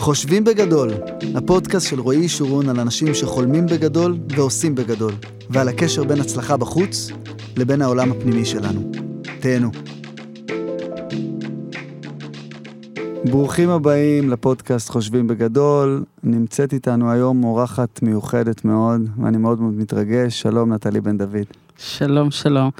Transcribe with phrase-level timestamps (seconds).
[0.00, 0.90] חושבים בגדול,
[1.34, 5.12] הפודקאסט של רועי שורון על אנשים שחולמים בגדול ועושים בגדול,
[5.50, 7.10] ועל הקשר בין הצלחה בחוץ
[7.56, 8.90] לבין העולם הפנימי שלנו.
[9.40, 9.70] תהנו.
[13.24, 16.04] ברוכים הבאים לפודקאסט חושבים בגדול.
[16.24, 20.40] נמצאת איתנו היום אורחת מיוחדת מאוד, ואני מאוד מאוד מתרגש.
[20.40, 21.46] שלום, נטלי בן דוד.
[21.82, 22.70] שלום, שלום.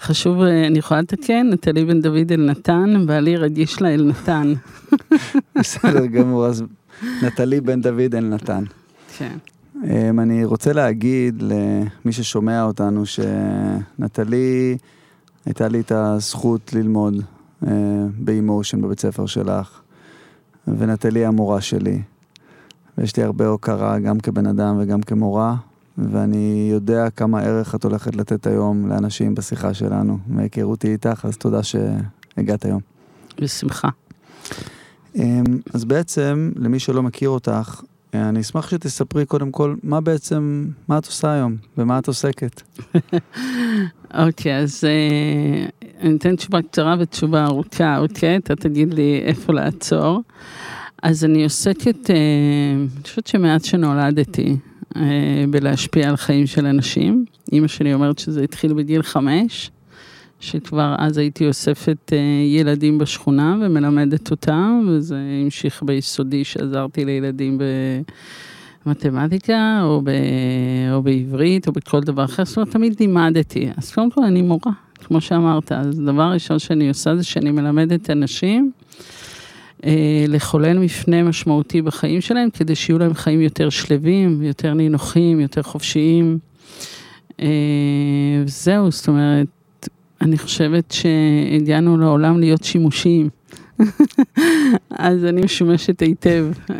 [0.00, 4.52] חשוב, אה, אני יכולה לתקן, נטלי בן דוד אלנתן, בעלי רגיש לה אלנתן.
[5.58, 6.64] בסדר גמור, אז
[7.22, 8.64] נטלי בן דוד אלנתן.
[9.16, 9.36] כן.
[9.84, 14.76] אמ, אני רוצה להגיד למי ששומע אותנו שנטלי,
[15.46, 17.14] הייתה לי את הזכות ללמוד
[17.66, 17.72] אה,
[18.18, 19.80] באימושן בבית ספר שלך,
[20.68, 22.02] ונטלי המורה שלי.
[22.98, 25.56] ויש לי הרבה הוקרה גם כבן אדם וגם כמורה,
[25.98, 30.18] ואני יודע כמה ערך את הולכת לתת היום לאנשים בשיחה שלנו.
[30.26, 32.80] מהיכרותי איתך, אז תודה שהגעת היום.
[33.40, 33.88] בשמחה.
[35.14, 37.82] אמ, אז בעצם, למי שלא מכיר אותך,
[38.14, 42.62] אני אשמח שתספרי קודם כל מה בעצם, מה את עושה היום, במה את עוסקת.
[44.26, 45.66] אוקיי, אז אה,
[46.00, 48.36] אני אתן תשובה קצרה ותשובה ארוכה, אוקיי?
[48.36, 50.22] אתה תגיד לי איפה לעצור.
[51.02, 52.16] אז אני עוסקת, אה,
[52.76, 54.56] אני חושבת שמאז שנולדתי,
[55.50, 57.24] בלהשפיע על חיים של אנשים.
[57.52, 59.70] אימא שלי אומרת שזה התחיל בגיל חמש,
[60.40, 67.58] שכבר אז הייתי אוספת אה, ילדים בשכונה ומלמדת אותם, וזה המשיך ביסודי שעזרתי לילדים
[68.86, 70.10] במתמטיקה, או, ב,
[70.92, 73.68] או בעברית, או בכל דבר אחר, זאת אומרת, תמיד לימדתי.
[73.76, 74.72] אז קודם כל אני מורה,
[75.04, 75.72] כמו שאמרת.
[75.72, 78.72] אז דבר ראשון שאני עושה זה שאני מלמדת אנשים.
[79.84, 85.62] אה, לחולל מפנה משמעותי בחיים שלהם, כדי שיהיו להם חיים יותר שלווים, יותר נינוחים, יותר
[85.62, 86.38] חופשיים.
[87.40, 87.46] אה,
[88.46, 89.48] זהו, זאת אומרת,
[90.20, 93.28] אני חושבת שהגענו לעולם להיות שימושיים.
[94.90, 96.76] אז אני משומשת היטב אה,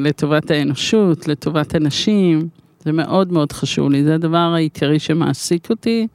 [0.00, 2.48] לטובת האנושות, לטובת הנשים,
[2.84, 6.06] זה מאוד מאוד חשוב לי, זה הדבר העיקרי שמעסיק אותי,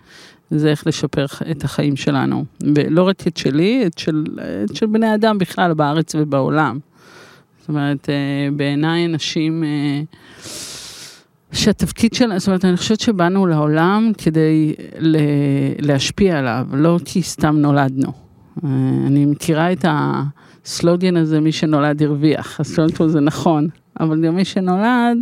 [0.60, 2.46] זה איך לשפר את החיים שלנו.
[2.76, 4.26] ולא רק את שלי, את של,
[4.64, 6.80] את של בני אדם בכלל בארץ ובעולם.
[7.60, 9.64] זאת אומרת, אה, בעיניי אנשים...
[9.64, 10.02] אה,
[11.54, 14.74] שהתפקיד שלנו, זאת אומרת, אני חושבת שבאנו לעולם כדי
[15.80, 18.12] להשפיע עליו, לא כי סתם נולדנו.
[18.64, 18.70] אה,
[19.08, 23.68] אני מכירה את הסלוגן הזה, מי שנולד הרוויח, אז קודם כל זה נכון,
[24.00, 25.18] אבל גם מי שנולד,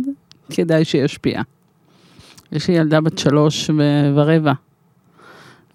[0.50, 1.42] כדאי שישפיע.
[2.52, 3.70] יש לי ילדה בת שלוש
[4.14, 4.52] ורבע,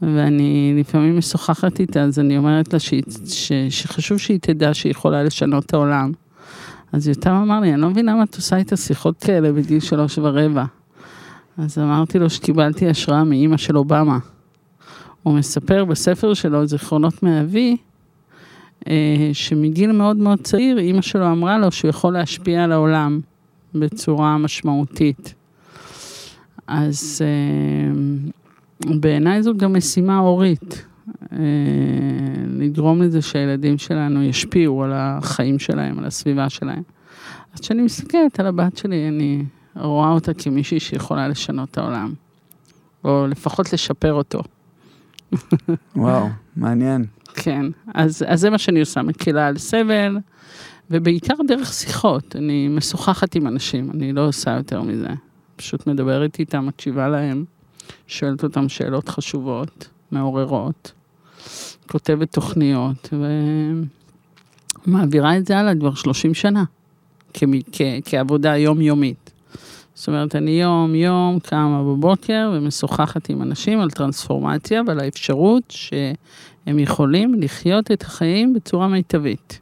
[0.01, 2.93] ואני לפעמים משוחחת איתה, אז אני אומרת לה ש,
[3.27, 6.11] ש, שחשוב שהיא תדע שהיא יכולה לשנות את העולם.
[6.91, 10.17] אז יותם אמר לי, אני לא מבינה למה את עושה איתה שיחות כאלה בגיל שלוש
[10.17, 10.65] ורבע.
[11.57, 14.17] אז אמרתי לו שקיבלתי השראה מאימא של אובמה.
[15.23, 17.77] הוא מספר בספר שלו, זיכרונות מאבי,
[18.87, 23.19] אה, שמגיל מאוד מאוד צעיר, אימא שלו אמרה לו שהוא יכול להשפיע על העולם
[23.75, 25.33] בצורה משמעותית.
[26.67, 28.01] אז אה,
[28.85, 30.85] בעיניי זאת גם משימה הורית.
[31.33, 31.37] אה,
[32.47, 36.83] לגרום לזה שהילדים שלנו ישפיעו על החיים שלהם, על הסביבה שלהם.
[37.53, 39.45] אז כשאני מסתכלת על הבת שלי, אני
[39.75, 42.13] רואה אותה כמישהי שיכולה לשנות את העולם,
[43.03, 44.41] או לפחות לשפר אותו.
[45.95, 47.05] וואו, מעניין.
[47.33, 50.17] כן, אז, אז זה מה שאני עושה, מקהילה על סבל,
[50.91, 52.35] ובעיקר דרך שיחות.
[52.35, 55.09] אני משוחחת עם אנשים, אני לא עושה יותר מזה.
[55.55, 57.45] פשוט מדברת איתם, מקשיבה להם,
[58.07, 60.91] שואלת אותם שאלות חשובות, מעוררות.
[61.87, 63.09] כותבת תוכניות
[64.87, 66.63] ומעבירה את זה הלאה כבר 30 שנה,
[67.33, 69.31] כ- כ- כעבודה יומיומית.
[69.95, 77.41] זאת אומרת, אני יום-יום קמה בבוקר ומשוחחת עם אנשים על טרנספורמציה ועל האפשרות שהם יכולים
[77.41, 79.59] לחיות את החיים בצורה מיטבית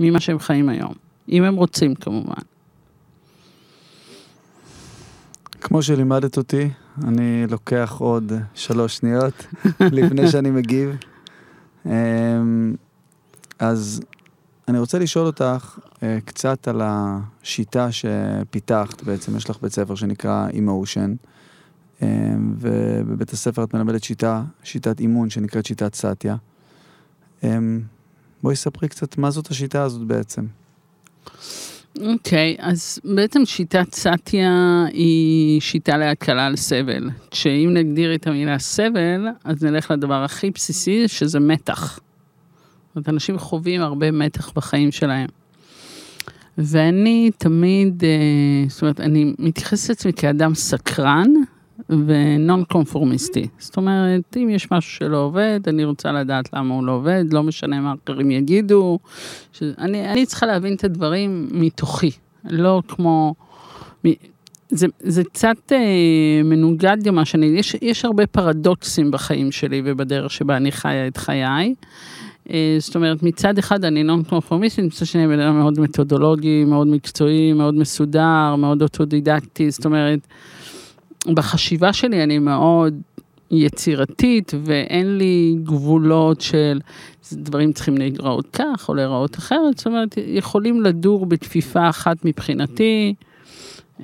[0.00, 0.92] ממה שהם חיים היום,
[1.28, 2.42] אם הם רוצים כמובן.
[5.60, 6.70] כמו שלימדת אותי,
[7.08, 9.46] אני לוקח עוד שלוש שניות
[9.80, 10.96] לפני שאני מגיב.
[11.86, 12.74] אמ,
[13.58, 14.00] אז
[14.68, 20.48] אני רוצה לשאול אותך אה, קצת על השיטה שפיתחת, בעצם יש לך בית ספר שנקרא
[20.48, 21.14] אימושן,
[22.58, 26.36] ובבית הספר את מלמדת שיטה, שיטת אימון שנקראת שיטת סאטיה.
[27.42, 27.80] אמ,
[28.42, 30.46] בואי ספרי קצת מה זאת השיטה הזאת בעצם.
[31.98, 37.10] אוקיי, okay, אז בעצם שיטת סאטיה היא שיטה להקלה על סבל.
[37.32, 41.98] שאם נגדיר את המילה סבל, אז נלך לדבר הכי בסיסי, שזה מתח.
[42.88, 45.28] זאת אומרת, אנשים חווים הרבה מתח בחיים שלהם.
[46.58, 51.28] ואני תמיד, אה, זאת אומרת, אני מתייחסת לעצמי כאדם סקרן,
[51.88, 53.48] ונון קונפורמיסטי.
[53.58, 57.42] זאת אומרת, אם יש משהו שלא עובד, אני רוצה לדעת למה הוא לא עובד, לא
[57.42, 58.98] משנה מה אחרים יגידו.
[59.52, 59.62] ש...
[59.78, 62.10] אני, אני צריכה להבין את הדברים מתוכי,
[62.44, 63.34] לא כמו...
[64.70, 70.30] זה, זה קצת אה, מנוגד גם מה שאני, יש, יש הרבה פרדוקסים בחיים שלי ובדרך
[70.30, 71.74] שבה אני חיה את חיי.
[72.50, 76.86] אה, זאת אומרת, מצד אחד אני נון קונפורמיסטית, מצד שני בן אדם מאוד מתודולוגי, מאוד
[76.86, 80.20] מקצועי, מאוד מסודר, מאוד אוטודידקטי, זאת אומרת,
[81.26, 83.00] בחשיבה שלי אני מאוד
[83.50, 86.80] יצירתית ואין לי גבולות של
[87.32, 93.14] דברים צריכים להיראות כך או להיראות אחרת, זאת אומרת, יכולים לדור בכפיפה אחת מבחינתי.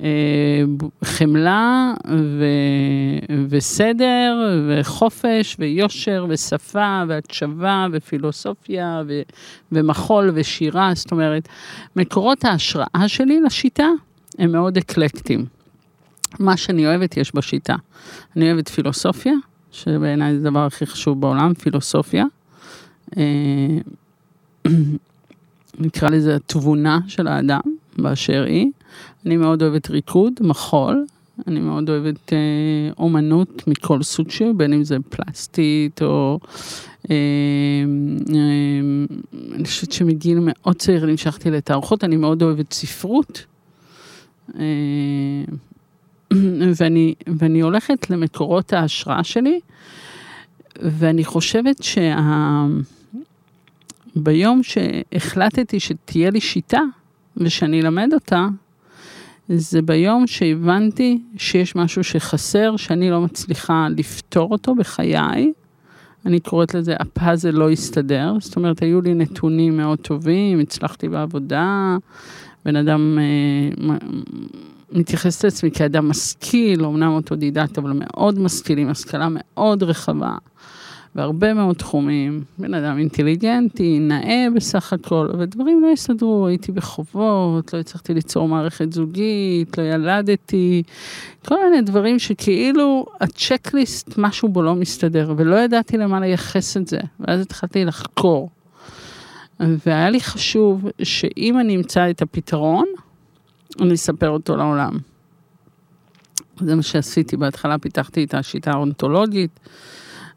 [0.03, 0.63] אה,
[1.03, 2.45] חמלה ו,
[3.49, 4.35] וסדר
[4.69, 9.21] וחופש ויושר ושפה והקשבה ופילוסופיה ו,
[9.71, 11.47] ומחול ושירה, זאת אומרת,
[11.95, 13.87] מקורות ההשראה שלי לשיטה
[14.39, 15.56] הם מאוד אקלקטיים.
[16.39, 17.75] מה שאני אוהבת יש בשיטה.
[18.35, 19.33] אני אוהבת פילוסופיה,
[19.71, 22.25] שבעיניי זה הדבר הכי חשוב בעולם, פילוסופיה.
[23.17, 23.77] אה,
[25.79, 27.61] נקרא לזה התבונה של האדם
[27.97, 28.71] באשר היא.
[29.25, 31.05] אני מאוד אוהבת ריקוד, מחול,
[31.47, 32.37] אני מאוד אוהבת אה,
[32.99, 36.39] אומנות מכל סוג שהוא, בין אם זה פלסטית או...
[37.11, 37.15] אה,
[38.35, 39.05] אה,
[39.55, 43.45] אני חושבת שמגיל מאוד צעיר נמשכתי לתערוכות, אני מאוד אוהבת ספרות.
[44.59, 44.63] אה,
[46.77, 49.59] ואני, ואני הולכת למקורות ההשראה שלי,
[50.81, 51.83] ואני חושבת
[54.15, 54.81] שביום שה...
[55.13, 56.81] שהחלטתי שתהיה לי שיטה
[57.37, 58.47] ושאני אלמד אותה,
[59.49, 65.53] זה ביום שהבנתי שיש משהו שחסר, שאני לא מצליחה לפתור אותו בחיי.
[66.25, 71.97] אני קוראת לזה, הפאזל לא הסתדר, זאת אומרת, היו לי נתונים מאוד טובים, הצלחתי בעבודה,
[72.65, 73.95] בן אדם אה,
[74.91, 80.35] מתייחס לעצמי כאדם משכיל, אמנם אוטודידקט, אבל מאוד משכיל, עם השכלה מאוד רחבה.
[81.15, 87.79] בהרבה מאוד תחומים, בן אדם אינטליגנטי, נאה בסך הכל, ודברים לא הסתדרו, הייתי בחובות, לא
[87.79, 90.83] הצלחתי ליצור מערכת זוגית, לא ילדתי,
[91.45, 96.87] כל מיני דברים שכאילו ה checklist, משהו בו לא מסתדר, ולא ידעתי למה לייחס את
[96.87, 98.49] זה, ואז התחלתי לחקור.
[99.59, 102.85] והיה לי חשוב שאם אני אמצא את הפתרון,
[103.81, 104.97] אני אספר אותו לעולם.
[106.59, 109.59] זה מה שעשיתי בהתחלה, פיתחתי את השיטה האונתולוגית.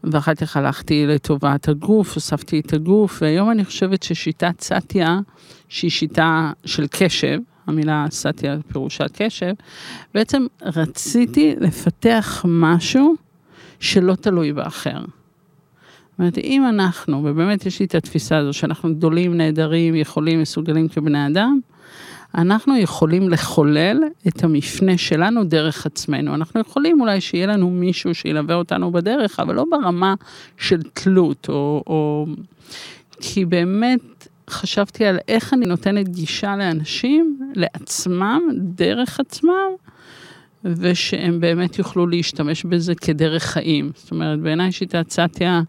[0.04, 5.20] ואחר כך הלכתי לטובת הגוף, הוספתי את הגוף, והיום אני חושבת ששיטת סטיה,
[5.69, 9.52] שהיא שיטה של קשב, המילה סטיה פירושה קשב,
[10.14, 13.14] בעצם רציתי לפתח משהו
[13.81, 15.00] שלא תלוי באחר.
[15.00, 20.88] זאת אומרת, אם אנחנו, ובאמת יש לי את התפיסה הזו, שאנחנו גדולים, נהדרים, יכולים, מסוגלים
[20.88, 21.60] כבני אדם,
[22.34, 23.98] אנחנו יכולים לחולל
[24.28, 26.34] את המפנה שלנו דרך עצמנו.
[26.34, 30.14] אנחנו יכולים אולי שיהיה לנו מישהו שילווה אותנו בדרך, אבל לא ברמה
[30.56, 31.82] של תלות, או...
[31.86, 32.26] או...
[33.20, 39.70] כי באמת חשבתי על איך אני נותנת גישה לאנשים, לעצמם, דרך עצמם,
[40.64, 43.90] ושהם באמת יוכלו להשתמש בזה כדרך חיים.
[43.94, 45.62] זאת אומרת, בעיניי שיטת סטיה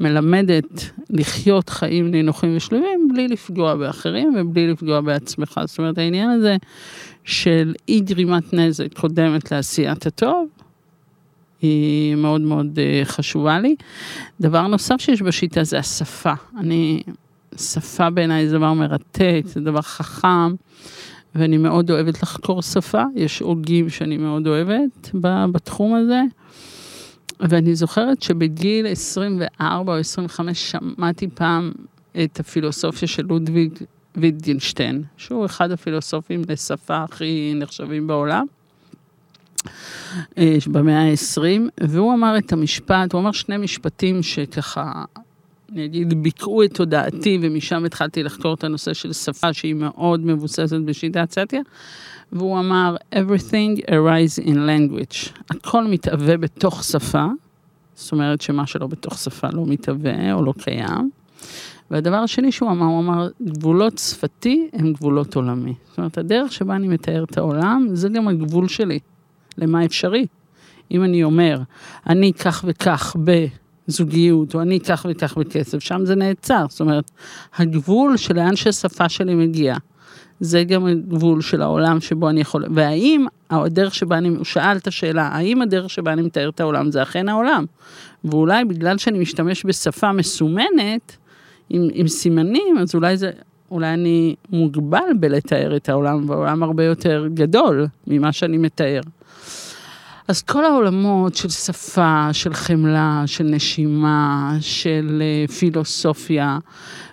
[0.00, 5.60] מלמדת לחיות חיים נינוחים ושלווים בלי לפגוע באחרים ובלי לפגוע בעצמך.
[5.66, 6.56] זאת אומרת, העניין הזה
[7.24, 10.48] של אי גרימת נזק קודמת לעשיית הטוב,
[11.62, 13.76] היא מאוד מאוד אה, חשובה לי.
[14.40, 16.32] דבר נוסף שיש בשיטה זה השפה.
[16.58, 17.02] אני,
[17.56, 20.54] שפה בעיניי זה דבר מרתק, זה דבר חכם.
[21.34, 25.10] ואני מאוד אוהבת לחקור שפה, יש הוגים שאני מאוד אוהבת
[25.52, 26.20] בתחום הזה.
[27.40, 31.72] ואני זוכרת שבגיל 24 או 25 שמעתי פעם
[32.24, 33.72] את הפילוסופיה של לודוויג
[34.16, 38.46] ויטגנשטיין, שהוא אחד הפילוסופים לשפה הכי נחשבים בעולם.
[40.38, 45.04] אה, במאה ה-20, והוא אמר את המשפט, הוא אמר שני משפטים שככה,
[45.72, 50.76] אני אגיד, ביקעו את תודעתי, ומשם התחלתי לחקור את הנושא של שפה שהיא מאוד מבוססת
[50.84, 51.60] בשיטת סטיה.
[52.32, 57.26] והוא אמר, everything arise in language, הכל מתהווה בתוך שפה,
[57.94, 61.10] זאת אומרת שמה שלא בתוך שפה לא מתהווה או לא קיים.
[61.90, 65.74] והדבר השני שהוא אמר, הוא אמר, גבולות שפתי הם גבולות עולמי.
[65.88, 68.98] זאת אומרת, הדרך שבה אני מתאר את העולם, זה גם הגבול שלי,
[69.58, 70.26] למה אפשרי.
[70.90, 71.60] אם אני אומר,
[72.06, 73.16] אני כך וכך
[73.88, 76.66] בזוגיות, או אני כך וכך בכסף, שם זה נעצר.
[76.68, 77.10] זאת אומרת,
[77.56, 79.78] הגבול של לאן שהשפה שלי מגיעה.
[80.40, 84.86] זה גם הגבול של העולם שבו אני יכול, והאם הדרך שבה אני, הוא שאל את
[84.86, 87.64] השאלה, האם הדרך שבה אני מתאר את העולם זה אכן העולם?
[88.24, 91.16] ואולי בגלל שאני משתמש בשפה מסומנת,
[91.70, 93.30] עם, עם סימנים, אז אולי זה,
[93.70, 99.00] אולי אני מוגבל בלתאר את העולם, והעולם הרבה יותר גדול ממה שאני מתאר.
[100.28, 106.58] אז כל העולמות של שפה, של חמלה, של נשימה, של uh, פילוסופיה,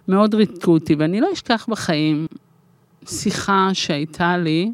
[0.08, 2.28] מאוד ריתקו אותי, ואני לא אשכח בחיים
[3.06, 4.72] שיחה שהייתה לי,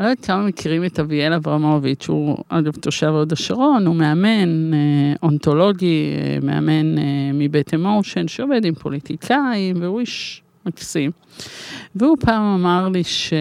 [0.00, 4.74] אני לא יודעת כמה מכירים את אביאל אברמוביץ', הוא אגב תושב הוד השרון, הוא מאמן
[4.74, 4.78] אה,
[5.22, 7.04] אונתולוגי, אה, מאמן אה,
[7.34, 11.10] מבית אמושן, שעובד עם פוליטיקאים, והוא איש מקסים.
[11.94, 13.32] והוא פעם אמר לי ש...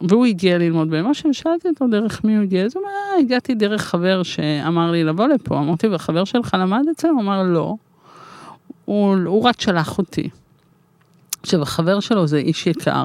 [0.00, 3.54] והוא הגיע ללמוד באמושן, שאלתי אותו דרך מי הוא הגיע, אז הוא אמר, אה, הגעתי
[3.54, 7.08] דרך חבר שאמר לי לבוא לפה, אמרתי, והחבר שלך למד זה?
[7.08, 7.74] הוא אמר, לא.
[8.84, 10.28] הוא, הוא רק שלח אותי.
[11.42, 13.04] עכשיו, החבר שלו זה איש יקר.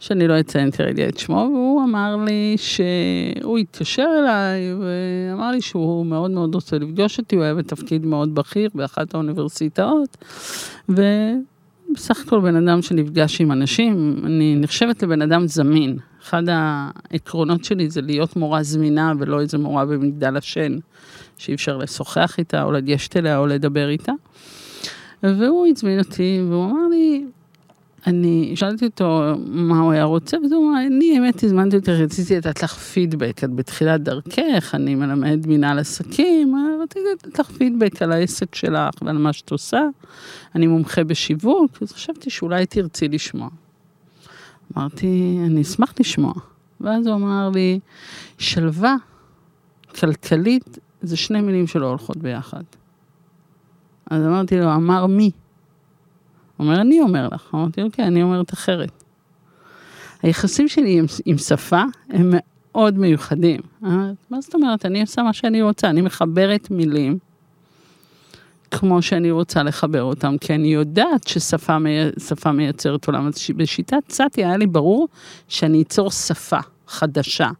[0.00, 6.06] שאני לא אציין כרגע את שמו, והוא אמר לי שהוא התקשר אליי ואמר לי שהוא
[6.06, 10.16] מאוד מאוד רוצה לפגוש אותי, הוא היה בתפקיד מאוד בכיר באחת האוניברסיטאות,
[11.90, 15.98] ובסך הכל בן אדם שנפגש עם אנשים, אני נחשבת לבן אדם זמין.
[16.22, 20.76] אחד העקרונות שלי זה להיות מורה זמינה ולא איזה מורה במגדל השן,
[21.38, 24.12] שאי אפשר לשוחח איתה או לגשת אליה או לדבר איתה.
[25.22, 27.24] והוא הזמין אותי והוא אמר לי,
[28.06, 32.62] אני שאלתי אותו מה הוא היה רוצה, הוא אמר, אני האמת הזמנתי אותי, רציתי לתת
[32.62, 38.54] לך פידבק, את בתחילת דרכך, אני מלמד מנהל עסקים, רציתי לתת לך פידבק על העסק
[38.54, 39.80] שלך ועל מה שאת עושה,
[40.54, 43.48] אני מומחה בשיווק, אז חשבתי שאולי תרצי לשמוע.
[44.76, 46.32] אמרתי, אני אשמח לשמוע.
[46.80, 47.80] ואז הוא אמר לי,
[48.38, 48.96] שלווה
[50.00, 52.62] כלכלית זה שני מילים שלא הולכות ביחד.
[54.10, 55.30] אז אמרתי לו, אמר מי?
[56.56, 57.50] הוא אומר, אני אומר לך.
[57.54, 59.02] אמרתי לו, כן, אני אומרת אחרת.
[60.22, 62.34] היחסים שלי עם, עם שפה הם
[62.74, 63.60] מאוד מיוחדים.
[64.30, 64.86] מה זאת אומרת?
[64.86, 67.18] אני עושה מה שאני רוצה, אני מחברת מילים
[68.70, 71.90] כמו שאני רוצה לחבר אותם, כי אני יודעת ששפה מי,
[72.52, 73.26] מייצרת עולם.
[73.26, 75.08] אז בשיטת סאטי היה לי ברור
[75.48, 76.58] שאני אצור שפה
[76.88, 77.50] חדשה.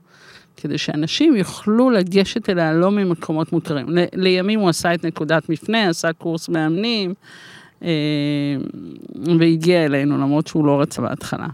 [0.56, 3.86] כדי שאנשים יוכלו לגשת אליה לא ממקומות מוכרים.
[4.12, 7.14] לימים הוא עשה את נקודת מפנה, עשה קורס מאמנים,
[9.38, 11.48] והגיע אלינו, למרות שהוא לא רצה בהתחלה.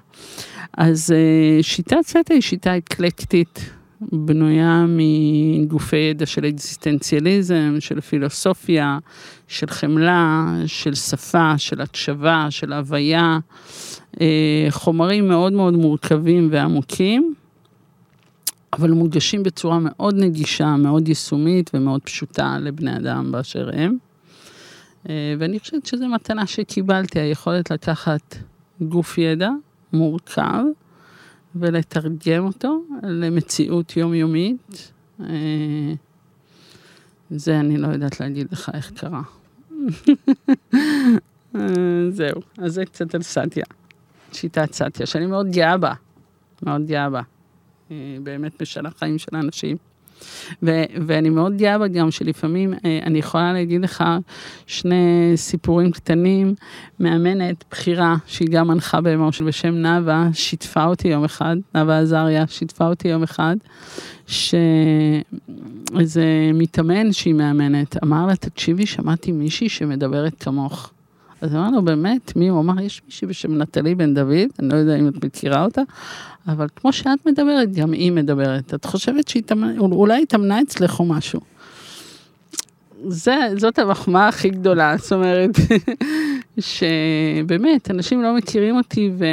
[0.77, 3.71] אז אה, שיטת סטה היא שיטה אקלקטית,
[4.13, 8.99] בנויה מגופי ידע של אקזיסטנציאליזם, של פילוסופיה,
[9.49, 13.39] של חמלה, של שפה, של הקשבה, של הוויה,
[14.21, 17.35] אה, חומרים מאוד מאוד מורכבים ועמוקים,
[18.73, 24.12] אבל מונגשים בצורה מאוד נגישה, מאוד יישומית ומאוד פשוטה לבני אדם באשר הם.
[25.09, 28.37] אה, ואני חושבת שזו מתנה שקיבלתי, היכולת לקחת
[28.81, 29.51] גוף ידע
[29.93, 30.65] מורכב
[31.55, 34.93] ולתרגם אותו למציאות יומיומית.
[35.21, 35.93] אה,
[37.31, 39.23] זה אני לא יודעת להגיד לך איך קרה.
[41.57, 41.61] אה,
[42.11, 43.65] זהו, אז זה קצת על סטיה,
[44.33, 45.93] שיטת סטיה, שאני מאוד גאה בה,
[46.63, 47.23] מאוד גאה בה.
[48.23, 49.77] באמת משנה חיים של אנשים.
[50.63, 54.05] ו- ואני מאוד גאה בה גם שלפעמים אה, אני יכולה להגיד לך
[54.67, 56.55] שני סיפורים קטנים.
[57.03, 62.87] מאמנת בכירה, שהיא גם מנחה באמושן בשם נאוה, שיתפה אותי יום אחד, נאוה עזריה, שיתפה
[62.87, 63.57] אותי יום אחד,
[64.27, 65.25] שאיזה
[66.55, 70.93] מתאמן שהיא מאמנת, אמר לה, תקשיבי, שמעתי מישהי שמדברת כמוך.
[71.43, 72.49] אז אמרנו, באמת, מי?
[72.49, 75.83] הוא אמר, יש מישהי בשם נטלי בן דוד, אני לא יודע אם את מכירה אותה,
[76.49, 78.75] אבל כמו שאת מדברת, גם היא מדברת.
[78.75, 81.41] את חושבת שהיא תמנה, אולי היא תמנה אצלך או משהו.
[83.07, 85.51] זה, זאת המחמאה הכי גדולה, זאת אומרת,
[86.59, 89.25] שבאמת, אנשים לא מכירים אותי ו,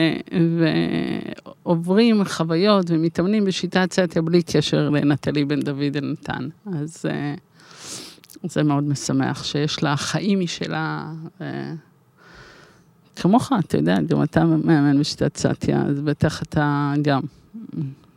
[1.65, 6.47] ועוברים חוויות ומתאמנים בשיטת סטיה בלי קשר לנטלי בן דוד אלנתן.
[6.65, 7.33] אז אה,
[8.43, 11.11] זה מאוד משמח שיש לה חיים משלה.
[13.21, 17.21] כמוך, אתה יודע, גם אתה מאמן בשיטת סטיה, אז בטח אתה גם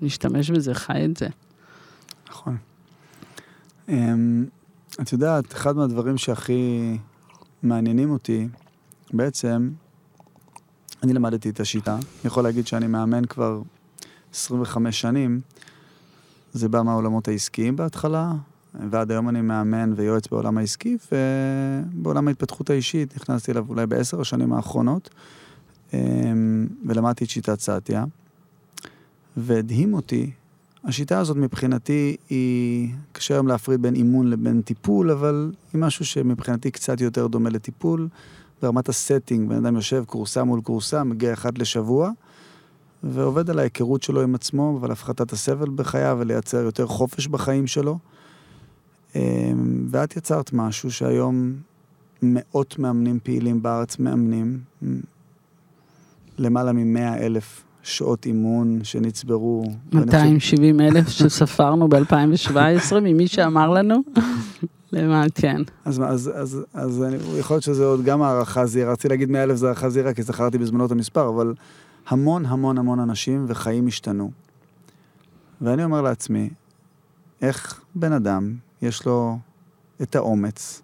[0.03, 1.29] משתמש בזה, חי את זה.
[2.31, 2.57] נכון.
[3.89, 3.93] Um,
[5.01, 6.99] את יודעת, אחד מהדברים שהכי
[7.63, 8.49] מעניינים אותי,
[9.13, 9.71] בעצם,
[11.03, 11.95] אני למדתי את השיטה.
[11.95, 13.63] אני יכול להגיד שאני מאמן כבר
[14.35, 15.41] 25 שנים.
[16.53, 18.33] זה בא מהעולמות העסקיים בהתחלה,
[18.91, 24.53] ועד היום אני מאמן ויועץ בעולם העסקי, ובעולם ההתפתחות האישית נכנסתי אליו אולי בעשר השנים
[24.53, 25.11] האחרונות,
[25.93, 28.05] אמ, ולמדתי את שיטת סעטיה.
[29.37, 30.31] והדהים אותי,
[30.85, 36.71] השיטה הזאת מבחינתי היא, קשה היום להפריד בין אימון לבין טיפול, אבל היא משהו שמבחינתי
[36.71, 38.09] קצת יותר דומה לטיפול.
[38.63, 42.11] ברמת הסטינג, בן אדם יושב קורסה מול קורסה, מגיע אחד לשבוע,
[43.03, 47.99] ועובד על ההיכרות שלו עם עצמו ועל הפחתת הסבל בחייו ולייצר יותר חופש בחיים שלו.
[49.17, 51.53] אמ, ואת יצרת משהו שהיום
[52.23, 54.61] מאות מאמנים פעילים בארץ מאמנים,
[56.39, 59.65] למעלה ממאה אלף שעות אימון שנצברו.
[59.93, 64.03] 270 אלף שספרנו ב-2017 ממי שאמר לנו.
[64.93, 65.63] למה, כן.
[65.85, 69.43] אז, אז, אז, אז אני, יכול להיות שזה עוד גם הערכה זהירה, רציתי להגיד 100
[69.43, 71.55] אלף זה הערכה זהירה, כי זכרתי בזמנו את המספר, אבל
[72.09, 74.31] המון המון המון אנשים וחיים השתנו.
[75.61, 76.51] ואני אומר לעצמי,
[77.43, 79.39] איך בן אדם יש לו
[80.03, 80.83] את האומץ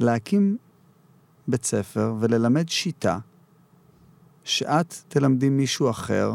[0.00, 0.56] להקים
[1.48, 3.18] בית ספר וללמד שיטה
[4.44, 6.32] שאת תלמדי מישהו אחר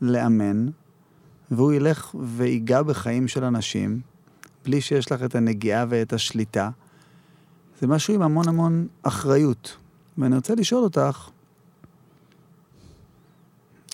[0.00, 0.68] לאמן,
[1.50, 4.00] והוא ילך ויגע בחיים של אנשים,
[4.64, 6.70] בלי שיש לך את הנגיעה ואת השליטה.
[7.80, 9.76] זה משהו עם המון המון אחריות.
[10.18, 11.30] ואני רוצה לשאול אותך,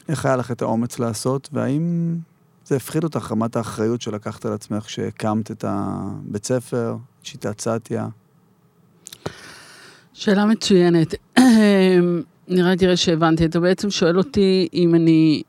[0.08, 2.16] איך היה לך את האומץ לעשות, והאם
[2.68, 8.08] זה הפחיד אותך רמת האחריות שלקחת על עצמך כשהקמת את הבית ספר, שיטת סטיה?
[10.12, 11.14] שאלה מצוינת.
[12.48, 15.42] נראה תראה שהבנתי, אתה בעצם שואל אותי אם אני,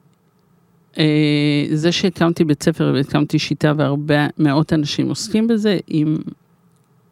[0.98, 6.18] אה, זה שהקמתי בית ספר והקמתי שיטה והרבה מאות אנשים עוסקים בזה, אם,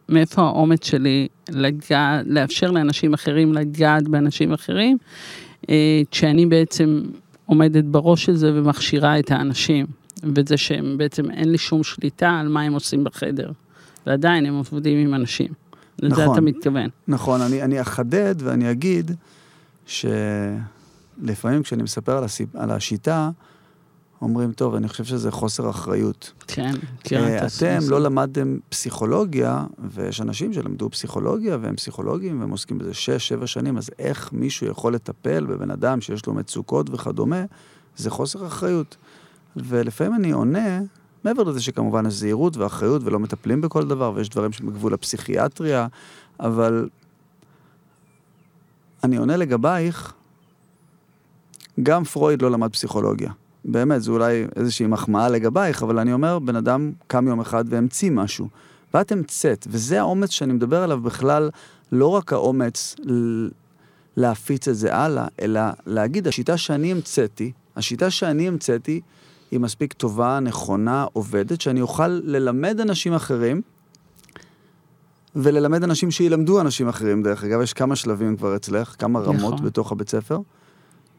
[0.10, 4.98] מאיפה האומץ שלי לגע, לאפשר לאנשים אחרים לגעת באנשים אחרים,
[5.70, 7.02] אה, כשאני בעצם
[7.48, 9.86] עומדת בראש של זה ומכשירה את האנשים,
[10.24, 13.52] וזה שהם בעצם אין לי שום שליטה על מה הם עושים בחדר,
[14.08, 15.48] ועדיין הם עובדים עם אנשים.
[16.00, 16.34] לזה נכון.
[16.34, 16.90] אתה מתכוון.
[17.08, 19.12] נכון, אני, אני אחדד ואני אגיד
[19.86, 22.56] שלפעמים כשאני מספר על, הסיפ...
[22.56, 23.30] על השיטה,
[24.22, 26.34] אומרים, טוב, אני חושב שזה חוסר אחריות.
[26.48, 27.46] כן, כן.
[27.58, 32.92] אתם לא למדתם פסיכולוגיה, ויש אנשים שלמדו פסיכולוגיה והם פסיכולוגים והם עוסקים בזה
[33.42, 37.46] 6-7 שנים, אז איך מישהו יכול לטפל בבן אדם שיש לו מצוקות וכדומה,
[37.98, 38.98] זה חוסר אחריות.
[39.56, 40.80] ולפעמים אני עונה,
[41.24, 45.88] מעבר לזה שכמובן יש זהירות ואחריות ולא מטפלים בכל דבר, ויש דברים שבגבול הפסיכיאטריה,
[46.40, 46.90] אבל
[49.04, 50.14] אני עונה לגבייך,
[51.84, 53.32] גם פרויד לא למד פסיכולוגיה.
[53.68, 58.12] באמת, זו אולי איזושהי מחמאה לגבייך, אבל אני אומר, בן אדם קם יום אחד והמציא
[58.12, 58.48] משהו.
[58.94, 61.50] ואת המצאת, וזה האומץ שאני מדבר עליו בכלל,
[61.92, 62.96] לא רק האומץ
[64.18, 69.02] להפיץ את זה הלאה, אלא להגיד, השיטה שאני המצאתי, השיטה שאני המצאתי,
[69.52, 73.62] היא מספיק טובה, נכונה, עובדת, שאני אוכל ללמד אנשים אחרים,
[75.36, 79.66] וללמד אנשים שילמדו אנשים אחרים, דרך אגב, יש כמה שלבים כבר אצלך, כמה רמות נכון.
[79.66, 80.40] בתוך הבית ספר.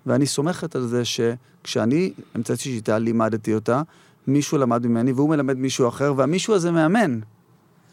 [0.09, 3.83] ואני סומכת על זה שכשאני המצאתי שיטה, לימדתי אותה,
[4.27, 7.21] מישהו למד ממני והוא מלמד מישהו אחר, והמישהו הזה מאמן.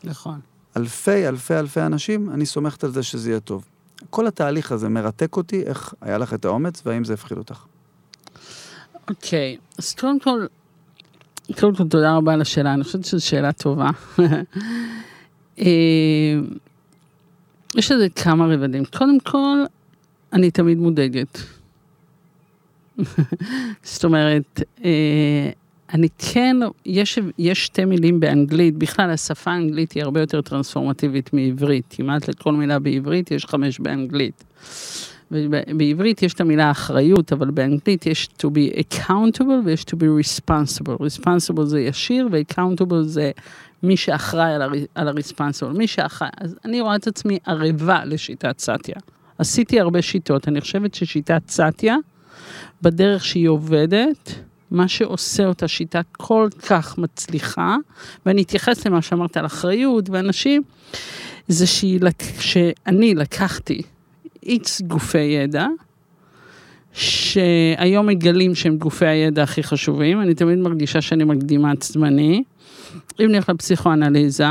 [0.04, 0.40] נכון.
[0.78, 3.66] אלפי, אלפי, אלפי אנשים, אני סומכת על זה שזה יהיה טוב.
[4.10, 7.66] כל התהליך הזה מרתק אותי, איך היה לך את האומץ והאם זה הפחיד אותך.
[9.10, 9.76] אוקיי, okay.
[9.78, 10.46] אז קודם כל,
[11.60, 13.90] קודם כל תודה רבה על השאלה, אני חושבת שזו שאלה טובה.
[15.60, 15.66] אה,
[17.76, 18.84] יש לזה כמה רבדים.
[18.86, 19.58] קודם כל,
[20.34, 21.40] אני תמיד מודאגת.
[23.84, 25.50] זאת אומרת, אה,
[25.94, 31.86] אני כן, יש, יש שתי מילים באנגלית, בכלל השפה האנגלית היא הרבה יותר טרנספורמטיבית מעברית,
[31.90, 34.44] כמעט לכל מילה בעברית יש חמש באנגלית.
[35.78, 41.02] בעברית יש את המילה אחריות, אבל באנגלית יש to be accountable ויש to be responsible.
[41.02, 43.32] responsible זה ישיר ו-accountable זה
[43.84, 44.54] מי שאחראי
[44.96, 46.30] על ה-responsible, מי שאחראי.
[46.38, 48.96] אז אני רואה את עצמי ערבה לשיטת סאטיה.
[49.38, 51.96] עשיתי הרבה שיטות, אני חושבת ששיטת סאטיה,
[52.82, 54.32] בדרך שהיא עובדת,
[54.72, 57.76] מה שעושה אותה שיטה כל כך מצליחה,
[58.26, 60.64] ואני אתייחס למה שאמרת על אחריות ואנשים,
[61.48, 62.00] זה שהיא,
[62.40, 63.82] שאני לקחתי
[64.44, 65.68] איקס גופי ידע,
[66.94, 72.44] שהיום מגלים שהם גופי הידע הכי חשובים, אני תמיד מרגישה שאני מקדימה את זמני.
[73.20, 74.48] אם נלך לפסיכואנליזה,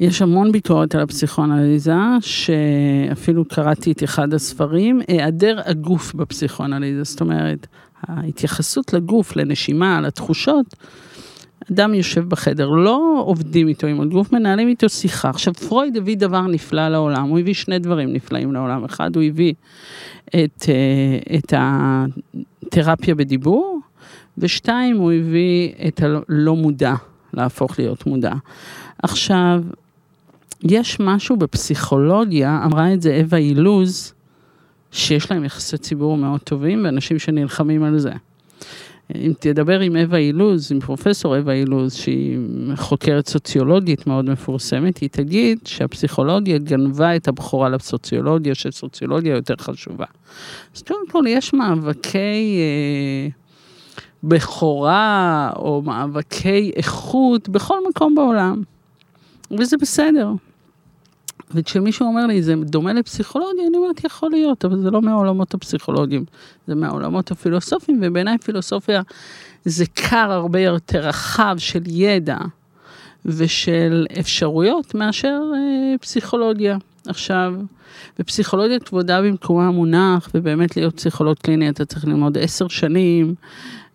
[0.00, 7.66] יש המון ביקורת על הפסיכואנליזה, שאפילו קראתי את אחד הספרים, היעדר הגוף בפסיכואנליזה, זאת אומרת,
[8.02, 10.76] ההתייחסות לגוף, לנשימה, לתחושות,
[11.72, 15.30] אדם יושב בחדר, לא עובדים איתו עם הגוף, מנהלים איתו שיחה.
[15.30, 18.84] עכשיו, פרויד הביא דבר נפלא לעולם, הוא הביא שני דברים נפלאים לעולם.
[18.84, 19.54] אחד, הוא הביא
[20.28, 23.80] את, אה, את התרפיה בדיבור,
[24.38, 26.94] ושתיים, הוא הביא את הלא מודע,
[27.34, 28.32] להפוך להיות מודע.
[29.02, 29.62] עכשיו,
[30.62, 34.12] יש משהו בפסיכולוגיה, אמרה את זה אווה אילוז,
[34.92, 38.12] שיש להם יחסי ציבור מאוד טובים, ואנשים שנלחמים על זה.
[39.14, 42.38] אם תדבר עם אווה אילוז, עם פרופסור אווה אילוז, שהיא
[42.76, 50.06] חוקרת סוציולוגית מאוד מפורסמת, היא תגיד שהפסיכולוגיה גנבה את הבכורה לסוציולוגיה, שסוציולוגיה יותר חשובה.
[50.76, 53.28] אז קודם כל יש מאבקי אה,
[54.24, 58.62] בכורה, או מאבקי איכות, בכל מקום בעולם,
[59.50, 60.28] וזה בסדר.
[61.50, 66.24] וכשמישהו אומר לי, זה דומה לפסיכולוגיה, אני אומרת, יכול להיות, אבל זה לא מהעולמות הפסיכולוגיים,
[66.66, 69.02] זה מהעולמות הפילוסופיים, ובעיניי פילוסופיה
[69.64, 72.38] זה קר הרבה יותר רחב של ידע
[73.26, 76.76] ושל אפשרויות מאשר אה, פסיכולוגיה.
[77.06, 77.54] עכשיו,
[78.18, 83.34] בפסיכולוגיה כבודה במקומה מונח, ובאמת להיות פסיכולוג קליני אתה צריך ללמוד עשר שנים,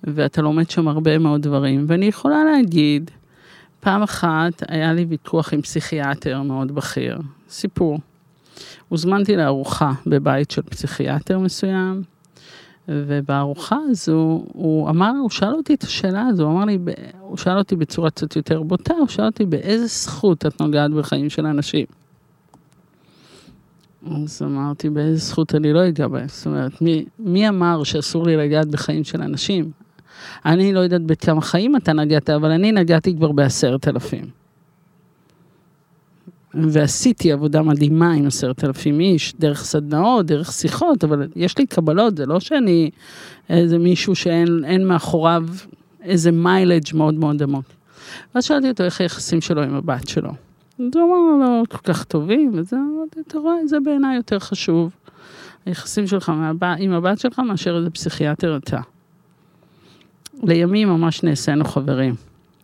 [0.04, 1.86] ואתה לומד שם הרבה מאוד דברים.
[1.88, 3.12] ואני יכולה להגיד,
[3.80, 8.00] פעם אחת היה לי ויכוח עם פסיכיאטר מאוד בכיר, סיפור.
[8.90, 12.04] הוזמנתי לארוחה בבית של פסיכיאטר מסוים,
[12.88, 16.78] ובארוחה הזו, הוא אמר, הוא שאל אותי את השאלה הזו, הוא אמר לי,
[17.20, 21.30] הוא שאל אותי בצורה קצת יותר בוטה, הוא שאל אותי באיזה זכות את נוגעת בחיים
[21.30, 21.86] של אנשים.
[24.12, 26.28] אז אמרתי, באיזה זכות אני לא אגע בהם?
[26.28, 29.72] זאת אומרת, מי, מי אמר שאסור לי לגעת בחיים של אנשים?
[30.46, 34.26] אני לא יודעת בכמה חיים אתה נגעת, אבל אני נגעתי כבר בעשרת אלפים.
[36.54, 42.18] ועשיתי עבודה מדהימה עם עשרת אלפים איש, דרך סדנאות, דרך שיחות, אבל יש לי קבלות,
[42.18, 42.90] זה לא שאני
[43.50, 45.44] איזה מישהו שאין מאחוריו
[46.04, 47.66] איזה מיילג' מאוד מאוד עמוק.
[48.36, 50.30] ואז שאלתי אותו איך היחסים שלו עם הבת שלו.
[50.80, 52.78] אז הוא אמר, לא כל כך טובים, וזה,
[53.28, 54.92] אתה רואה, זה בעיניי יותר חשוב.
[55.66, 56.32] היחסים שלך
[56.80, 58.80] עם הבת שלך מאשר איזה פסיכיאטר אתה.
[60.44, 62.16] לימים ממש נעשינו חברים,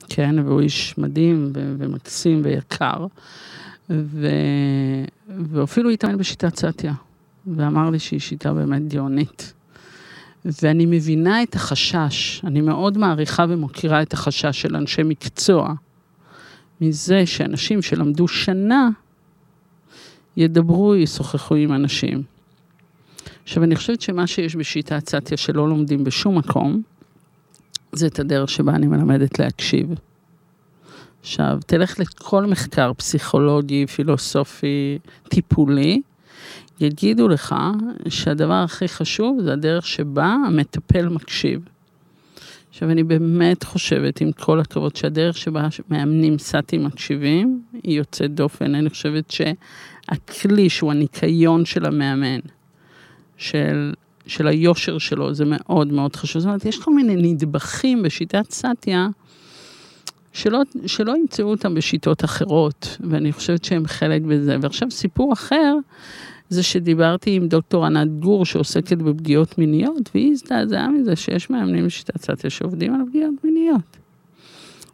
[0.10, 3.06] כן, והוא איש מדהים ומקסים ויקר,
[3.90, 4.28] ו...
[5.30, 6.94] ואפילו התאמן בשיטת סטיה,
[7.48, 9.54] ואמר לי שהיא שיטה באמת גאונית.
[10.62, 15.74] ואני מבינה את החשש, אני מאוד מעריכה ומוקירה את החשש של אנשי מקצוע,
[16.82, 18.90] מזה שאנשים שלמדו שנה,
[20.38, 22.24] ידברו, ישוחחו עם אנשים.
[23.44, 26.82] עכשיו, אני חושבת שמה שיש בשיטת סטיה שלא לומדים בשום מקום,
[27.92, 29.88] זה את הדרך שבה אני מלמדת להקשיב.
[31.22, 36.02] עכשיו, תלך לכל מחקר פסיכולוגי, פילוסופי, טיפולי,
[36.80, 37.56] יגידו לך
[38.10, 41.62] שהדבר הכי חשוב זה הדרך שבה המטפל מקשיב.
[42.70, 48.76] עכשיו, אני באמת חושבת, עם כל הכבוד, שהדרך שבה מאמנים סאטים מקשיבים, היא יוצאת דופן.
[48.76, 52.40] אני חושבת שהכלי שהוא הניקיון של המאמן,
[53.38, 53.94] של
[54.28, 56.42] של היושר שלו, זה מאוד מאוד חשוב.
[56.42, 59.08] זאת אומרת, יש כל מיני נדבכים בשיטת סטיה,
[60.34, 64.58] שלא, שלא ימצאו אותם בשיטות אחרות, ואני חושבת שהם חלק בזה.
[64.62, 65.76] ועכשיו סיפור אחר,
[66.50, 72.22] זה שדיברתי עם דוקטור ענת גור שעוסקת בפגיעות מיניות, והיא הזדעזעה מזה שיש מאמנים בשיטת
[72.22, 73.98] סטיה שעובדים על פגיעות מיניות.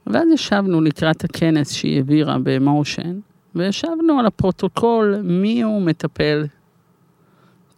[0.07, 3.19] ואז ישבנו לקראת הכנס שהיא העבירה במושן,
[3.55, 6.43] וישבנו על הפרוטוקול מי הוא מטפל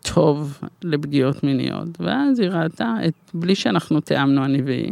[0.04, 1.88] טוב לפגיעות מיניות.
[2.00, 4.92] ואז היא ראתה, את, בלי שאנחנו תיאמנו אני והיא,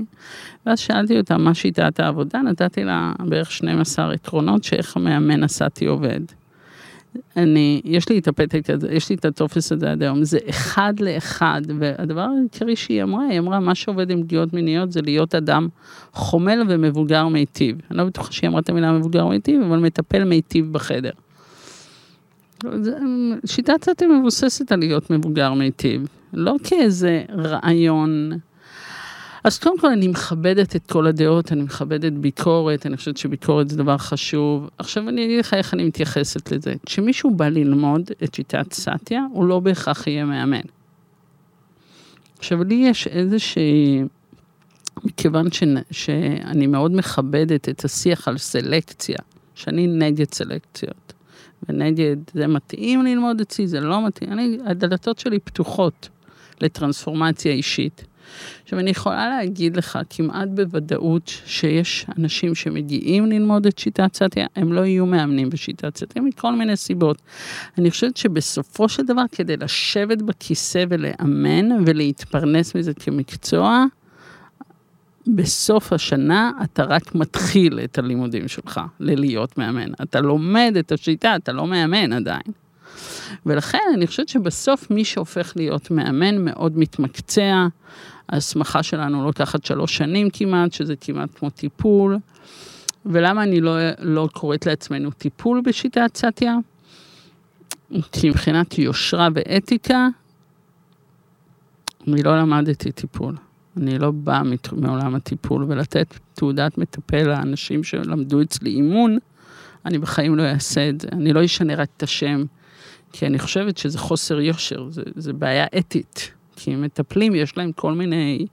[0.66, 6.22] ואז שאלתי אותה מה שיטת העבודה, נתתי לה בערך 12 עקרונות שאיך המאמן הסאטי עובד.
[7.38, 10.94] אני, יש לי את הפתק הזה, יש לי את הטופס הזה עד היום, זה אחד
[11.00, 15.68] לאחד, והדבר העיקרי שהיא אמרה, היא אמרה, מה שעובד עם פגיעות מיניות זה להיות אדם
[16.14, 17.78] חומל ומבוגר מיטיב.
[17.92, 21.12] אני לא בטוחה שהיא אמרה את המילה מבוגר מיטיב, אבל מטפל מיטיב בחדר.
[23.46, 28.32] שיטת סטי מבוססת על להיות מבוגר מיטיב, לא כאיזה רעיון.
[29.44, 33.78] אז קודם כל אני מכבדת את כל הדעות, אני מכבדת ביקורת, אני חושבת שביקורת זה
[33.78, 34.70] דבר חשוב.
[34.78, 36.74] עכשיו אני אגיד לך איך אני מתייחסת לזה.
[36.86, 40.62] כשמישהו בא ללמוד את שיטת סטיה, הוא לא בהכרח יהיה מאמן.
[42.40, 44.04] עכשיו לי יש איזושהי,
[45.04, 45.64] מכיוון ש...
[45.92, 49.18] שאני מאוד מכבדת את השיח על סלקציה,
[49.56, 51.14] שאני נגד סלקציות.
[51.70, 56.10] ונגד, זה מתאים ללמוד אצלי, זה לא מתאים, אני, הדלתות שלי פתוחות
[56.62, 58.06] לטרנספורמציה אישית.
[58.64, 64.74] עכשיו, אני יכולה להגיד לך כמעט בוודאות שיש אנשים שמגיעים ללמוד את שיטת סטיה, הם
[64.74, 67.22] לא יהיו מאמנים בשיטת סטיה מכל מיני סיבות.
[67.78, 73.86] אני חושבת שבסופו של דבר, כדי לשבת בכיסא ולאמן ולהתפרנס מזה כמקצוע,
[75.28, 79.92] בסוף השנה אתה רק מתחיל את הלימודים שלך ללהיות מאמן.
[80.04, 82.42] אתה לומד את השיטה, אתה לא מאמן עדיין.
[83.46, 87.68] ולכן אני חושבת שבסוף מי שהופך להיות מאמן מאוד מתמקצע.
[88.30, 92.18] ההסמכה שלנו לוקחת שלוש שנים כמעט, שזה כמעט כמו טיפול.
[93.06, 96.56] ולמה אני לא, לא קוראת לעצמנו טיפול בשיטת סטיה?
[98.12, 100.08] כי מבחינת יושרה ואתיקה,
[102.08, 103.36] אני לא למדתי טיפול.
[103.78, 109.18] אני לא באה מעולם הטיפול, ולתת תעודת מטפל לאנשים שלמדו אצלי אימון,
[109.86, 111.08] אני בחיים לא אעשה את זה.
[111.12, 112.44] אני לא אשנה רק את השם,
[113.12, 116.32] כי אני חושבת שזה חוסר יושר, זה, זה בעיה אתית.
[116.56, 118.46] כי מטפלים, יש להם כל מיני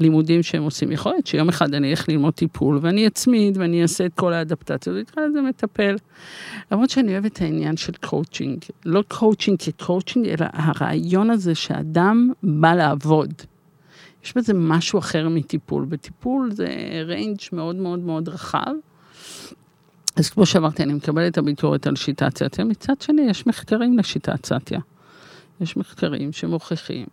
[0.00, 0.92] הלימודים שהם עושים.
[0.92, 4.96] יכול להיות שיום אחד אני אלך ללמוד טיפול, ואני אצמיד, ואני אעשה את כל האדפטציות,
[4.96, 5.96] ואקרא לזה מטפל.
[6.72, 8.58] למרות שאני אוהבת את העניין של קואוצ'ינג.
[8.84, 13.32] לא coaching כ coaching, אלא הרעיון הזה שאדם בא לעבוד.
[14.24, 15.84] יש בזה משהו אחר מטיפול.
[15.84, 16.66] בטיפול זה
[17.06, 18.72] range מאוד מאוד מאוד רחב.
[20.16, 24.46] אז כמו שאמרתי, אני מקבלת את הביקורת על שיטת סאטיה, מצד שני יש מחקרים לשיטת
[24.46, 24.80] סאטיה.
[25.60, 27.06] יש מחקרים שמוכיחים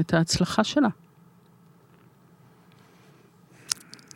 [0.00, 0.88] את ההצלחה שלה.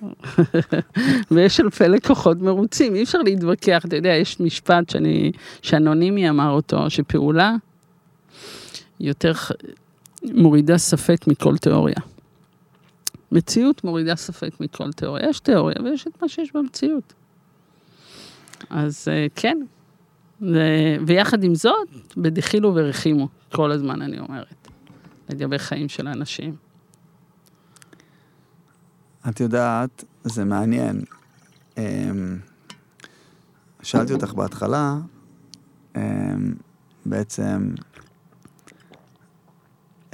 [1.30, 6.90] ויש אלפי לקוחות מרוצים, אי אפשר להתווכח, אתה יודע, יש משפט שאני, שאנונימי אמר אותו,
[6.90, 7.54] שפעולה
[9.00, 9.32] יותר
[10.34, 11.96] מורידה ספק מכל תיאוריה.
[13.32, 15.28] מציאות מורידה ספק מכל תיאוריה.
[15.28, 17.12] יש תיאוריה ויש את מה שיש במציאות.
[18.70, 19.58] אז אה, כן,
[20.42, 20.58] ו...
[21.06, 24.68] ויחד עם זאת, בדחילו ורחימו, כל הזמן אני אומרת,
[25.28, 26.56] לגבי חיים של אנשים.
[29.28, 31.04] את יודעת, זה מעניין.
[31.78, 32.38] אמ,
[33.82, 34.96] שאלתי אותך בהתחלה,
[35.96, 36.54] אמ,
[37.06, 37.74] בעצם,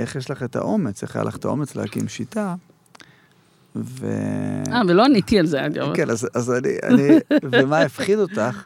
[0.03, 2.55] איך יש לך את האומץ, איך היה לך את האומץ להקים שיטה,
[3.77, 4.07] ו...
[4.73, 5.95] אה, ולא עניתי על זה, אגב.
[5.95, 8.65] כן, אז, אז אני, אני, ומה הפחיד אותך,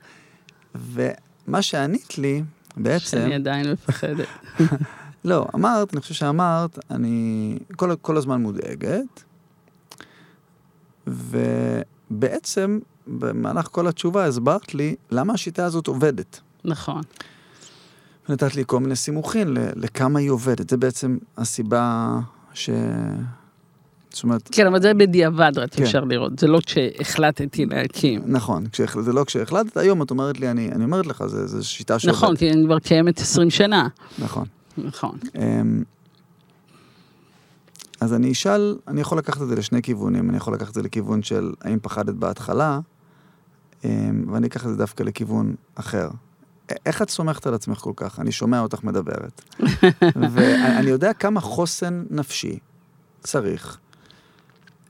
[0.75, 2.43] ומה שענית לי,
[2.77, 3.05] בעצם...
[3.05, 4.27] שאני עדיין מפחדת.
[5.25, 9.25] לא, אמרת, אני חושב שאמרת, אני כל, כל הזמן מודאגת,
[11.07, 16.41] ובעצם, במהלך כל התשובה הסברת לי למה השיטה הזאת עובדת.
[16.65, 17.03] נכון.
[18.29, 20.71] ונתת לי כל מיני סימוכים לכמה היא עובדת.
[20.71, 22.19] זה בעצם הסיבה
[22.55, 22.71] ש...
[24.11, 24.49] זאת אומרת...
[24.53, 25.83] כן, אבל זה בדיעבד, רק כן.
[25.83, 26.39] אפשר לראות.
[26.39, 28.23] זה לא כשהחלטתי להקים.
[28.27, 29.01] נכון, כשהח...
[29.01, 32.23] זה לא כשהחלטת, היום את אומרת לי, אני, אני אומרת לך, זו שיטה שעובדת.
[32.23, 33.89] נכון, כי אני כבר קיימת 20 שנה.
[34.19, 34.47] נכון.
[34.79, 35.19] נכון.
[35.39, 35.83] אמ,
[38.01, 40.31] אז אני אשאל, אני יכול לקחת את זה לשני כיוונים.
[40.31, 42.81] אני יכול לקחת את זה לכיוון של האם פחדת בהתחלה,
[43.85, 46.09] אמ, ואני אקח את זה דווקא לכיוון אחר.
[46.87, 48.21] איך את סומכת על עצמך כל כך?
[48.21, 49.43] אני שומע אותך מדברת.
[50.33, 52.59] ואני יודע כמה חוסן נפשי
[53.23, 53.79] צריך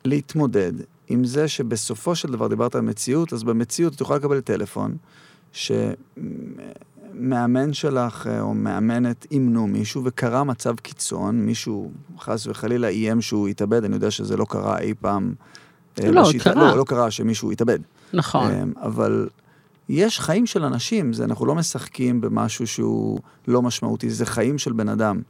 [0.04, 0.72] להתמודד
[1.08, 4.96] עם זה שבסופו של דבר דיברת על מציאות, אז במציאות את יכולה לקבל טלפון,
[5.52, 5.82] שמאמן
[7.72, 13.84] שלך אה, או מאמנת אימנו מישהו וקרה מצב קיצון, מישהו חס וחלילה איים שהוא יתאבד,
[13.84, 15.34] אני יודע שזה לא קרה אי פעם.
[16.00, 16.70] אה, לא, בשיטה, קרה.
[16.70, 17.78] לא, לא קרה שמישהו יתאבד.
[18.12, 18.50] נכון.
[18.50, 19.28] אה, אבל
[19.88, 23.18] יש חיים של אנשים, זה, אנחנו לא משחקים במשהו שהוא
[23.48, 25.20] לא משמעותי, זה חיים של בן אדם.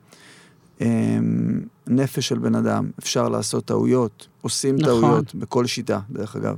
[0.81, 5.01] אמ, נפש של בן אדם, אפשר לעשות טעויות, עושים נכון.
[5.01, 6.57] טעויות בכל שיטה, דרך אגב.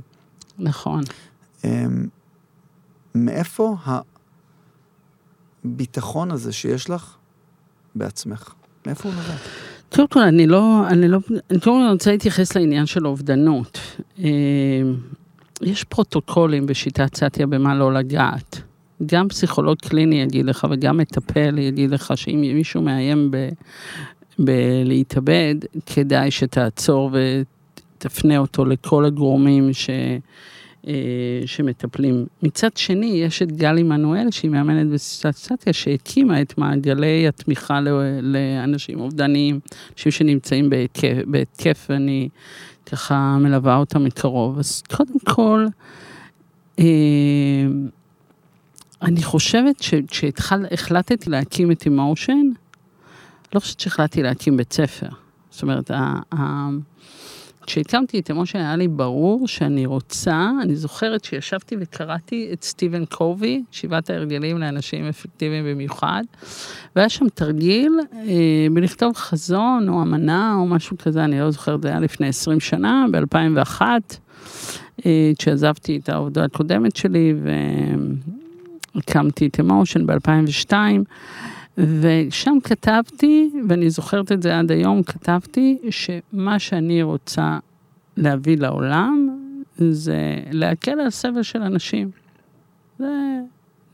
[0.59, 1.03] נכון.
[1.63, 2.07] אמ,
[3.15, 3.75] מאיפה
[5.65, 7.15] הביטחון הזה שיש לך
[7.95, 8.53] בעצמך?
[8.87, 9.35] מאיפה הוא נובע?
[9.95, 13.79] קודם כל, אני לא, אני לא, אני קודם כל רוצה להתייחס לעניין של אובדנות.
[15.61, 18.61] יש פרוטוקולים בשיטת סטיה במה לא לגעת.
[19.05, 23.49] גם פסיכולוג קליני יגיד לך וגם מטפל יגיד לך שאם מישהו מאיים ב,
[24.39, 29.89] בלהתאבד, כדאי שתעצור ותפנה אותו לכל הגורמים ש...
[30.89, 30.93] אה,
[31.47, 32.25] שמטפלים.
[32.43, 37.79] מצד שני, יש את גלי מנואל, שהיא מאמנת בסטטיה, שהקימה את מעגלי התמיכה
[38.21, 39.59] לאנשים אובדניים,
[39.93, 40.69] אנשים שנמצאים
[41.27, 42.29] בהתקף, ואני
[42.85, 44.59] ככה מלווה אותם מקרוב.
[44.59, 45.65] אז קודם כל,
[46.79, 46.85] אה,
[49.01, 52.49] אני חושבת שכשהחלטתי להקים את אמושן,
[53.55, 55.09] לא חושבת שהחלטתי להקים בית ספר.
[55.51, 55.91] זאת אומרת,
[57.69, 63.63] כשהקמתי את אמושן היה לי ברור שאני רוצה, אני זוכרת שישבתי וקראתי את סטיבן קובי,
[63.71, 66.23] שבעת ההרגלים לאנשים אפקטיביים במיוחד,
[66.95, 71.87] והיה שם תרגיל אה, בלכתוב חזון או אמנה או משהו כזה, אני לא זוכרת, זה
[71.87, 73.81] היה לפני 20 שנה, ב-2001,
[75.05, 77.49] אה, כשעזבתי את העבודה הקודמת שלי, ו...
[78.95, 80.73] הקמתי את אמושן ב-2002,
[81.79, 87.59] ושם כתבתי, ואני זוכרת את זה עד היום, כתבתי שמה שאני רוצה
[88.17, 89.39] להביא לעולם
[89.77, 92.11] זה להקל על סבל של אנשים.
[92.99, 93.39] זה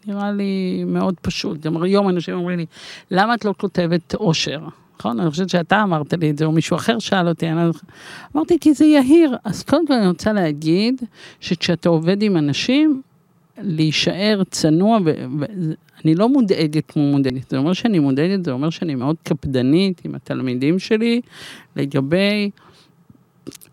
[0.08, 1.60] נראה לי מאוד פשוט.
[1.60, 2.66] גם היום אנשים אומרים לי,
[3.12, 4.60] למה את לא כותבת אושר?
[5.00, 5.20] נכון?
[5.20, 7.70] אני חושבת שאתה אמרת לי את זה, או מישהו אחר שאל אותי, אני...
[8.36, 9.38] אמרתי, כי זה יהיר.
[9.44, 11.02] אז קודם כל אני רוצה להגיד,
[11.40, 13.02] שכשאתה עובד עם אנשים,
[13.58, 19.16] להישאר צנוע, ואני לא מודאגת כמו מודאגת, זה אומר שאני מודאגת, זה אומר שאני מאוד
[19.24, 21.22] קפדנית עם התלמידים שלי
[21.76, 22.50] לגבי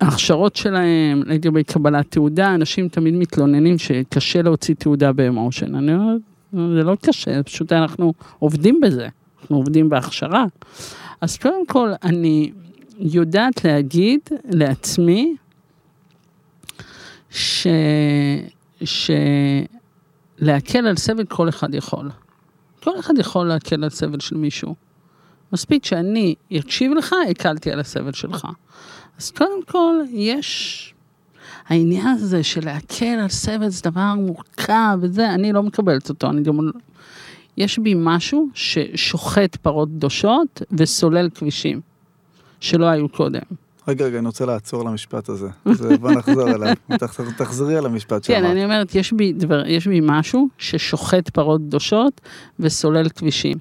[0.00, 6.20] ההכשרות שלהם, לגבי קבלת תעודה, אנשים תמיד מתלוננים שקשה להוציא תעודה באמושן, אני אומרת,
[6.52, 9.08] זה לא קשה, פשוט אנחנו עובדים בזה,
[9.40, 10.44] אנחנו עובדים בהכשרה.
[11.20, 12.52] אז קודם כל, אני
[12.98, 15.36] יודעת להגיד לעצמי
[17.30, 17.66] ש...
[18.84, 19.66] שלהקל
[20.86, 22.10] על סבל כל אחד יכול.
[22.82, 24.74] כל אחד יכול להקל על סבל של מישהו.
[25.52, 28.46] מספיק שאני אקשיב לך, הקלתי על הסבל שלך.
[29.18, 30.88] אז קודם כל, יש...
[31.66, 36.42] העניין הזה של להקל על סבל זה דבר מורכב וזה, אני לא מקבלת אותו, אני
[36.42, 36.58] גם...
[37.56, 41.80] יש בי משהו ששוחט פרות קדושות וסולל כבישים,
[42.60, 43.42] שלא היו קודם.
[43.88, 45.48] רגע, רגע, אני רוצה לעצור למשפט הזה.
[46.00, 46.74] בוא נחזור אליו.
[47.38, 48.42] תחזרי על המשפט שאמרת.
[48.42, 52.20] כן, אני אומרת, יש בי, דבר, יש בי משהו ששוחט פרות קדושות
[52.60, 53.56] וסולל כבישים.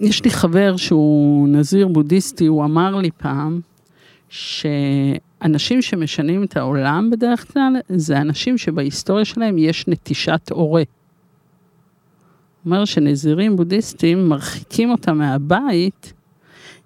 [0.00, 3.60] יש לי חבר שהוא נזיר בודהיסטי, הוא אמר לי פעם,
[4.28, 10.82] שאנשים שמשנים את העולם בדרך כלל, זה אנשים שבהיסטוריה שלהם יש נטישת הורה.
[12.62, 16.12] הוא אומר שנזירים בודהיסטים מרחיקים אותם מהבית,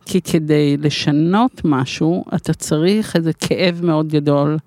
[0.06, 4.58] כי כדי לשנות משהו, אתה צריך איזה כאב מאוד גדול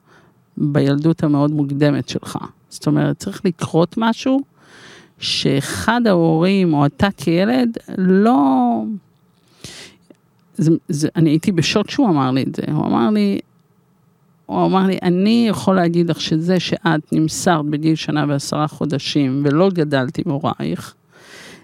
[0.57, 2.37] בילדות המאוד מוקדמת שלך.
[2.69, 4.41] זאת אומרת, צריך לקרות משהו
[5.19, 8.81] שאחד ההורים או אתה כילד לא...
[10.57, 13.39] זה, זה, אני הייתי בשוק שהוא אמר לי את זה, הוא אמר לי,
[14.45, 19.69] הוא אמר לי, אני יכול להגיד לך שזה שאת נמסרת בגיל שנה ועשרה חודשים ולא
[19.69, 20.95] גדלתי עם הורייך,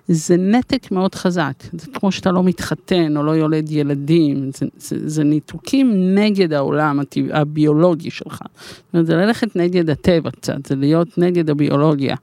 [0.07, 1.53] זה נתק מאוד חזק.
[1.73, 6.99] זה כמו שאתה לא מתחתן או לא יולד ילדים, זה, זה, זה ניתוקים נגד העולם
[6.99, 8.39] הטבע, הביולוגי שלך.
[8.41, 12.15] זאת אומרת, זה ללכת נגד הטבע קצת, זה להיות נגד הביולוגיה.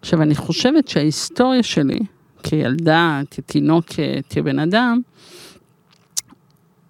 [0.00, 1.98] עכשיו, אני חושבת שההיסטוריה שלי,
[2.42, 5.00] כילדה, כתינוקת, כבן אדם,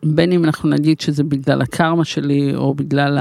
[0.02, 3.18] בין אם אנחנו נגיד שזה בגלל הקרמה שלי או בגלל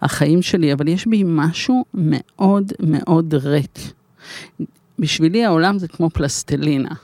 [0.00, 3.78] החיים שלי, אבל יש בי משהו מאוד מאוד ריק.
[5.02, 6.94] בשבילי העולם זה כמו פלסטלינה.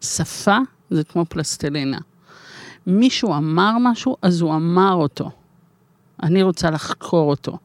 [0.00, 0.58] שפה
[0.90, 1.98] זה כמו פלסטלינה.
[2.86, 5.30] מישהו אמר משהו, אז הוא אמר אותו.
[6.22, 7.58] אני רוצה לחקור אותו.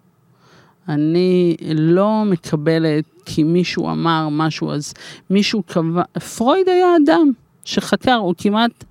[0.89, 4.93] אני לא מקבלת כי מישהו אמר משהו, אז
[5.29, 6.03] מישהו קבע,
[6.37, 7.31] פרויד היה אדם
[7.65, 8.83] שחקר, הוא כמעט,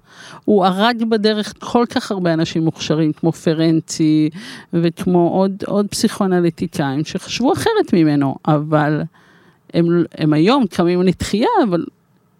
[0.45, 4.31] הוא הרג בדרך כל כך הרבה אנשים מוכשרים, כמו פרנצי
[4.73, 9.03] וכמו עוד, עוד פסיכואנליטיקאים שחשבו אחרת ממנו, אבל
[9.77, 11.85] הם, הם היום קמים לתחייה, אבל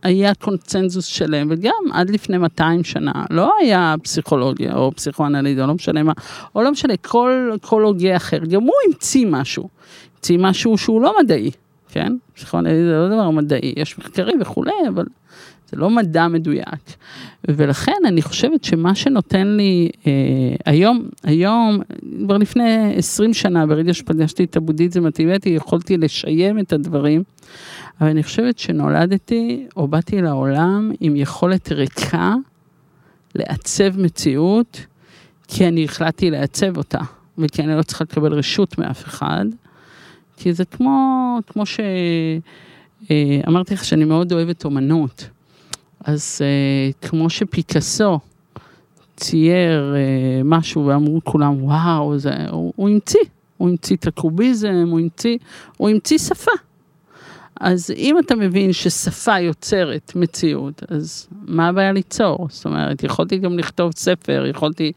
[0.03, 6.03] היה קונצנזוס שלם, וגם עד לפני 200 שנה לא היה פסיכולוגיה או פסיכואנליזה, לא משנה
[6.03, 6.13] מה,
[6.55, 9.69] או לא משנה, כל, כל הוגה אחר, גם הוא המציא משהו,
[10.15, 11.51] המציא משהו שהוא לא מדעי,
[11.89, 12.13] כן?
[12.35, 15.07] פסיכואנליזה זה לא דבר מדעי, יש מחקרים וכולי, אבל
[15.77, 16.97] לא מדע מדויק.
[17.49, 20.13] ולכן אני חושבת שמה שנותן לי אה,
[20.67, 21.81] היום, היום,
[22.25, 27.23] כבר לפני 20 שנה, ברגע שפגשתי את הבודהיזם הטיבטי, יכולתי לשיים את הדברים,
[28.01, 32.35] אבל אני חושבת שנולדתי או באתי לעולם עם יכולת ריקה
[33.35, 34.87] לעצב מציאות,
[35.49, 37.01] כי אני החלטתי לעצב אותה,
[37.39, 39.45] וכי אני לא צריכה לקבל רשות מאף אחד,
[40.37, 41.91] כי זה כמו, כמו שאמרתי
[43.71, 45.29] אה, לך שאני מאוד אוהבת אומנות.
[46.07, 48.19] אז uh, כמו שפיקאסו
[49.17, 53.21] צייר uh, משהו ואמרו כולם, וואו, זה, הוא, הוא המציא,
[53.57, 55.39] הוא המציא את הקוביזם, הוא המציא,
[55.77, 56.51] הוא המציא שפה.
[57.61, 62.49] אז אם אתה מבין ששפה יוצרת מציאות, אז מה הבעיה ליצור?
[62.51, 64.93] זאת אומרת, יכולתי גם לכתוב ספר, יכולתי...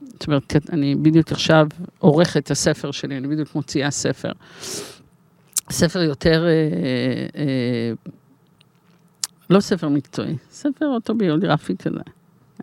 [0.00, 1.66] זאת אומרת, אני בדיוק עכשיו
[1.98, 4.32] עורכת את הספר שלי, אני בדיוק מוציאה ספר.
[5.70, 6.44] ספר יותר...
[6.46, 6.50] אה,
[7.40, 8.14] אה,
[9.50, 12.00] לא ספר מקצועי, ספר אוטוביוגרפי כזה,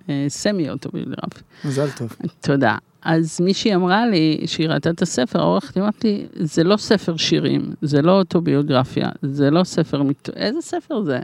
[0.10, 1.42] אה, סמי אוטוביוגרפי.
[1.66, 2.16] מזל טוב.
[2.42, 2.78] תודה.
[3.02, 8.02] אז מישהי אמרה לי, שהיא ראתה את הספר, העורכת, אמרתי, זה לא ספר שירים, זה
[8.02, 11.20] לא אוטוביוגרפיה, זה לא ספר מקצועי, איזה ספר זה?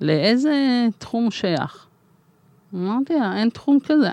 [0.00, 1.86] לאיזה תחום הוא שייך?
[2.74, 4.10] אמרתי לה, אין תחום כזה.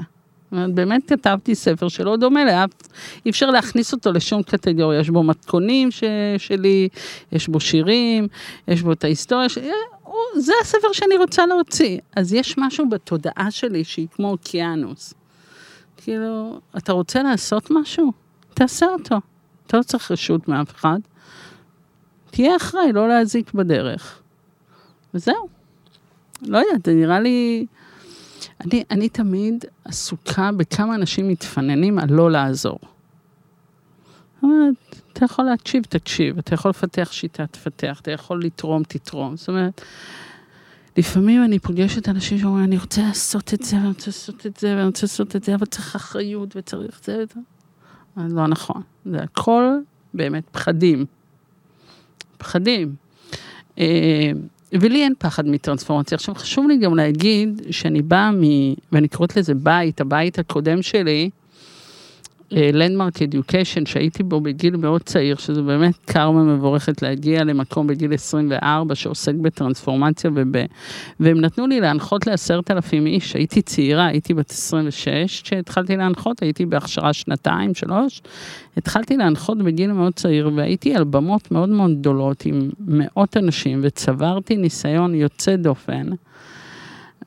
[0.51, 2.69] באמת כתבתי ספר שלא דומה לאף,
[3.25, 6.03] אי אפשר להכניס אותו לשום קטגוריה, יש בו מתכונים ש,
[6.38, 6.89] שלי,
[7.31, 8.27] יש בו שירים,
[8.67, 9.49] יש בו את ההיסטוריה
[10.13, 11.99] שלי, זה הספר שאני רוצה להוציא.
[12.15, 15.13] אז יש משהו בתודעה שלי שהיא כמו אוקיינוס.
[15.97, 18.12] כאילו, אתה רוצה לעשות משהו?
[18.54, 19.15] תעשה אותו.
[19.67, 20.99] אתה לא צריך רשות מאף אחד.
[22.32, 24.21] תהיה אחראי, לא להזיק בדרך.
[25.13, 25.47] וזהו.
[26.41, 27.65] לא יודעת, זה נראה לי...
[28.62, 32.80] אני, אני תמיד עסוקה בכמה אנשים מתפננים על לא לעזור.
[35.13, 39.37] אתה יכול להקשיב, תקשיב, אתה יכול לפתח שיטה, תפתח, אתה יכול לתרום, תתרום.
[39.37, 39.81] זאת אומרת,
[40.98, 44.75] לפעמים אני פוגשת אנשים שאומרים, אני רוצה לעשות את זה, ואני רוצה לעשות את זה,
[44.75, 47.39] ואני רוצה לעשות את זה, אבל צריך אחריות וצריך זה וזה.
[48.35, 49.65] לא נכון, זה הכל
[50.13, 51.06] באמת פחדים.
[52.37, 52.96] פחדים.
[53.79, 54.31] אה,
[54.73, 56.15] ולי אין פחד מטרנספורמציה.
[56.15, 58.41] עכשיו חשוב לי גם להגיד שאני באה מ...
[58.91, 61.29] ואני קוראת לזה בית, הבית הקודם שלי,
[62.54, 68.13] לנדמרק uh, אדיוקיישן, שהייתי בו בגיל מאוד צעיר, שזו באמת קרמה מבורכת להגיע למקום בגיל
[68.13, 70.56] 24 שעוסק בטרנספורמציה, וב...
[71.19, 76.65] והם נתנו לי להנחות לעשרת אלפים איש, הייתי צעירה, הייתי בת 26, כשהתחלתי להנחות, הייתי
[76.65, 78.21] בהכשרה שנתיים, שלוש,
[78.77, 84.58] התחלתי להנחות בגיל מאוד צעיר, והייתי על במות מאוד מאוד גדולות עם מאות אנשים, וצברתי
[84.58, 86.08] ניסיון יוצא דופן,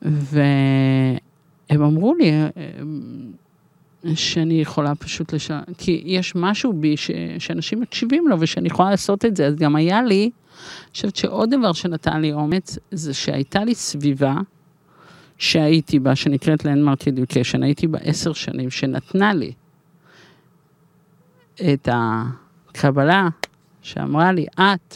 [0.01, 2.31] והם אמרו לי,
[4.15, 5.51] שאני יכולה פשוט לש...
[5.77, 7.11] כי יש משהו בי ש...
[7.39, 11.49] שאנשים מקשיבים לו ושאני יכולה לעשות את זה, אז גם היה לי, אני חושבת שעוד
[11.49, 14.35] דבר שנתן לי אומץ, זה שהייתה לי סביבה
[15.37, 19.51] שהייתי בה, שנקראת Landmark Education, הייתי בה עשר שנים, שנתנה לי
[21.73, 23.27] את הקבלה
[23.81, 24.95] שאמרה לי, את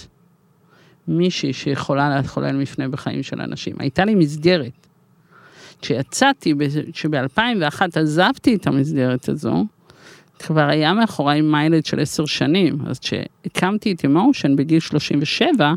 [1.08, 3.76] מישהי שיכולה לחולל מפנה בחיים של אנשים.
[3.80, 4.88] הייתה לי מסגרת.
[5.82, 6.54] כשיצאתי,
[6.94, 9.66] שב-2001 עזבתי את המסגרת הזו,
[10.40, 15.74] כבר היה מאחוריי מיילד של עשר שנים, אז כשהקמתי את אמושן בגיל 37,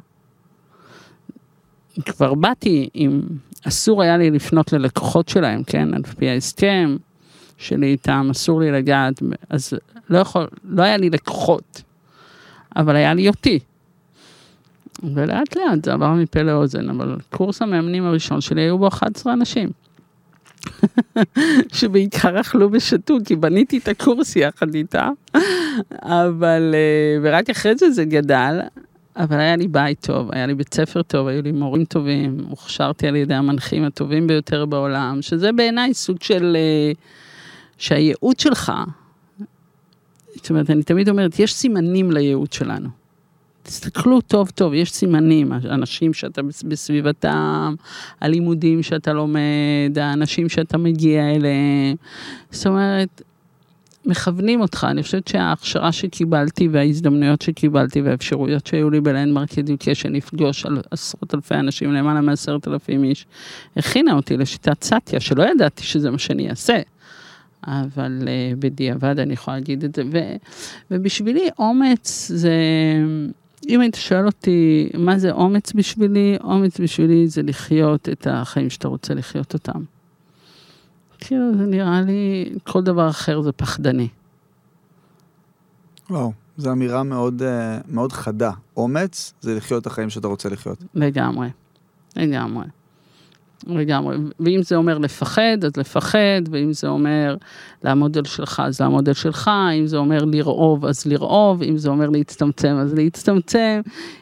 [2.04, 3.22] כבר באתי עם,
[3.68, 6.96] אסור היה לי לפנות ללקוחות שלהם, כן, על פי ההסכם
[7.58, 9.72] שלי איתם, אסור לי לגעת, אז
[10.10, 11.82] לא יכול, לא היה לי לקוחות,
[12.76, 13.58] אבל היה לי אותי.
[15.02, 19.83] ולאט לאט זה עבר מפה לאוזן, אבל קורס המאמנים הראשון שלי היו בו 11 אנשים.
[21.76, 25.08] שבעיקר אכלו ושתו, כי בניתי את הקורס יחד איתה,
[26.02, 28.60] אבל, אה, ורק אחרי זה זה גדל,
[29.16, 33.08] אבל היה לי בית טוב, היה לי בית ספר טוב, היו לי מורים טובים, הוכשרתי
[33.08, 36.92] על ידי המנחים הטובים ביותר בעולם, שזה בעיניי סוג של, אה,
[37.78, 38.72] שהייעוד שלך,
[40.34, 43.03] זאת אומרת, אני תמיד אומרת, יש סימנים לייעוד שלנו.
[43.64, 47.74] תסתכלו טוב טוב, יש סימנים, אנשים שאתה בסביבתם,
[48.20, 51.96] הלימודים שאתה לומד, האנשים שאתה מגיע אליהם,
[52.50, 53.22] זאת אומרת,
[54.06, 60.82] מכוונים אותך, אני חושבת שההכשרה שקיבלתי וההזדמנויות שקיבלתי והאפשרויות שהיו לי בלנדמרק אדיוקיישן לפגוש על
[60.90, 63.26] עשרות אלפי אנשים, למעלה מעשרת אלפים איש,
[63.76, 66.80] הכינה אותי לשיטת סאטיה, שלא ידעתי שזה מה שאני אעשה.
[67.66, 70.18] אבל uh, בדיעבד אני יכולה להגיד את זה, ו,
[70.90, 72.52] ובשבילי אומץ זה,
[73.68, 78.88] אם היית שואל אותי מה זה אומץ בשבילי, אומץ בשבילי זה לחיות את החיים שאתה
[78.88, 79.82] רוצה לחיות אותם.
[81.18, 84.08] כאילו, זה נראה לי, כל דבר אחר זה פחדני.
[86.10, 88.50] וואו, זו אמירה מאוד, אה, מאוד חדה.
[88.76, 90.84] אומץ זה לחיות את החיים שאתה רוצה לחיות.
[90.94, 91.48] לגמרי,
[92.16, 92.64] לגמרי.
[93.66, 94.16] לגמרי.
[94.40, 97.36] ואם זה אומר לפחד, אז לפחד, ואם זה אומר
[97.84, 101.88] לעמוד על שלך, אז לעמוד על שלך, אם זה אומר לרעוב, אז לרעוב, אם זה
[101.88, 103.80] אומר להצטמצם, אז להצטמצם,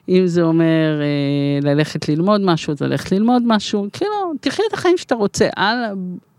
[0.09, 4.99] אם זה אומר אה, ללכת ללמוד משהו, אז ללכת ללמוד משהו, כאילו, תחיה את החיים
[4.99, 5.77] שאתה רוצה, אל,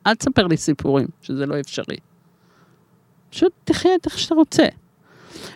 [0.07, 1.97] אל תספר לי סיפורים, שזה לא אפשרי.
[3.29, 4.65] פשוט תחיה את איך שאתה רוצה.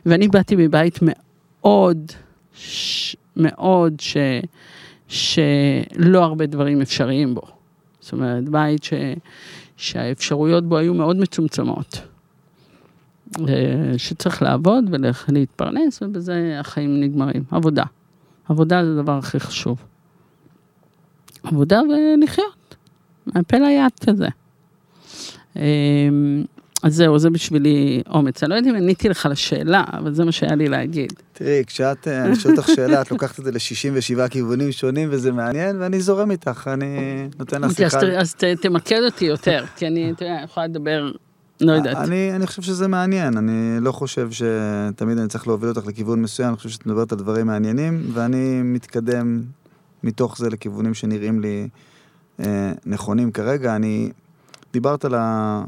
[0.05, 2.11] ואני באתי מבית מאוד,
[2.53, 4.17] ש, מאוד, ש...
[5.08, 7.41] שלא הרבה דברים אפשריים בו.
[7.99, 8.93] זאת אומרת, בית ש,
[9.78, 12.01] שהאפשרויות בו היו מאוד מצומצמות.
[13.39, 17.43] אה, שצריך לעבוד ולהתפרנס, ובזה החיים נגמרים.
[17.51, 17.84] עבודה.
[18.49, 19.84] עבודה זה הדבר הכי חשוב.
[21.43, 22.76] עבודה ולחיות.
[23.26, 24.28] מהפה ליד כזה.
[26.88, 28.43] אה, אז זהו, זה בשבילי אומץ.
[28.43, 31.13] אני לא יודעת אם עניתי לך לשאלה, אבל זה מה שהיה לי להגיד.
[31.33, 35.31] תראי, כשאת, אה, אני שואל אותך שאלה, את לוקחת את זה ל-67 כיוונים שונים, וזה
[35.31, 36.97] מעניין, ואני זורם איתך, אני
[37.39, 37.99] נותן לך שיחה.
[37.99, 41.11] אז תמקד אותי יותר, כי אני, אתה יודע, יכולה לדבר,
[41.61, 41.97] לא יודעת.
[41.97, 46.49] אני, אני חושב שזה מעניין, אני לא חושב שתמיד אני צריך להוביל אותך לכיוון מסוים,
[46.49, 49.41] אני חושב שאת מדברת על דברים מעניינים, ואני מתקדם
[50.03, 51.67] מתוך זה לכיוונים שנראים לי
[52.39, 53.75] אה, נכונים כרגע.
[53.75, 54.09] אני,
[54.73, 55.63] דיברת על ה...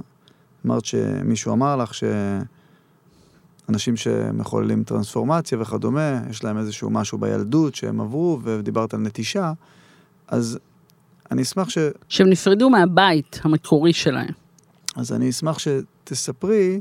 [0.65, 1.91] אמרת שמישהו אמר לך
[3.67, 9.53] שאנשים שמחוללים טרנספורמציה וכדומה, יש להם איזשהו משהו בילדות שהם עברו, ודיברת על נטישה,
[10.27, 10.59] אז
[11.31, 11.77] אני אשמח ש...
[12.07, 14.33] שהם נפרדו מהבית המקורי שלהם.
[14.95, 16.79] אז אני אשמח שתספרי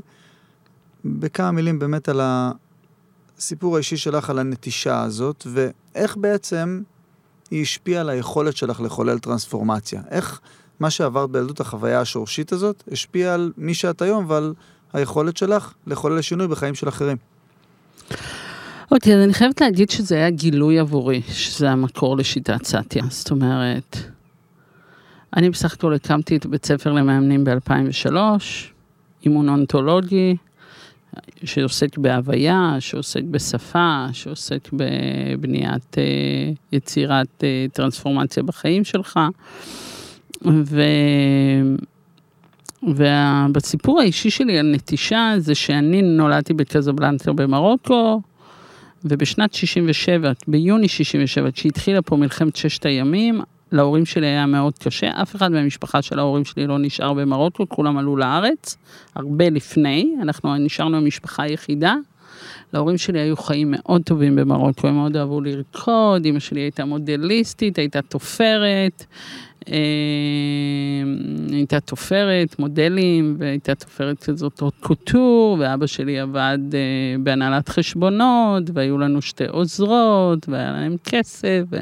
[1.05, 6.81] בכמה מילים באמת על הסיפור האישי שלך, על הנטישה הזאת, ואיך בעצם
[7.51, 10.01] היא השפיעה על היכולת שלך לחולל טרנספורמציה.
[10.09, 10.41] איך
[10.79, 14.53] מה שעברת בילדות, החוויה השורשית הזאת, השפיע על מי שאת היום ועל
[14.93, 17.17] היכולת שלך לחולל שינוי בחיים של אחרים.
[18.91, 23.03] אוקיי, אז אני חייבת להגיד שזה היה גילוי עבורי, שזה המקור לשיטת סאטיה.
[23.09, 23.97] זאת אומרת,
[25.37, 28.15] אני בסך הכל הקמתי את בית ספר למאמנים ב-2003,
[29.25, 30.35] אימון אונתולוגי,
[31.43, 36.03] שעוסק בהוויה, שעוסק בשפה, שעוסק בבניית, אה,
[36.71, 39.19] יצירת אה, טרנספורמציה בחיים שלך.
[40.45, 40.81] ו...
[42.83, 48.21] ובסיפור האישי שלי על נטישה זה שאני נולדתי בקזבלנטר במרוקו,
[49.05, 55.35] ובשנת 67, ביוני 67, כשהתחילה פה מלחמת ששת הימים, להורים שלי היה מאוד קשה, אף
[55.35, 58.77] אחד מהמשפחה של ההורים שלי לא נשאר במרוקו, כולם עלו לארץ,
[59.15, 61.95] הרבה לפני, אנחנו נשארנו המשפחה היחידה.
[62.73, 67.77] להורים שלי היו חיים מאוד טובים במרוקו, הם מאוד אהבו לרקוד, אמא שלי הייתה מודליסטית,
[67.77, 69.05] הייתה תופרת,
[71.51, 76.79] הייתה תופרת, מודלים, והייתה תופרת כזאת עוד קוטור, ואבא שלי עבד אה,
[77.19, 81.63] בהנהלת חשבונות, והיו לנו שתי עוזרות, והיה להם כסף.
[81.71, 81.77] ו...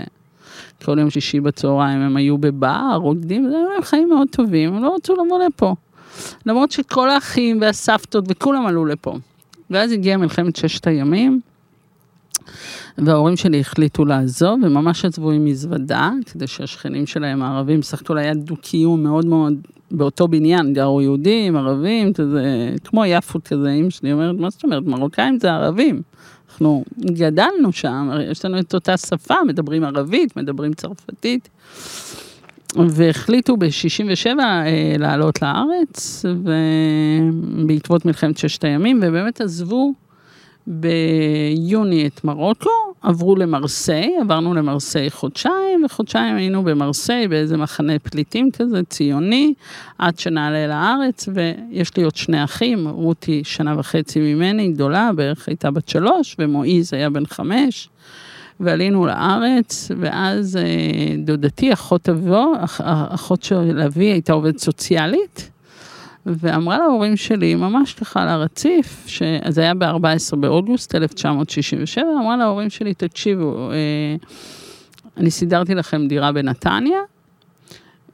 [0.86, 4.96] כל יום שישי בצהריים הם היו בבר, רוקדים, היו להם חיים מאוד טובים, הם לא
[4.96, 5.76] רצו לבוא לפה.
[6.46, 9.18] למרות שכל האחים והסבתות וכולם עלו לפה.
[9.70, 11.42] ואז הגיעה מלחמת ששת הימים,
[12.98, 18.34] וההורים שלי החליטו לעזוב, וממש עזבו עם מזוודה, כדי שהשכנים שלהם הערבים, סך הכל היה
[18.34, 19.54] דו-קיום מאוד מאוד,
[19.92, 24.84] באותו בניין גרו יהודים, ערבים, כזה, כמו יפות כזה, אמא שלי אומרת, מה זאת אומרת,
[24.84, 26.02] מרוקאים זה ערבים.
[26.50, 31.50] אנחנו גדלנו שם, יש לנו את אותה שפה, מדברים ערבית, מדברים צרפתית.
[32.76, 36.26] והחליטו ב-67 אה, לעלות לארץ,
[37.66, 39.94] בעקבות מלחמת ששת הימים, ובאמת עזבו
[40.68, 42.70] ביוני את מרוקו,
[43.02, 49.54] עברו למרסיי, עברנו למרסיי חודשיים, וחודשיים היינו במרסיי באיזה מחנה פליטים כזה, ציוני,
[49.98, 55.72] עד שנעלה לארץ, ויש לי עוד שני אחים, רותי שנה וחצי ממני, גדולה, בערך הייתה
[55.72, 57.90] בת שלוש, ומועיז היה בן חמש.
[58.60, 62.54] ועלינו לארץ, ואז אה, דודתי, אחות אבו,
[63.10, 65.50] אחות של אבי הייתה עובדת סוציאלית,
[66.28, 72.94] ואמרה להורים שלי, ממש ככה על הרציף, שזה היה ב-14 באוגוסט 1967, אמרה להורים שלי,
[72.94, 73.76] תקשיבו, אה,
[75.18, 77.00] אני סידרתי לכם דירה בנתניה,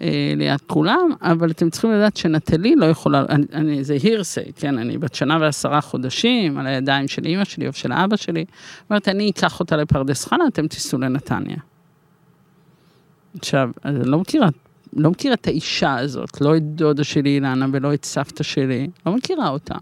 [0.02, 4.78] אה, ליד כולם, אבל אתם צריכים לדעת שנטלי לא יכולה, אני, אני, זה הירסי, כן,
[4.78, 8.46] אני בת שנה ועשרה חודשים, על הידיים של אימא שלי או של אבא שלי,
[8.90, 11.58] אומרת, אני אקח אותה לפרדס חנה, אתם תיסעו לנתניה.
[13.40, 14.48] עכשיו, אני לא מכירה,
[14.96, 19.16] לא מכירה את האישה הזאת, לא את דודה שלי אילנה ולא את סבתא שלי, לא
[19.16, 19.76] מכירה אותה.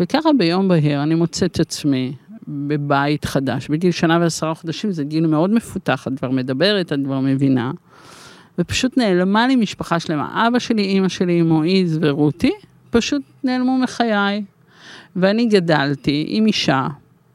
[0.00, 2.14] וככה ביום בהיר אני מוצאת את עצמי
[2.48, 7.20] בבית חדש, בגיל שנה ועשרה חודשים, זה גיל מאוד מפותח, את כבר מדברת, את כבר
[7.20, 7.70] מבינה.
[8.58, 10.46] ופשוט נעלמה לי משפחה שלמה.
[10.48, 12.52] אבא שלי, אימא שלי, מועיז ורותי,
[12.90, 14.44] פשוט נעלמו מחיי.
[15.16, 16.86] ואני גדלתי עם אישה.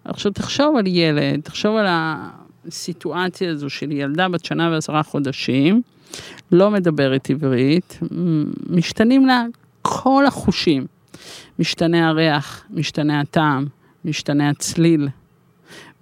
[0.05, 5.81] עכשיו תחשוב על ילד, תחשוב על הסיטואציה הזו של ילדה בת שנה ועשרה חודשים,
[6.51, 7.99] לא מדברת עברית,
[8.70, 9.43] משתנים לה
[9.82, 10.86] כל החושים.
[11.59, 13.66] משתנה הריח, משתנה הטעם,
[14.05, 15.09] משתנה הצליל,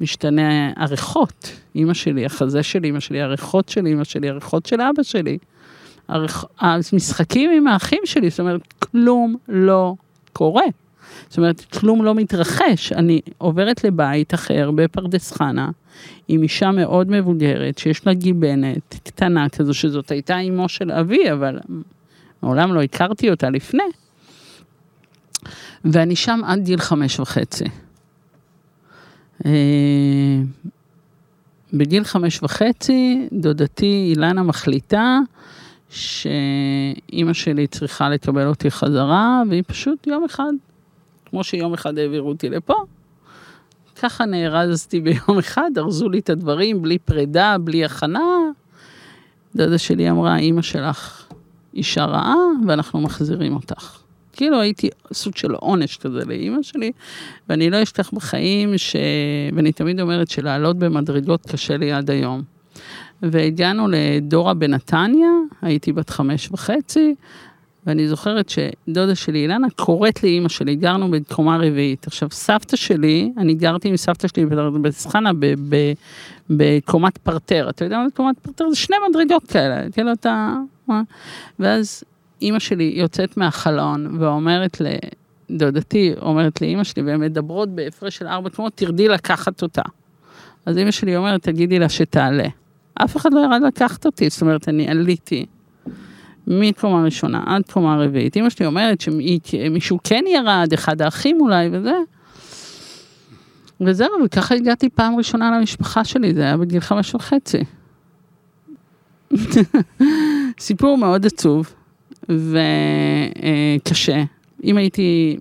[0.01, 5.03] משתנה הריחות, אימא שלי, החזה של אימא שלי, הריחות של אימא שלי, הריחות של אבא
[5.03, 5.37] שלי,
[6.07, 6.45] הריח...
[6.59, 9.95] המשחקים עם האחים שלי, זאת אומרת, כלום לא
[10.33, 10.65] קורה.
[11.29, 12.91] זאת אומרת, כלום לא מתרחש.
[12.93, 15.69] אני עוברת לבית אחר בפרדס חנה,
[16.27, 21.59] עם אישה מאוד מבוגרת, שיש לה גיבנת קטנה כזו, שזאת הייתה אימו של אבי, אבל
[22.41, 23.83] מעולם לא הכרתי אותה לפני.
[25.85, 27.65] ואני שם עד גיל חמש וחצי.
[29.45, 30.41] אה,
[31.73, 35.19] בגיל חמש וחצי, דודתי אילנה מחליטה
[35.89, 40.51] שאימא שלי צריכה לקבל אותי חזרה, והיא פשוט יום אחד,
[41.31, 42.73] כמו שיום אחד העבירו אותי לפה,
[44.01, 48.19] ככה נארזתי ביום אחד, ארזו לי את הדברים בלי פרידה, בלי הכנה.
[49.55, 51.27] דודה שלי אמרה, אימא שלך
[51.73, 52.35] אישה רעה,
[52.67, 53.97] ואנחנו מחזירים אותך.
[54.33, 56.91] כאילו הייתי סוג של עונש כזה לאימא שלי,
[57.49, 58.95] ואני לא אשכח בחיים, ש...
[59.55, 62.43] ואני תמיד אומרת שלעלות במדרגות קשה לי עד היום.
[63.21, 65.29] והגענו לדורה בנתניה,
[65.61, 67.15] הייתי בת חמש וחצי,
[67.87, 72.07] ואני זוכרת שדודה שלי אילנה קוראת לאימא שלי, גרנו בקומה רביעית.
[72.07, 74.45] עכשיו, סבתא שלי, אני גרתי עם סבתא שלי
[74.81, 75.31] בסחנה
[76.49, 77.69] בקומת פרטר.
[77.69, 78.69] אתה יודע מה זה קומת פרטר?
[78.69, 80.55] זה שני מדרגות כאלה, כאילו אתה...
[81.59, 82.03] ואז
[82.41, 84.81] אימא שלי יוצאת מהחלון ואומרת
[85.49, 89.81] לדודתי, אומרת לאימא שלי, והן מדברות בהפרש של ארבע קומות, תרדי לקחת אותה.
[90.65, 92.47] אז אימא שלי אומרת, תגידי לה שתעלה.
[92.93, 95.45] אף אחד לא ירד לקחת אותי, זאת אומרת, אני עליתי
[96.47, 98.35] מקומה ראשונה עד קומה רביעית.
[98.35, 101.95] אימא שלי אומרת שמישהו כן ירד, אחד האחים אולי וזה.
[103.81, 107.63] וזהו, וככה הגעתי פעם ראשונה למשפחה שלי, זה היה בגיל חמש וחצי.
[110.59, 111.73] סיפור מאוד עצוב.
[112.29, 114.23] וקשה.
[114.63, 115.37] אם הייתי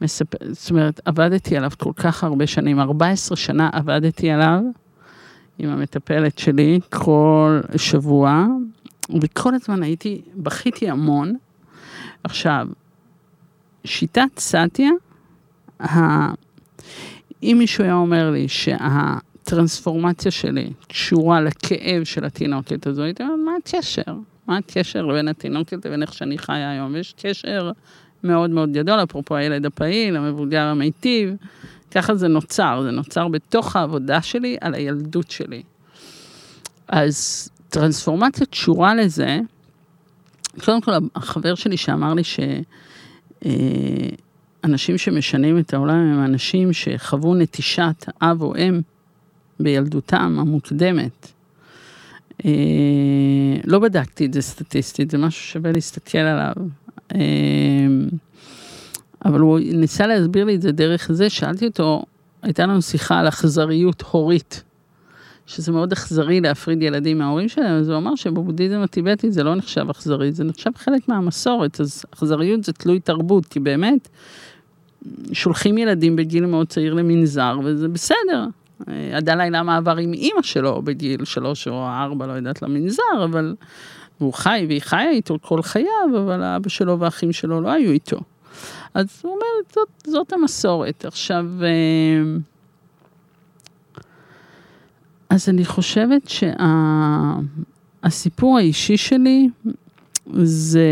[0.00, 4.60] מספר, זאת אומרת, עבדתי עליו כל כך הרבה שנים, 14 שנה עבדתי עליו
[5.58, 8.46] עם המטפלת שלי כל שבוע,
[9.22, 11.36] וכל הזמן הייתי, בכיתי המון.
[12.24, 12.68] עכשיו,
[13.84, 14.90] שיטת סאטיה,
[17.42, 23.52] אם מישהו היה אומר לי שהטרנספורמציה שלי קשורה לכאב של התינוקת הזו, הייתי אומרת, מה
[23.58, 24.12] הקשר?
[24.46, 26.96] מה הקשר בין התינוקת לבין איך שאני חיה היום?
[26.96, 27.70] יש קשר
[28.24, 31.34] מאוד מאוד גדול, אפרופו הילד הפעיל, המבוגר המיטיב,
[31.90, 35.62] ככה זה נוצר, זה נוצר בתוך העבודה שלי על הילדות שלי.
[36.88, 39.40] אז טרנספורמציה קשורה לזה,
[40.64, 42.22] קודם כל החבר שלי שאמר לי
[44.64, 48.80] שאנשים שמשנים את העולם הם אנשים שחוו נטישת אב או אם
[49.60, 51.32] בילדותם המוקדמת.
[52.44, 52.50] אה,
[53.64, 56.54] לא בדקתי את זה סטטיסטית, זה משהו שווה להסתכל עליו.
[57.14, 57.20] אה,
[59.24, 62.04] אבל הוא ניסה להסביר לי את זה דרך זה, שאלתי אותו,
[62.42, 64.62] הייתה לנו שיחה על אכזריות הורית.
[65.50, 69.90] שזה מאוד אכזרי להפריד ילדים מההורים שלהם, אז הוא אמר שבבודהיזם הטיבטי זה לא נחשב
[69.90, 74.08] אכזרי, זה נחשב חלק מהמסורת, אז אכזריות זה תלוי תרבות, כי באמת,
[75.32, 78.46] שולחים ילדים בגיל מאוד צעיר למנזר, וזה בסדר.
[78.86, 83.54] הדלאי למה עבר עם אימא שלו בגיל שלוש או ארבע, לא יודעת, למנזר, אבל
[84.18, 88.20] הוא חי והיא חיה איתו כל חייו, אבל האבא שלו והאחים שלו לא היו איתו.
[88.94, 91.04] אז הוא אומר, זאת, זאת המסורת.
[91.04, 91.68] עכשיו, אה,
[95.30, 96.28] אז אני חושבת
[98.04, 99.48] שהסיפור שה, האישי שלי
[100.42, 100.88] זה,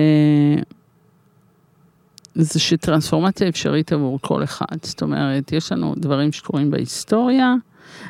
[2.35, 4.77] זה שטרנספורמציה אפשרית עבור כל אחד.
[4.83, 7.55] זאת אומרת, יש לנו דברים שקורים בהיסטוריה.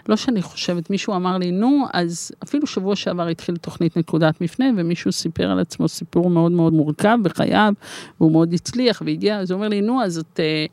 [0.08, 4.66] לא שאני חושבת, מישהו אמר לי, נו, אז אפילו שבוע שעבר התחיל תוכנית נקודת מפנה,
[4.76, 7.72] ומישהו סיפר על עצמו סיפור מאוד מאוד מורכב בחייו,
[8.20, 10.66] והוא מאוד הצליח והגיע, אז הוא אומר לי, נו, אז את אה,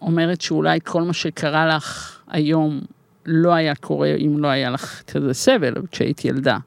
[0.00, 2.80] אומרת שאולי כל מה שקרה לך היום
[3.26, 6.58] לא היה קורה אם לא היה לך כזה סבל כשהיית ילדה.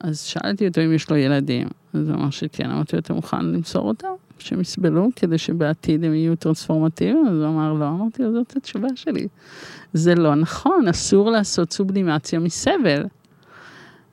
[0.00, 3.44] אז שאלתי אותו אם יש לו ילדים, אז הוא אמר שכן, אמרתי לו, אתה מוכן
[3.44, 4.08] למסור אותם?
[4.38, 7.26] שהם יסבלו כדי שבעתיד הם יהיו טרנספורמטיביים?
[7.26, 9.28] אז הוא אמר לא, אמרתי לו, זאת התשובה שלי.
[9.92, 13.04] זה לא נכון, אסור לעשות סובלימציה מסבל.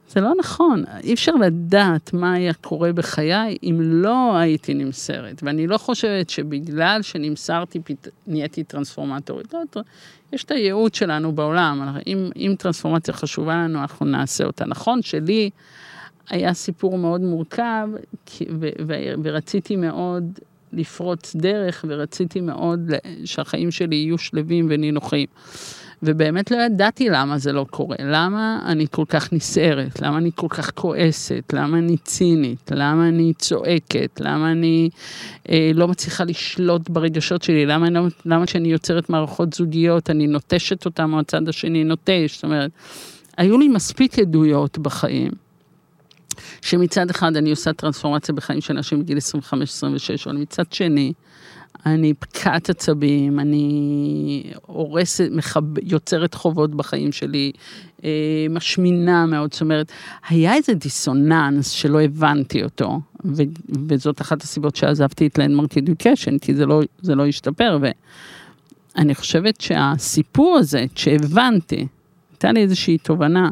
[0.10, 5.43] זה לא נכון, אי אפשר לדעת מה היה קורה בחיי אם לא הייתי נמסרת.
[5.43, 7.80] ואני לא חושבת שבגלל שנמסרתי,
[8.28, 9.53] נהייתי טרנספורמטורית.
[9.53, 9.82] לא,
[10.34, 14.66] יש את הייעוד שלנו בעולם, אם, אם טרנספורמציה חשובה לנו, אנחנו נעשה אותה.
[14.66, 15.49] נכון שלי
[16.30, 17.88] היה סיפור מאוד מורכב,
[18.60, 18.93] ו, ו,
[19.24, 20.39] ורציתי מאוד
[20.74, 22.91] לפרוץ דרך, ורציתי מאוד
[23.26, 25.28] שהחיים שלי יהיו שלווים ונינוחים.
[26.06, 30.47] ובאמת לא ידעתי למה זה לא קורה, למה אני כל כך נסערת, למה אני כל
[30.49, 34.89] כך כועסת, למה אני צינית, למה אני צועקת, למה אני
[35.49, 40.86] אה, לא מצליחה לשלוט ברגשות שלי, למה, לא, למה כשאני יוצרת מערכות זוגיות אני נוטשת
[40.86, 41.84] אותם או הצד השני?
[41.84, 42.72] נוטש, זאת אומרת,
[43.38, 45.32] היו לי מספיק עדויות בחיים.
[46.62, 49.22] שמצד אחד אני עושה טרנספורמציה בחיים של אנשים בגיל 25-26,
[50.26, 51.14] אבל מצד שני,
[51.86, 55.61] אני פקעת עצבים, אני הורסת, מחב...
[55.84, 57.51] יוצרת חובות בחיים שלי,
[58.03, 58.09] אה,
[58.49, 59.91] משמינה מאוד, זאת אומרת,
[60.30, 63.43] היה איזה דיסוננס שלא הבנתי אותו, ו...
[63.88, 67.80] וזאת אחת הסיבות שעזבתי את לנדמרק אדיוקיישן, כי זה לא, זה לא השתפר,
[68.95, 71.88] ואני חושבת שהסיפור הזה, שהבנתי,
[72.32, 73.49] הייתה לי איזושהי תובנה,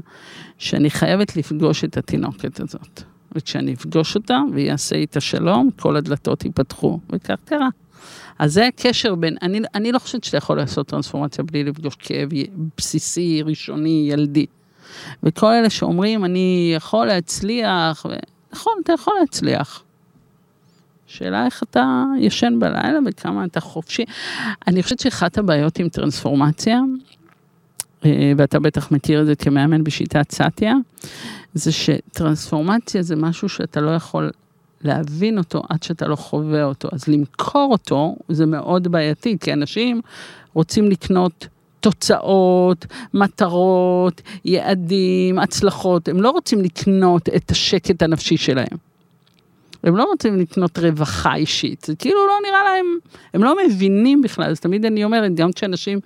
[0.57, 3.03] שאני חייבת לפגוש את התינוקת הזאת.
[3.35, 7.69] וכשאני אפגוש אותה ויעשה איתה שלום, כל הדלתות ייפתחו, וכך קרה.
[8.39, 12.29] אז זה הקשר בין, אני, אני לא חושבת שאתה יכול לעשות טרנספורמציה בלי לפגוש כאב
[12.77, 14.45] בסיסי, ראשוני, ילדי.
[15.23, 18.13] וכל אלה שאומרים, אני יכול להצליח, ו...
[18.53, 19.83] נכון, אתה יכול להצליח.
[21.07, 24.05] שאלה איך אתה ישן בלילה וכמה אתה חופשי.
[24.67, 26.79] אני חושבת שאחת הבעיות עם טרנספורמציה,
[28.05, 30.75] אה, ואתה בטח מכיר את זה כמאמן בשיטת סאטיה,
[31.53, 34.31] זה שטרנספורמציה זה משהו שאתה לא יכול
[34.83, 36.89] להבין אותו עד שאתה לא חווה אותו.
[36.91, 40.01] אז למכור אותו זה מאוד בעייתי, כי אנשים
[40.53, 41.47] רוצים לקנות
[41.79, 48.77] תוצאות, מטרות, יעדים, הצלחות, הם לא רוצים לקנות את השקט הנפשי שלהם.
[49.83, 52.85] הם לא רוצים לקנות רווחה אישית, זה כאילו לא נראה להם,
[53.33, 55.99] הם לא מבינים בכלל, אז תמיד אני אומרת, גם כשאנשים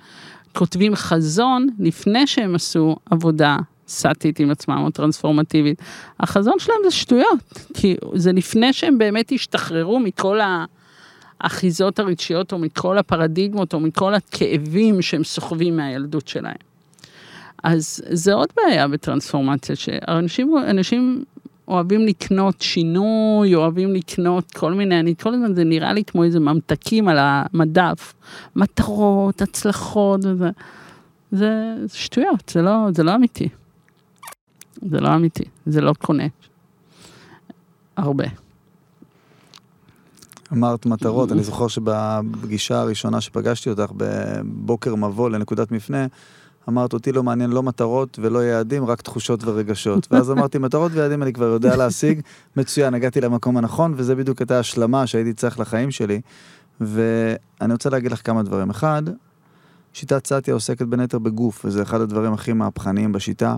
[0.54, 3.58] כותבים חזון, לפני שהם עשו עבודה
[3.88, 5.82] סאטית עם עצמם או טרנספורמטיבית.
[6.20, 7.40] החזון שלהם זה שטויות,
[7.74, 10.40] כי זה לפני שהם באמת השתחררו מכל
[11.42, 16.56] האחיזות הרגשיות או מכל הפרדיגמות או מכל הכאבים שהם סוחבים מהילדות שלהם.
[17.64, 21.24] אז זה עוד בעיה בטרנספורמציה, שאנשים אנשים
[21.68, 26.40] אוהבים לקנות שינוי, אוהבים לקנות כל מיני, אני כל הזמן, זה נראה לי כמו איזה
[26.40, 28.14] ממתקים על המדף,
[28.56, 30.50] מטרות, הצלחות, וזה,
[31.32, 33.50] זה, זה שטויות, זה לא, זה לא אמיתי.
[34.82, 36.28] זה לא אמיתי, זה לא קונה.
[37.98, 38.26] הרבה.
[40.54, 46.06] אמרת מטרות, אני זוכר שבפגישה הראשונה שפגשתי אותך בבוקר מבוא לנקודת מפנה,
[46.70, 50.08] אמרת אותי לא מעניין לא מטרות ולא יעדים, רק תחושות ורגשות.
[50.12, 52.22] ואז אמרתי מטרות ויעדים אני כבר יודע להשיג,
[52.58, 56.22] מצוין, הגעתי למקום הנכון, וזה בדיוק הייתה השלמה שהייתי צריך לחיים שלי.
[56.82, 58.70] ואני רוצה להגיד לך כמה דברים.
[58.70, 59.04] אחד,
[59.94, 63.56] שיטת סאטיה עוסקת בין היתר בגוף, וזה אחד הדברים הכי מהפכניים בשיטה.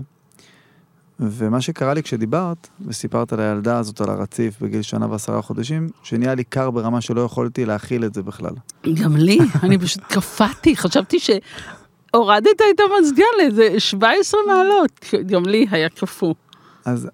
[1.20, 6.34] ומה שקרה לי כשדיברת, וסיפרת על הילדה הזאת על הרציף בגיל שנה ועשרה חודשים, שנהיה
[6.34, 8.54] לי קר ברמה שלא יכולתי להכיל את זה בכלל.
[8.94, 15.88] גם לי, אני פשוט קפאתי, חשבתי שהורדת את המזגן לאיזה 17 מעלות, גם לי היה
[15.88, 16.34] קפוא.
[16.84, 17.08] אז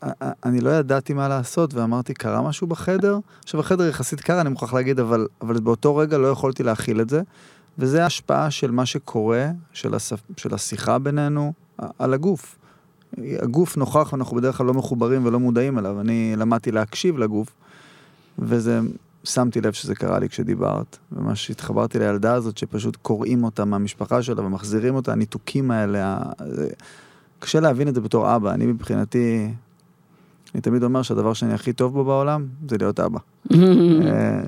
[0.44, 3.18] אני לא ידעתי מה לעשות, ואמרתי, קרה משהו בחדר?
[3.44, 7.08] עכשיו, החדר יחסית קר, אני מוכרח להגיד, אבל, אבל באותו רגע לא יכולתי להכיל את
[7.08, 7.22] זה,
[7.78, 10.20] וזה ההשפעה של מה שקורה, של, הספ...
[10.36, 11.52] של השיחה בינינו,
[11.98, 12.56] על הגוף.
[13.18, 16.00] הגוף נוכח, אנחנו בדרך כלל לא מחוברים ולא מודעים אליו.
[16.00, 17.48] אני למדתי להקשיב לגוף,
[18.38, 18.80] וזה,
[19.24, 20.98] שמתי לב שזה קרה לי כשדיברת.
[21.12, 26.18] ממש התחברתי לילדה הזאת שפשוט קוראים אותה מהמשפחה שלה ומחזירים אותה, הניתוקים האלה.
[26.48, 26.68] זה...
[27.38, 28.52] קשה להבין את זה בתור אבא.
[28.52, 29.48] אני מבחינתי,
[30.54, 33.18] אני תמיד אומר שהדבר שאני הכי טוב בו בעולם, זה להיות אבא.
[33.52, 34.40] אה,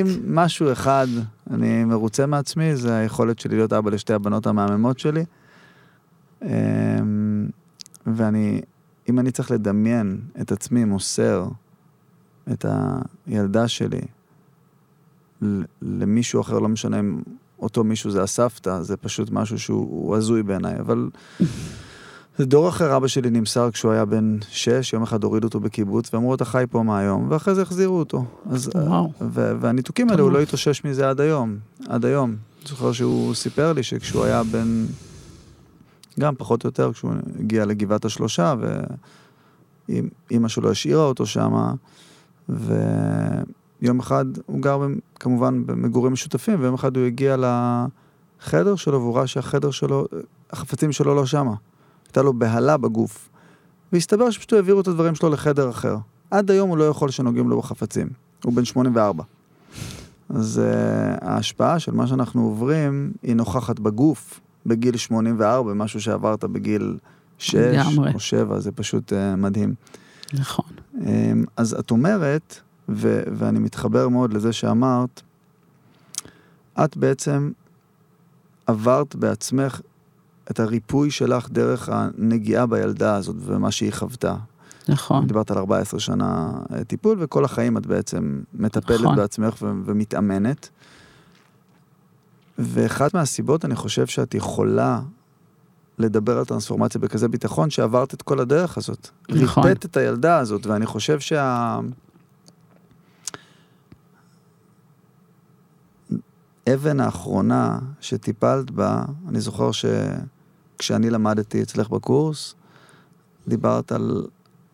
[0.00, 1.06] אם משהו אחד
[1.50, 5.24] אני מרוצה מעצמי, זה היכולת שלי להיות אבא לשתי הבנות המהממות שלי.
[8.06, 8.60] ואני,
[9.08, 11.48] אם אני צריך לדמיין את עצמי מוסר
[12.52, 12.66] את
[13.26, 14.00] הילדה שלי
[15.82, 17.22] למישהו אחר, לא משנה אם
[17.60, 21.10] אותו מישהו זה הסבתא, זה פשוט משהו שהוא הזוי בעיניי, אבל
[22.38, 26.14] זה דור אחר אבא שלי נמסר כשהוא היה בן שש, יום אחד הורידו אותו בקיבוץ
[26.14, 28.24] ואמרו, אתה חי פה מהיום, ואחרי זה החזירו אותו.
[28.50, 29.12] אז, וואו.
[29.60, 31.56] והניתוקים האלה, הוא לא התאושש מזה עד היום,
[31.88, 32.36] עד היום.
[32.66, 34.84] זוכר שהוא סיפר לי שכשהוא היה בן
[36.20, 38.54] גם פחות או יותר כשהוא הגיע לגבעת השלושה,
[39.88, 41.52] ואימא שלו השאירה אותו שם,
[42.48, 44.80] ויום אחד הוא גר
[45.14, 50.06] כמובן במגורים משותפים, ויום אחד הוא הגיע לחדר שלו, והוא ראה שהחדר שלו,
[50.50, 51.54] החפצים שלו לא שמה.
[52.06, 53.28] הייתה לו בהלה בגוף.
[53.92, 55.96] והסתבר שפשוט העבירו את הדברים שלו לחדר אחר.
[56.30, 58.08] עד היום הוא לא יכול שנוגעים לו בחפצים.
[58.44, 59.24] הוא בן 84.
[60.28, 66.98] אז uh, ההשפעה של מה שאנחנו עוברים היא נוכחת בגוף, בגיל 84, משהו שעברת בגיל
[67.38, 67.54] 6
[68.14, 69.74] או 7, זה פשוט uh, מדהים.
[70.32, 70.64] נכון.
[70.94, 71.06] Um,
[71.56, 75.22] אז את אומרת, ו- ואני מתחבר מאוד לזה שאמרת,
[76.84, 77.50] את בעצם
[78.66, 79.80] עברת בעצמך
[80.50, 84.36] את הריפוי שלך דרך הנגיעה בילדה הזאת ומה שהיא חוותה.
[84.88, 85.26] נכון.
[85.26, 89.16] דיברת על 14 שנה אה, טיפול, וכל החיים את בעצם מטפלת נכון.
[89.16, 90.68] בעצמך ו- ומתאמנת.
[92.58, 95.00] ואחת מהסיבות, אני חושב שאת יכולה
[95.98, 99.08] לדבר על טרנספורמציה בכזה ביטחון, שעברת את כל הדרך הזאת.
[99.28, 99.64] נכון.
[99.64, 101.80] ריפאת את הילדה הזאת, ואני חושב שה...
[106.74, 112.54] אבן האחרונה שטיפלת בה, אני זוכר שכשאני למדתי אצלך בקורס,
[113.48, 114.26] דיברת על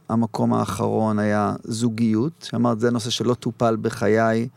[0.08, 4.48] המקום האחרון היה זוגיות, שאמרת זה נושא שלא טופל בחיי.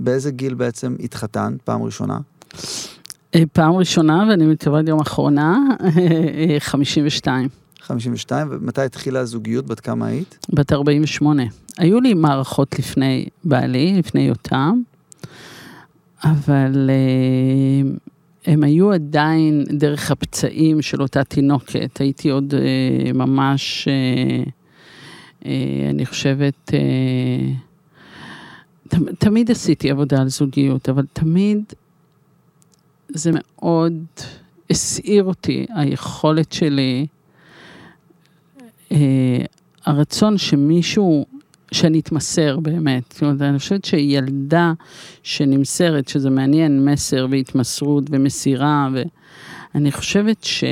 [0.00, 2.18] באיזה גיל בעצם התחתנת פעם ראשונה?
[3.34, 5.58] אה, פעם ראשונה, ואני מקווה גם אחרונה,
[6.58, 7.48] 52.
[7.80, 9.66] 52, ומתי התחילה הזוגיות?
[9.66, 10.46] בת כמה היית?
[10.52, 11.42] בת 48.
[11.78, 14.80] היו לי מערכות לפני בעלי, לפני יותם,
[16.24, 17.90] אבל אה,
[18.52, 22.00] הם היו עדיין דרך הפצעים של אותה תינוקת.
[22.00, 23.88] הייתי עוד אה, ממש,
[25.90, 26.70] אני חושבת,
[29.18, 31.64] תמיד עשיתי עבודה על זוגיות, אבל תמיד
[33.14, 33.94] זה מאוד
[34.70, 37.06] הסעיר אותי, היכולת שלי,
[38.92, 39.44] אה,
[39.84, 41.26] הרצון שמישהו,
[41.72, 43.02] שאני אתמסר באמת.
[43.12, 44.72] זאת אומרת, אני חושבת שילדה
[45.22, 48.88] שנמסרת, שזה מעניין, מסר והתמסרות ומסירה,
[49.74, 50.64] ואני חושבת ש...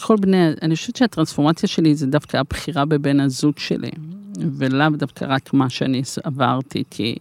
[0.00, 3.90] כל בני, אני חושבת שהטרנספורמציה שלי זה דווקא הבחירה בבן הזוג שלי,
[4.36, 7.16] ולאו דווקא רק מה שאני עברתי, כי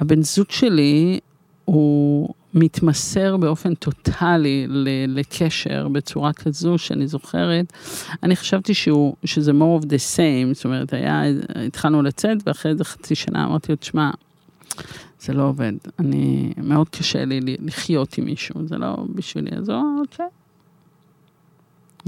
[0.00, 1.20] הבן זוג שלי
[1.64, 4.66] הוא מתמסר באופן טוטאלי
[5.08, 7.72] לקשר בצורה כזו שאני זוכרת,
[8.22, 11.22] אני חשבתי שהוא, שזה more of the same, זאת אומרת, היה,
[11.66, 14.10] התחלנו לצאת ואחרי איזה חצי שנה אמרתי לו, תשמע,
[15.20, 20.00] זה לא עובד, אני, מאוד קשה לי לחיות עם מישהו, זה לא בשבילי, אז הוא,
[20.00, 20.26] אוקיי.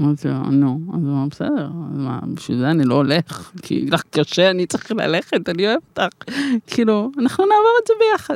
[0.01, 3.85] אמרתי לו, נו, אז הוא אמר, בסדר, אז מה, בשביל זה אני לא הולך, כי
[3.91, 6.31] לך קשה, אני צריך ללכת, אני אוהב אותך.
[6.67, 8.35] כאילו, אנחנו נעבור את זה ביחד.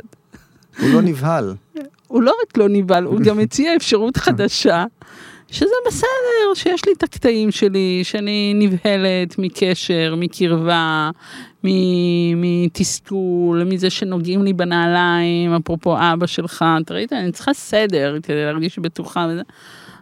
[0.80, 1.54] הוא לא נבהל.
[2.08, 4.84] הוא לא רק לא נבהל, הוא גם הציע אפשרות חדשה,
[5.50, 11.10] שזה בסדר, שיש לי את הקטעים שלי, שאני נבהלת מקשר, מקרבה,
[12.36, 18.78] מתסכול, מזה שנוגעים לי בנעליים, אפרופו אבא שלך, אתה ראית, אני צריכה סדר כדי להרגיש
[18.78, 19.42] בטוחה וזה.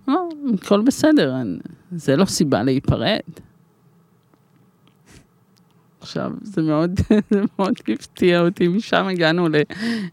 [0.08, 1.34] לא, הכל בסדר,
[1.96, 3.20] זה לא סיבה להיפרד.
[6.04, 7.00] עכשיו, זה מאוד,
[7.30, 9.48] זה מאוד הפתיע אותי, משם הגענו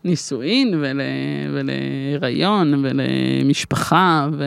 [0.06, 1.02] לנישואין ול,
[1.54, 4.46] ולהיריון ולמשפחה, ו,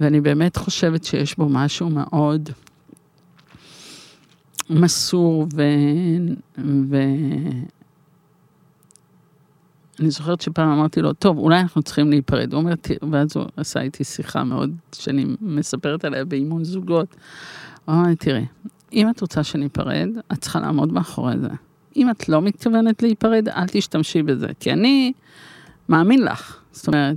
[0.00, 2.50] ואני באמת חושבת שיש בו משהו מאוד
[4.70, 5.62] מסור ו...
[6.90, 6.96] ו...
[9.98, 12.52] זוכרת שפעם אמרתי לו, טוב, אולי אנחנו צריכים להיפרד.
[12.52, 12.74] הוא אומר,
[13.12, 17.16] ואז הוא עשה איתי שיחה מאוד, שאני מספרת עליה באימון זוגות.
[17.84, 18.46] הוא אמר לי, תראי,
[18.92, 21.48] אם את רוצה שניפרד, את צריכה לעמוד מאחורי זה.
[21.96, 25.12] אם את לא מתכוונת להיפרד, אל תשתמשי בזה, כי אני
[25.88, 26.60] מאמין לך.
[26.72, 27.16] זאת אומרת,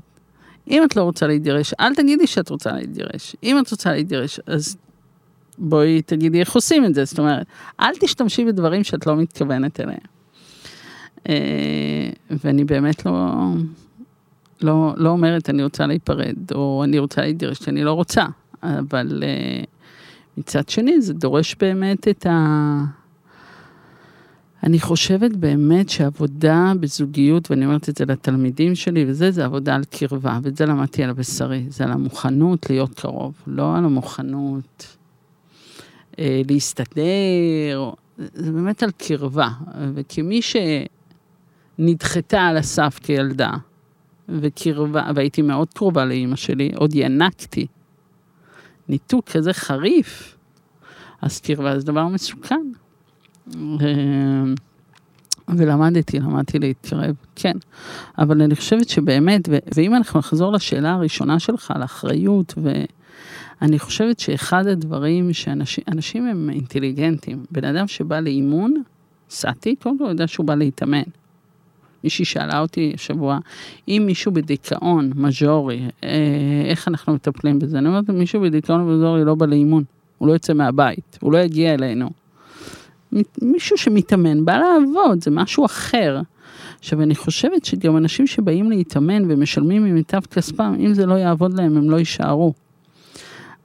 [0.68, 3.36] אם את לא רוצה להתגרש, אל תגידי שאת רוצה להתגרש.
[3.44, 4.78] אם את רוצה להתגרש, אז
[5.58, 7.06] בואי תגידי איך עושים את זה.
[7.06, 7.48] זאת אומרת,
[7.80, 10.00] אל תשתמשי בדברים שאת לא מתכוונת אליהם.
[11.30, 13.34] אה, ואני באמת לא,
[14.62, 18.26] לא, לא אומרת אני רוצה להיפרד, או אני רוצה להתגרש, אני לא רוצה,
[18.64, 19.64] אבל אה,
[20.42, 22.84] מצד שני זה דורש באמת את ה...
[24.64, 29.84] אני חושבת באמת שעבודה בזוגיות, ואני אומרת את זה לתלמידים שלי, וזה, זה עבודה על
[29.90, 34.98] קרבה, ואת זה למדתי על הבשרי, זה על המוכנות להיות קרוב, לא על המוכנות
[36.20, 39.50] אה, להסתדר, זה באמת על קרבה,
[39.94, 40.56] וכמי ש...
[41.80, 43.52] נדחתה על הסף כילדה,
[44.30, 47.68] וקרבה, והייתי מאוד קרובה לאימא שלי, עוד ינקתי.
[48.92, 50.38] ניתוק כזה חריף,
[51.22, 52.66] אז קרבה זה דבר מסוכן.
[55.48, 57.58] ולמדתי, למדתי להתקרב, כן.
[58.18, 59.42] אבל אני חושבת שבאמת,
[59.76, 62.54] ואם אנחנו נחזור לשאלה הראשונה שלך על אחריות,
[63.62, 68.74] ואני חושבת שאחד הדברים שאנשים הם אינטליגנטים, בן אדם שבא לאימון,
[69.30, 71.04] סעתי, קודם כל יודע שהוא בא להתאמן.
[72.04, 73.40] מישהי שאלה אותי השבוע,
[73.88, 76.10] אם מישהו בדיכאון מז'ורי, אה,
[76.66, 77.78] איך אנחנו מטפלים בזה?
[77.78, 79.84] אני אומרת, מישהו בדיכאון מז'ורי לא בא לאימון,
[80.18, 82.10] הוא לא יוצא מהבית, הוא לא יגיע אלינו.
[83.42, 86.22] מישהו שמתאמן, בא לעבוד, זה משהו אחר.
[86.80, 91.78] עכשיו, אני חושבת שגם אנשים שבאים להתאמן ומשלמים ממיטב כספם, אם זה לא יעבוד להם,
[91.78, 92.54] הם לא יישארו.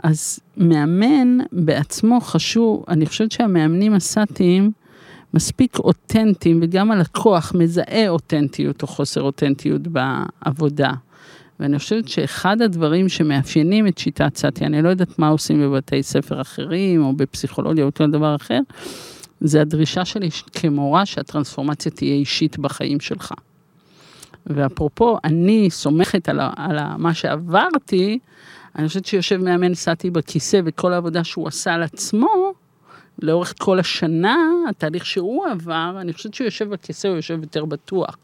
[0.02, 4.70] אז מאמן בעצמו חשוב, אני חושבת שהמאמנים הסאטיים,
[5.34, 10.92] מספיק אותנטיים, וגם הלקוח מזהה אותנטיות או חוסר אותנטיות בעבודה.
[11.60, 16.40] ואני חושבת שאחד הדברים שמאפיינים את שיטת סאטי, אני לא יודעת מה עושים בבתי ספר
[16.40, 18.60] אחרים, או בפסיכולוגיה או כל דבר אחר,
[19.40, 23.32] זה הדרישה שלי כמורה שהטרנספורמציה תהיה אישית בחיים שלך.
[24.46, 28.18] ואפרופו, אני סומכת על, על מה שעברתי,
[28.76, 32.45] אני חושבת שיושב מאמן סאטי בכיסא וכל העבודה שהוא עשה על עצמו,
[33.22, 34.36] לאורך כל השנה,
[34.68, 38.16] התהליך שהוא עבר, אני חושבת שהוא יושב בכיסא, הוא יושב יותר בטוח.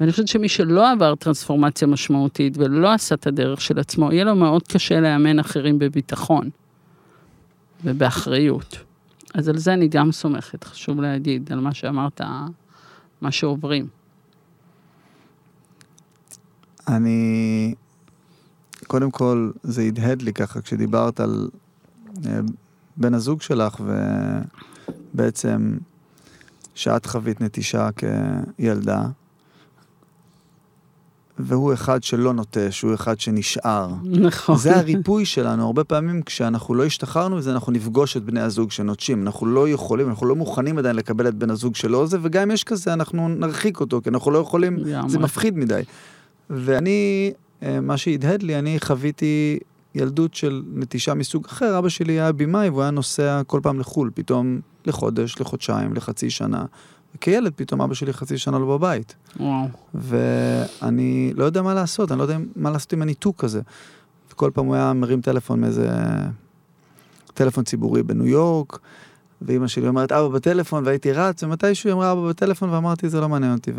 [0.00, 4.36] ואני חושבת שמי שלא עבר טרנספורמציה משמעותית ולא עשה את הדרך של עצמו, יהיה לו
[4.36, 6.50] מאוד קשה לאמן אחרים בביטחון
[7.84, 8.76] ובאחריות.
[9.34, 12.20] אז על זה אני גם סומכת, חשוב להגיד, על מה שאמרת,
[13.20, 13.86] מה שעוברים.
[16.88, 17.74] אני,
[18.86, 21.48] קודם כל, זה הדהד לי ככה, כשדיברת על
[22.26, 22.40] אה,
[22.96, 23.80] בן הזוג שלך,
[25.14, 25.76] ובעצם
[26.74, 27.88] שאת חווית נטישה
[28.58, 29.02] כילדה,
[31.38, 33.88] והוא אחד שלא נוטש, הוא אחד שנשאר.
[34.04, 34.56] נכון.
[34.56, 35.66] זה הריפוי שלנו.
[35.66, 39.22] הרבה פעמים כשאנחנו לא השתחררנו מזה, אנחנו נפגוש את בני הזוג שנוטשים.
[39.22, 42.50] אנחנו לא יכולים, אנחנו לא מוכנים עדיין לקבל את בן הזוג שלו זה, וגם אם
[42.50, 45.82] יש כזה, אנחנו נרחיק אותו, כי אנחנו לא יכולים, זה מפחיד מדי.
[46.50, 47.32] ואני,
[47.62, 49.58] אה, מה שהדהד לי, אני חוויתי
[49.94, 54.10] ילדות של נטישה מסוג אחר, אבא שלי היה במאי והוא היה נוסע כל פעם לחו"ל,
[54.14, 56.64] פתאום לחודש, לחודשיים, לחצי שנה.
[57.14, 59.14] וכילד פתאום אבא שלי חצי שנה לא בבית.
[59.40, 59.68] וואו.
[59.94, 63.60] ואני לא יודע מה לעשות, אני לא יודע מה לעשות עם הניתוק הזה.
[64.32, 65.90] וכל פעם הוא היה מרים טלפון מאיזה
[67.34, 68.78] טלפון ציבורי בניו יורק,
[69.42, 73.28] ואימא שלי אומרת אבא בטלפון, והייתי רץ, ומתישהו היא אמרה אבא בטלפון, ואמרתי זה לא
[73.28, 73.72] מעניין אותי,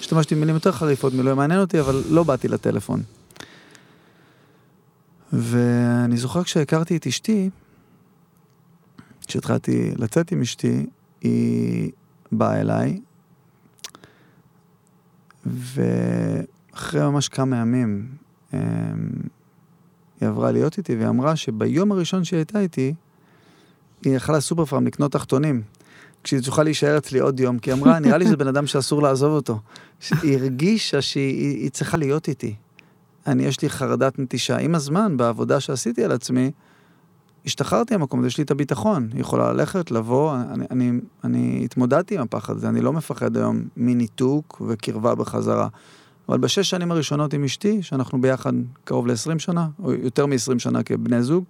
[0.00, 3.02] והשתמשתי במילים יותר חריפות מלא מעניין אותי, אבל לא באתי לטלפון.
[5.38, 7.50] ואני זוכר כשהכרתי את אשתי,
[9.26, 10.86] כשהתחלתי לצאת עם אשתי,
[11.20, 11.90] היא
[12.32, 13.00] באה אליי,
[15.46, 18.08] ואחרי ממש כמה ימים,
[18.54, 18.58] אמ,
[20.20, 22.94] היא עברה להיות איתי, והיא אמרה שביום הראשון שהיא הייתה איתי,
[24.04, 25.62] היא יכלה לסופר פארם לקנות תחתונים.
[26.24, 29.02] כשהיא תוכל להישאר אצלי עוד יום, כי היא אמרה, נראה לי שזה בן אדם שאסור
[29.02, 29.60] לעזוב אותו.
[30.22, 32.54] היא הרגישה שהיא היא צריכה להיות איתי.
[33.26, 34.56] אני, יש לי חרדת נטישה.
[34.56, 36.50] עם הזמן, בעבודה שעשיתי על עצמי,
[37.46, 39.08] השתחררתי מהמקום הזה, יש לי את הביטחון.
[39.12, 40.92] היא יכולה ללכת, לבוא, אני, אני,
[41.24, 45.68] אני התמודדתי עם הפחד הזה, אני לא מפחד היום מניתוק וקרבה בחזרה.
[46.28, 48.52] אבל בשש שנים הראשונות עם אשתי, שאנחנו ביחד
[48.84, 51.44] קרוב ל-20 שנה, או יותר מ-20 שנה כבני זוג,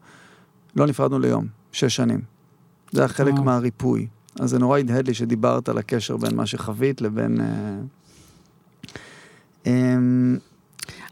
[0.77, 2.21] לא נפרדנו ליום, שש שנים.
[2.93, 4.07] זה היה חלק מהריפוי.
[4.41, 7.41] אז זה נורא הדהד לי שדיברת על הקשר בין מה שחווית לבין...
[7.41, 7.79] אה,
[9.67, 10.39] אמ,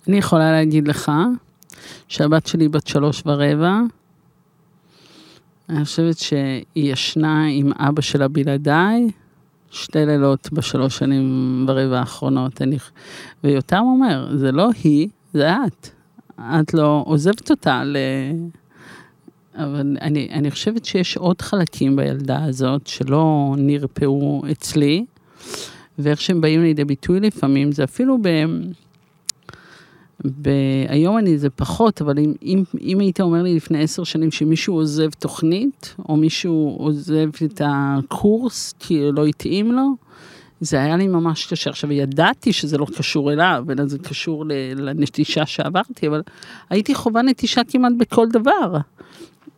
[0.08, 1.12] אני יכולה להגיד לך
[2.08, 3.80] שהבת שלי בת שלוש ורבע,
[5.68, 9.08] אני חושבת שהיא ישנה עם אבא שלה בלעדיי,
[9.70, 12.62] שתי לילות בשלוש שנים ורבע האחרונות.
[12.62, 12.76] אני...
[13.44, 15.88] ויותם אומר, זה לא היא, זה את.
[16.40, 17.96] את לא עוזבת אותה ל...
[19.54, 25.04] אבל אני, אני חושבת שיש עוד חלקים בילדה הזאת שלא נרפאו אצלי,
[25.98, 28.28] ואיך שהם באים לידי ביטוי לפעמים, זה אפילו ב...
[30.88, 34.74] היום אני זה פחות, אבל אם, אם, אם היית אומר לי לפני עשר שנים שמישהו
[34.74, 39.96] עוזב תוכנית, או מישהו עוזב את הקורס כי לא התאים לו,
[40.60, 41.70] זה היה לי ממש קשה.
[41.70, 44.44] עכשיו, ידעתי שזה לא קשור אליו, אלא זה קשור
[44.76, 46.22] לנטישה שעברתי, אבל
[46.70, 48.76] הייתי חווה נטישה כמעט בכל דבר.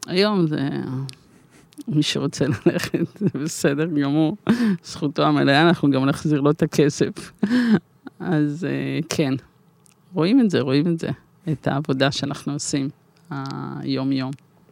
[0.07, 0.69] היום זה...
[1.89, 4.37] מי שרוצה ללכת, זה בסדר גמור,
[4.85, 7.33] זכותו המלאה, אנחנו גם נחזיר לו את הכסף.
[8.21, 9.35] אז אה, כן,
[10.15, 11.09] רואים את זה, רואים את זה,
[11.53, 12.89] את העבודה שאנחנו עושים
[13.31, 14.31] היום-יום.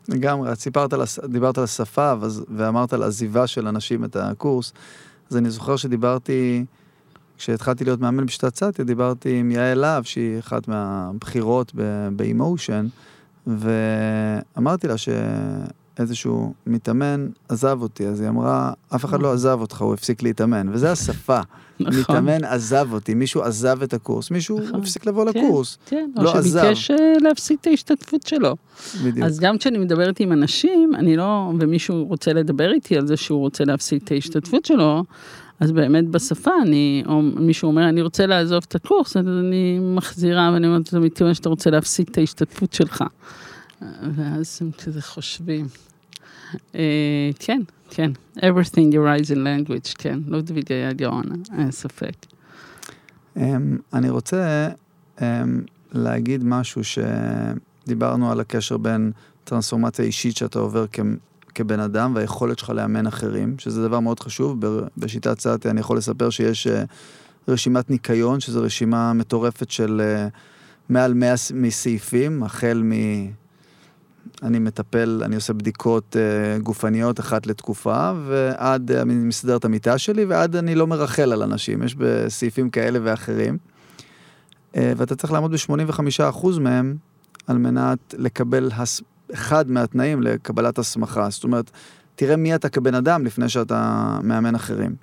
[0.09, 0.95] לגמרי, את סיפרת,
[1.29, 2.15] דיברת על השפה
[2.57, 4.73] ואמרת על עזיבה של אנשים את הקורס,
[5.31, 6.65] אז אני זוכר שדיברתי,
[7.39, 11.73] כשהתחלתי להיות מאמן בשיטת סאטיה, דיברתי עם יעל להב, שהיא אחת מהבחירות
[12.17, 12.87] באימושן,
[13.47, 14.95] ואמרתי לה
[15.97, 20.67] שאיזשהו מתאמן עזב אותי, אז היא אמרה, אף אחד לא עזב אותך, הוא הפסיק להתאמן,
[20.73, 21.41] וזה השפה.
[21.81, 22.01] נכון.
[22.01, 24.81] מתאמן עזב אותי, מישהו עזב את הקורס, מישהו נכון.
[24.81, 26.59] הפסיק לבוא כן, לקורס, כן, לא עזב.
[26.59, 28.57] או שביקש אה, להפסיק את ההשתתפות שלו.
[29.05, 29.27] בדיוק.
[29.27, 33.41] אז גם כשאני מדברת עם אנשים, אני לא, ומישהו רוצה לדבר איתי על זה שהוא
[33.41, 35.05] רוצה להפסיק את ההשתתפות שלו,
[35.61, 40.51] אז באמת בשפה, אני, או מישהו אומר, אני רוצה לעזוב את הקורס, אז אני מחזירה
[40.55, 43.05] ואני אומרת, אתה מתכוון שאתה רוצה להפסיק את ההשתתפות שלך.
[44.15, 45.67] ואז הם כזה חושבים.
[46.75, 51.25] אה, כן, כן, everything you rise in language, כן, לודוויג היה גאון,
[51.59, 52.15] אין ספק.
[53.37, 54.69] אמ, אני רוצה
[55.23, 55.63] אמ,
[55.93, 59.13] להגיד משהו שדיברנו על הקשר בין
[59.45, 60.85] טרנספורמציה אישית שאתה עובר
[61.55, 64.57] כבן אדם והיכולת שלך לאמן אחרים, שזה דבר מאוד חשוב.
[64.99, 66.85] בשיטת סאטי אני יכול לספר שיש אה,
[67.49, 70.29] רשימת ניקיון, שזו רשימה מטורפת של אה,
[70.89, 72.93] מעל 100 מסעיפים, החל מ...
[74.43, 79.99] אני מטפל, אני עושה בדיקות uh, גופניות אחת לתקופה, ועד, uh, אני מסדר את המיטה
[79.99, 83.59] שלי, ועד אני לא מרחל על אנשים, יש בסעיפים כאלה ואחרים.
[84.73, 86.97] Uh, ואתה צריך לעמוד ב-85% מהם
[87.47, 89.01] על מנת לקבל הס...
[89.35, 91.31] אחד מהתנאים לקבלת הסמכה.
[91.31, 91.71] זאת אומרת,
[92.15, 94.95] תראה מי אתה כבן אדם לפני שאתה מאמן אחרים.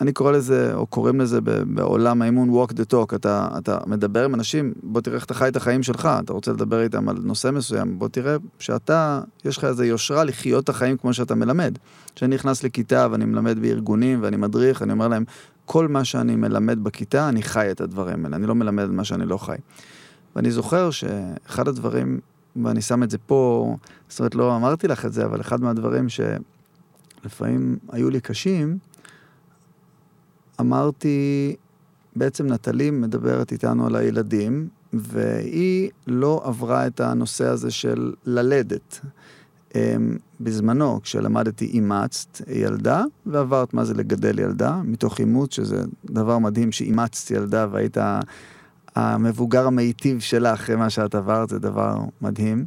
[0.00, 4.34] ואני קורא לזה, או קוראים לזה בעולם האימון walk the talk, אתה, אתה מדבר עם
[4.34, 7.50] אנשים, בוא תראה איך אתה חי את החיים שלך, אתה רוצה לדבר איתם על נושא
[7.50, 11.78] מסוים, בוא תראה שאתה, יש לך איזו יושרה לחיות את החיים כמו שאתה מלמד.
[12.14, 15.24] כשאני נכנס לכיתה ואני מלמד בארגונים ואני מדריך, אני אומר להם,
[15.64, 19.26] כל מה שאני מלמד בכיתה, אני חי את הדברים האלה, אני לא מלמד מה שאני
[19.26, 19.56] לא חי.
[20.36, 22.20] ואני זוכר שאחד הדברים,
[22.64, 23.76] ואני שם את זה פה,
[24.08, 28.78] זאת אומרת, לא אמרתי לך את זה, אבל אחד מהדברים שלפעמים היו לי קשים,
[30.60, 31.56] אמרתי,
[32.16, 39.00] בעצם נטלי מדברת איתנו על הילדים, והיא לא עברה את הנושא הזה של ללדת.
[39.74, 46.72] אמ, בזמנו, כשלמדתי אימצת ילדה, ועברת מה זה לגדל ילדה, מתוך אימוץ, שזה דבר מדהים
[46.72, 47.96] שאימצת ילדה והיית
[48.94, 52.64] המבוגר המיטיב שלה אחרי מה שאת עברת, זה דבר מדהים.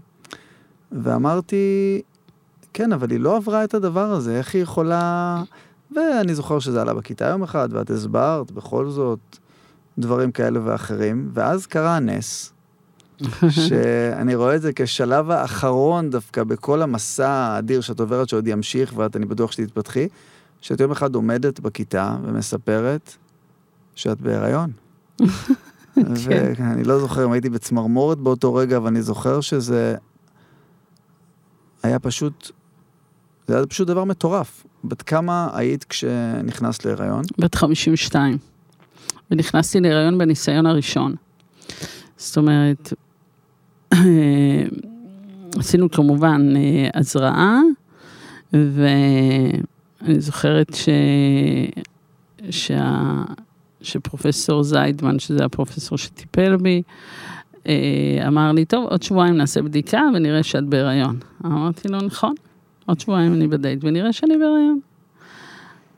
[0.92, 2.02] ואמרתי,
[2.74, 5.44] כן, אבל היא לא עברה את הדבר הזה, איך היא יכולה...
[5.96, 9.38] ואני זוכר שזה עלה בכיתה יום אחד, ואת הסברת בכל זאת
[9.98, 12.54] דברים כאלה ואחרים, ואז קרה הנס,
[13.68, 19.26] שאני רואה את זה כשלב האחרון דווקא בכל המסע האדיר שאת עוברת, שעוד ימשיך, ואני
[19.26, 20.08] בטוח שתתפתחי,
[20.62, 23.16] שאת יום אחד עומדת בכיתה ומספרת
[23.96, 24.72] שאת בהיריון.
[25.96, 26.54] כן.
[26.58, 29.96] ואני לא זוכר אם הייתי בצמרמורת באותו רגע, אבל אני זוכר שזה
[31.84, 32.52] היה פשוט,
[33.48, 34.66] זה היה פשוט דבר מטורף.
[34.84, 37.24] בת כמה היית כשנכנסת להיריון?
[37.38, 38.38] בת 52.
[39.32, 41.16] ונכנסתי להיריון בניסיון הראשון.
[42.18, 42.94] זאת אומרת,
[45.60, 47.60] עשינו כמובן אה, הזרעה,
[48.54, 49.62] ואני
[50.20, 50.90] זוכרת ש...
[52.50, 53.24] שה...
[53.82, 56.82] שפרופסור זיידמן, שזה הפרופסור שטיפל בי,
[57.68, 61.20] אה, אמר לי, טוב, עוד שבועיים נעשה בדיקה ונראה שאת בהיריון.
[61.46, 62.36] אמרתי לו, נכון,
[62.90, 64.80] עוד שבועיים אני בדייט ונראה שאני בהיריון.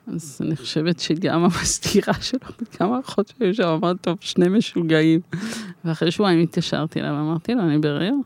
[0.07, 2.39] אז אני חושבת שגם המזכירה שלו,
[2.71, 5.19] כמה אחות שהיו שם, אמרת, טוב, שני משוגעים.
[5.85, 8.21] ואחרי שבועיים התקשרתי אליו ואמרתי לו, אני בהיריון.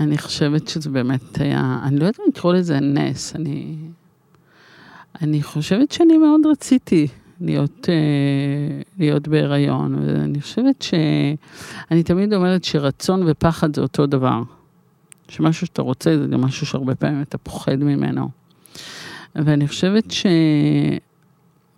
[0.00, 3.76] אני חושבת שזה באמת היה, אני לא יודעת אם לקרוא לזה נס, אני...
[5.22, 7.08] אני חושבת שאני מאוד רציתי
[7.40, 10.94] להיות, אה, להיות בהיריון, ואני חושבת ש...
[11.90, 14.42] אני תמיד אומרת שרצון ופחד זה אותו דבר.
[15.28, 18.28] שמשהו שאתה רוצה זה גם משהו שהרבה פעמים אתה פוחד ממנו.
[19.34, 20.14] ואני חושבת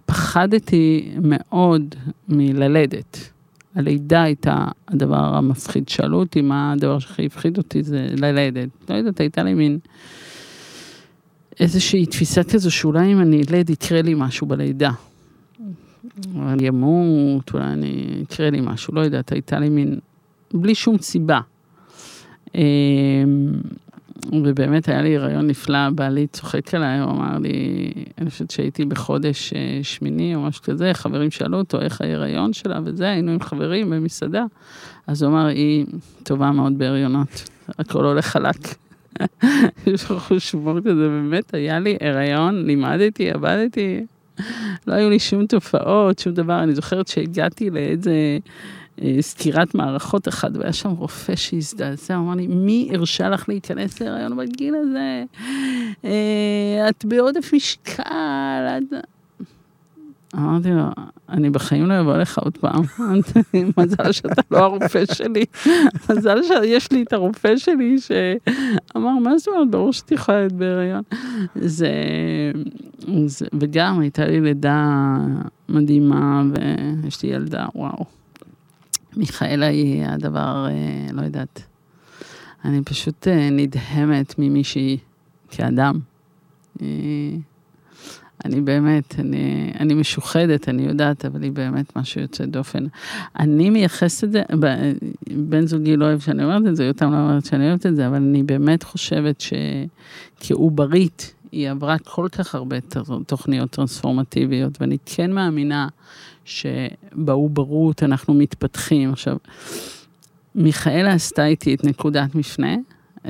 [0.07, 1.94] שפחדתי מאוד
[2.28, 3.30] מללדת.
[3.74, 5.88] הלידה הייתה הדבר המפחיד.
[5.88, 8.68] שאלו אותי מה הדבר שהכי הפחיד אותי זה ללדת.
[8.90, 9.78] לא יודעת, הייתה לי מין
[11.61, 14.90] איזושהי תפיסה כזו שאולי אם אני אלד יקרה לי משהו בלידה.
[16.36, 19.99] אני אמות, אולי אני יקרה לי משהו, לא יודעת, הייתה לי מין,
[20.55, 21.40] בלי שום סיבה.
[22.55, 23.53] אמ,
[24.32, 29.53] ובאמת היה לי הריון נפלא, בעלי צוחק עליי, הוא אמר לי, אני חושבת שהייתי בחודש
[29.53, 32.80] אה, שמיני או משהו כזה, חברים שאלו אותו איך ההיריון שלה?
[32.84, 34.44] וזה, היינו עם חברים במסעדה,
[35.07, 35.86] אז הוא אמר, היא
[36.22, 38.57] טובה מאוד בהריונות, הכל הולך חלק.
[39.86, 44.05] יש לך חושבות כזה, באמת היה לי הריון, לימדתי, עבדתי,
[44.86, 48.38] לא היו לי שום תופעות, שום דבר, אני זוכרת שהגעתי לאיזה...
[49.03, 54.01] אה, סקירת מערכות אחד, והיה שם רופא שהזדעזע, הוא אמר לי, מי הרשה לך להיכנס
[54.01, 55.24] להיריון בגיל הזה?
[56.05, 58.03] אה, את בעודף משקל,
[58.78, 58.94] את...
[60.34, 60.84] אמרתי לו,
[61.28, 62.82] אני בחיים לא אבוא לך עוד פעם,
[63.78, 65.44] מזל שאתה לא הרופא שלי,
[66.11, 71.03] מזל שיש לי את הרופא שלי שאמר, מה זאת אומרת, ברור שאת יכולה להיות בהיריון.
[71.55, 71.92] זה,
[73.26, 75.16] זה, וגם הייתה לי לידה
[75.68, 76.42] מדהימה,
[77.03, 78.18] ויש לי ילדה, וואו.
[79.19, 81.62] מיכאלה היא הדבר, אה, לא יודעת,
[82.64, 84.99] אני פשוט אה, נדהמת ממישהי
[85.51, 85.99] כאדם.
[86.83, 86.87] אה,
[88.45, 92.87] אני באמת, אני, אני משוחדת, אני יודעת, אבל היא באמת משהו יוצא דופן.
[93.39, 94.43] אני מייחסת את זה,
[95.31, 98.07] בן זוגי לא אוהב שאני אומרת את זה, יותם לא אומרת שאני אוהבת את זה,
[98.07, 99.45] אבל אני באמת חושבת
[100.41, 102.77] שכעוברית, היא עברה כל כך הרבה
[103.27, 105.89] תוכניות טרנספורמטיביות, ואני כן מאמינה
[106.49, 109.12] שבעוברות אנחנו מתפתחים.
[109.12, 109.36] עכשיו,
[110.55, 112.76] מיכאלה עשתה איתי את נקודת מפנה,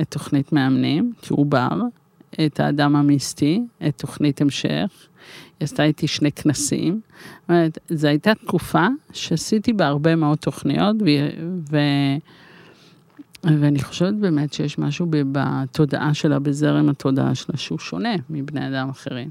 [0.01, 1.81] את תוכנית מאמנים, כעובר,
[2.45, 5.07] את האדם המיסטי, את תוכנית המשך.
[5.59, 6.93] היא עשתה איתי שני כנסים.
[6.93, 11.05] זאת אומרת, זו הייתה תקופה שעשיתי בה הרבה מאוד תוכניות, ו...
[11.71, 11.77] ו...
[13.43, 19.29] ואני חושבת באמת שיש משהו בתודעה שלה, בזרם התודעה שלה, שהוא שונה מבני אדם אחרים.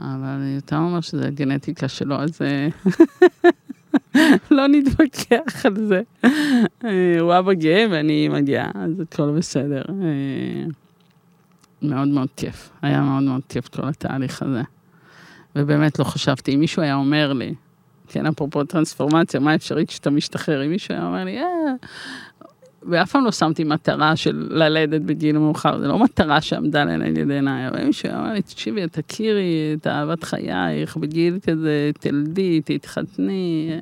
[0.00, 2.68] אבל יותר אומר שזה הגנטיקה שלו, אז אה,
[4.56, 6.02] לא נתווכח על זה.
[6.84, 9.82] אה, הוא אבא גאה ואני גאה, אז הכל בסדר.
[9.88, 10.64] אה,
[11.82, 14.62] מאוד מאוד כיף, היה מאוד מאוד כיף כל התהליך הזה.
[15.56, 17.54] ובאמת לא חשבתי, אם מישהו היה אומר לי,
[18.08, 21.44] כן, אפרופו טרנספורמציה, מה אפשרית שאתה משתחרר, אם מישהו היה אומר לי, אה,
[22.82, 27.68] ואף פעם לא שמתי מטרה של ללדת בגיל מאוחר, זו לא מטרה שעמדה לנגד עיניי,
[27.68, 33.80] אבל מישהו אמר לי, תקשיבי, תכירי את אהבת חייך, בגיל כזה, תלדי, תתחתני.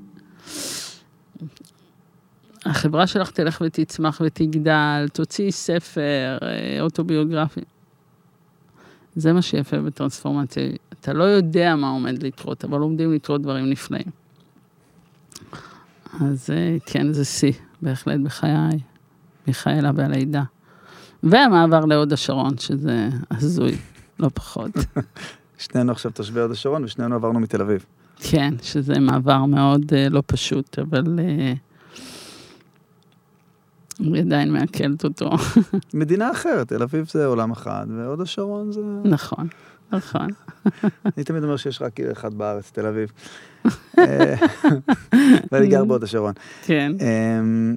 [2.65, 7.61] החברה שלך תלך ותצמח ותגדל, תוציאי ספר אה, אוטוביוגרפי.
[9.17, 10.63] זה מה שיפה בטרנספורמציה.
[11.01, 14.11] אתה לא יודע מה עומד לקרות, אבל עומדים לקרות דברים נפלאים.
[16.21, 17.53] אז אה, כן, זה שיא.
[17.83, 18.79] בהחלט בחיי,
[19.47, 20.43] מיכאלה והלידה.
[21.23, 23.77] והמעבר להוד השרון, שזה הזוי,
[24.21, 24.71] לא פחות.
[25.59, 27.85] שנינו עכשיו תושבי הוד השרון ושנינו עברנו מתל אביב.
[28.21, 31.59] כן, שזה מעבר מאוד uh, לא פשוט, אבל uh,
[33.99, 35.31] היא עדיין מעכלת אותו.
[35.95, 38.81] מדינה אחרת, תל אביב זה עולם אחד, והוד השרון זה...
[39.05, 39.49] נכון,
[39.93, 40.29] נכון.
[41.17, 43.13] אני תמיד אומר שיש רק עיר אחת בארץ, תל אביב.
[43.99, 44.35] אה,
[45.53, 46.33] ואני גר בהוד השרון.
[46.63, 46.93] כן.
[47.01, 47.77] אמ,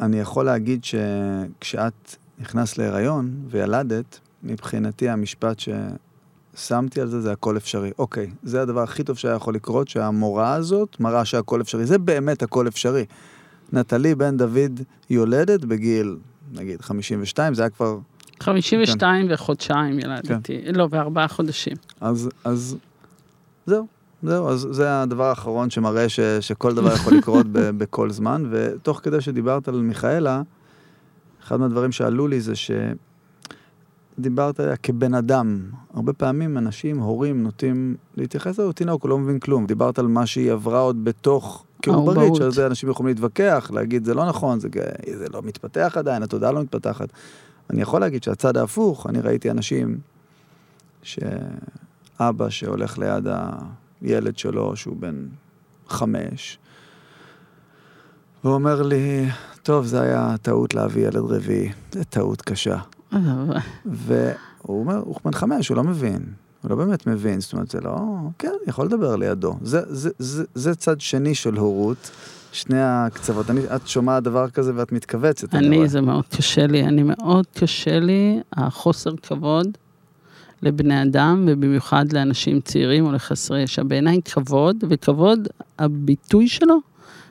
[0.00, 7.90] אני יכול להגיד שכשאת נכנסת להיריון וילדת, מבחינתי המשפט ששמתי על זה, זה הכל אפשרי.
[7.98, 11.86] אוקיי, זה הדבר הכי טוב שהיה יכול לקרות, שהמורה הזאת מראה שהכל אפשרי.
[11.86, 13.04] זה באמת הכל אפשרי.
[13.72, 14.80] נטלי בן דוד
[15.10, 16.16] יולדת בגיל,
[16.52, 17.98] נגיד, 52, זה היה כבר...
[18.40, 19.34] 52 כן.
[19.34, 20.74] וחודשיים ילדתי, כן.
[20.74, 21.76] לא, וארבעה חודשים.
[22.00, 22.76] אז, אז
[23.66, 23.86] זהו,
[24.22, 29.00] זהו, אז זה הדבר האחרון שמראה ש, שכל דבר יכול לקרות ב, בכל זמן, ותוך
[29.02, 30.42] כדי שדיברת על מיכאלה,
[31.42, 32.52] אחד מהדברים שעלו לי זה
[34.16, 35.60] שדיברת עליה כבן אדם.
[35.94, 39.66] הרבה פעמים אנשים, הורים, נוטים להתייחס אליו, תינוק, הוא לא מבין כלום.
[39.66, 44.04] דיברת על מה שהיא עברה עוד בתוך, כאילו ברית, שעל זה אנשים יכולים להתווכח, להגיד
[44.04, 44.68] זה לא נכון, זה,
[45.14, 47.08] זה לא מתפתח עדיין, התודעה לא מתפתחת.
[47.70, 49.98] אני יכול להגיד שהצד ההפוך, אני ראיתי אנשים
[51.02, 53.26] שאבא שהולך ליד
[54.00, 55.26] הילד שלו, שהוא בן
[55.88, 56.58] חמש,
[58.44, 59.26] והוא אומר לי,
[59.62, 62.78] טוב, זה היה טעות להביא ילד רביעי, זה טעות קשה.
[63.86, 66.22] והוא אומר, הוא בן חמש, הוא לא מבין.
[66.62, 67.96] הוא לא באמת מבין, זאת אומרת, זה לא...
[68.38, 69.56] כן, יכול לדבר לידו.
[69.62, 72.10] זה, זה, זה, זה צד שני של הורות,
[72.52, 73.50] שני הקצוות.
[73.50, 75.54] אני, את שומעת דבר כזה ואת מתכווצת.
[75.54, 79.68] אני, אני זה מאוד קשה לי, אני מאוד קשה לי החוסר כבוד
[80.62, 83.82] לבני אדם, ובמיוחד לאנשים צעירים או לחסרי ישע.
[83.82, 85.48] בעיניי כבוד, וכבוד,
[85.78, 86.78] הביטוי שלו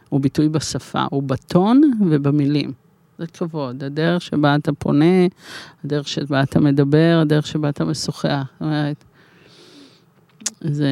[0.10, 2.72] הוא ביטוי בשפה, הוא בטון ובמילים.
[3.18, 5.27] זה כבוד, הדרך שבה אתה פונה,
[5.84, 8.44] הדרך שבה אתה מדבר, הדרך שבה אתה משוחח.
[8.53, 9.03] זאת אומרת,
[10.61, 10.89] זה,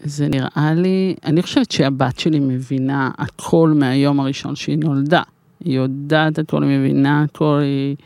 [0.00, 5.22] זה נראה לי, אני חושבת שהבת שלי מבינה הכל מהיום הראשון שהיא נולדה.
[5.64, 7.96] היא יודעת הכל, היא מבינה הכל, היא...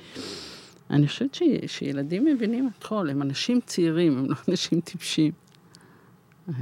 [0.91, 1.43] אני חושבת ש...
[1.67, 5.33] שילדים מבינים הכל, הם אנשים צעירים, הם לא אנשים טיפשים.
[6.49, 6.55] אה,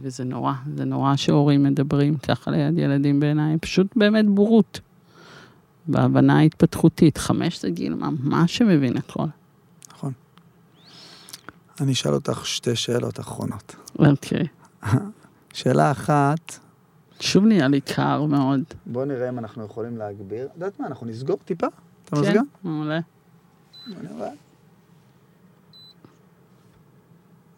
[0.00, 4.80] וזה נורא, זה נורא שהורים מדברים ככה ליד ילדים בעיניי, פשוט באמת בורות.
[5.88, 9.26] בהבנה ההתפתחותית, חמש זה גיל ממש שמבין הכל.
[11.80, 13.76] אני אשאל אותך שתי שאלות אחרונות.
[13.98, 14.46] אוקיי.
[15.52, 16.58] שאלה אחת...
[17.20, 18.60] שוב נהיה לי קר מאוד.
[18.86, 20.46] בוא נראה אם אנחנו יכולים להגביר.
[20.46, 21.66] את יודעת מה, אנחנו נסגור טיפה
[22.04, 22.32] את המזגן?
[22.34, 23.00] כן, מעולה.
[23.86, 24.30] בוא נראה.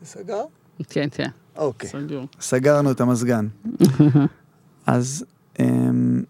[0.04, 0.42] סגר?
[0.88, 1.28] כן, כן.
[1.56, 1.90] אוקיי.
[1.90, 2.26] סגור.
[2.40, 3.48] סגרנו את המזגן.
[4.86, 5.24] אז
[5.60, 6.22] אמ,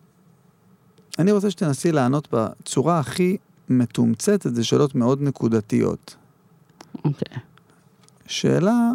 [1.18, 3.36] אני רוצה שתנסי לענות בצורה הכי
[3.68, 6.16] מתומצתת, זה שאלות מאוד נקודתיות.
[7.04, 7.38] אוקיי.
[8.30, 8.90] שאלה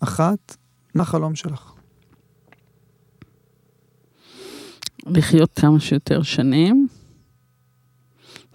[0.00, 0.56] אחת,
[0.94, 1.72] מה החלום שלך?
[5.06, 6.88] לחיות כמה שיותר שנים,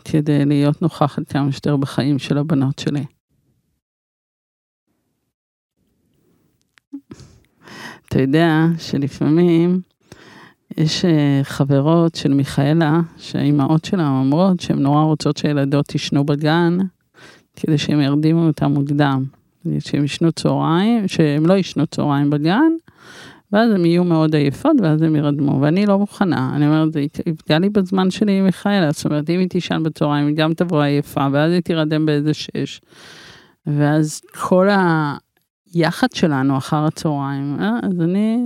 [0.06, 3.06] כדי להיות נוכחת כמה שיותר בחיים של הבנות שלי.
[8.08, 9.82] אתה יודע שלפעמים
[10.78, 16.78] יש אה, חברות של מיכאלה, שהאימהות שלהן אומרות שהן נורא רוצות שילדות ישנו בגן,
[17.56, 19.26] כדי שהם ירדימו אותם מוקדם.
[19.80, 22.72] שהם ישנו צהריים, שהם לא ישנו צהריים בגן,
[23.52, 26.52] ואז הם יהיו מאוד עייפות, ואז הם ירדמו, ואני לא מוכנה.
[26.56, 30.28] אני אומרת, זה יפגע לי בזמן שלי עם מיכאלה, זאת אומרת, אם היא תישן בצהריים,
[30.28, 32.82] היא גם תבוא עייפה, ואז היא תירדם באיזה שש.
[33.68, 34.68] ואז כל
[35.74, 38.38] היחד שלנו אחר הצהריים, אה, אז אני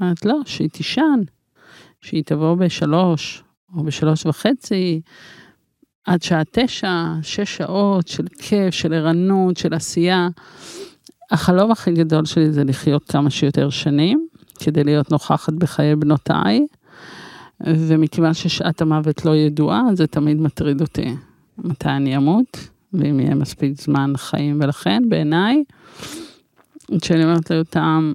[0.00, 1.20] אומרת, לא, שהיא תישן.
[2.00, 3.44] שהיא תבוא בשלוש
[3.76, 5.00] או בשלוש וחצי,
[6.06, 10.28] עד שעה תשע, שש שעות של כיף, של ערנות, של עשייה.
[11.30, 14.26] החלום הכי גדול שלי זה לחיות כמה שיותר שנים,
[14.58, 16.66] כדי להיות נוכחת בחיי בנותיי,
[17.60, 21.14] ומכיוון ששעת המוות לא ידועה, זה תמיד מטריד אותי.
[21.58, 25.64] מתי אני אמות, ואם יהיה מספיק זמן חיים, ולכן בעיניי,
[27.00, 28.12] כשאני אומרת לאותם,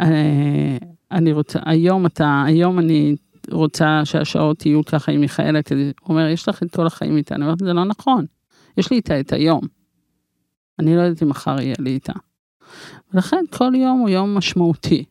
[0.00, 0.76] אה,
[1.12, 3.16] אני רוצה, היום אתה, היום אני
[3.50, 7.34] רוצה שהשעות יהיו ככה עם מיכאלה, כי הוא אומר, יש לך את כל החיים איתה.
[7.34, 8.26] אני אומרת, זה לא נכון,
[8.76, 9.62] יש לי איתה את היום.
[10.78, 12.12] אני לא יודעת אם מחר יהיה לי איתה.
[13.12, 15.04] ולכן כל יום הוא יום משמעותי.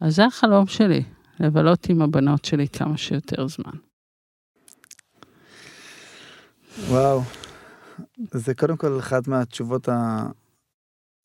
[0.00, 1.02] אז זה החלום שלי,
[1.40, 3.72] לבלות עם הבנות שלי כמה שיותר זמן.
[6.88, 7.22] וואו,
[8.30, 9.88] זה קודם כל אחת מהתשובות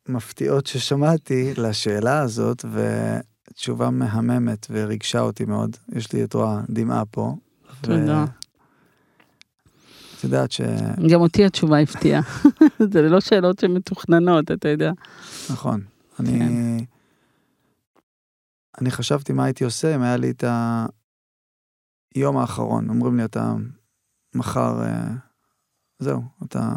[0.07, 2.79] המפתיעות ששמעתי לשאלה הזאת, ו...
[3.55, 5.77] תשובה מהממת וריגשה אותי מאוד.
[5.89, 7.35] יש לי את רואה דמעה פה.
[7.81, 8.25] תודה.
[10.17, 10.61] את יודעת ש...
[11.11, 12.21] גם אותי התשובה הפתיעה.
[12.93, 14.91] זה לא שאלות שמתוכננות, אתה יודע.
[15.49, 15.81] נכון.
[16.19, 16.39] אני...
[16.39, 16.77] כן.
[18.81, 20.43] אני חשבתי מה הייתי עושה אם היה לי את
[22.15, 22.89] היום האחרון.
[22.89, 23.53] אומרים לי, אתה
[24.35, 24.83] מחר...
[24.83, 25.07] אה,
[25.99, 26.73] זהו, אתה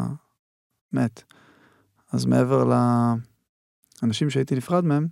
[0.93, 1.23] מת.
[2.13, 2.65] אז מעבר
[4.03, 5.09] לאנשים שהייתי נפרד מהם,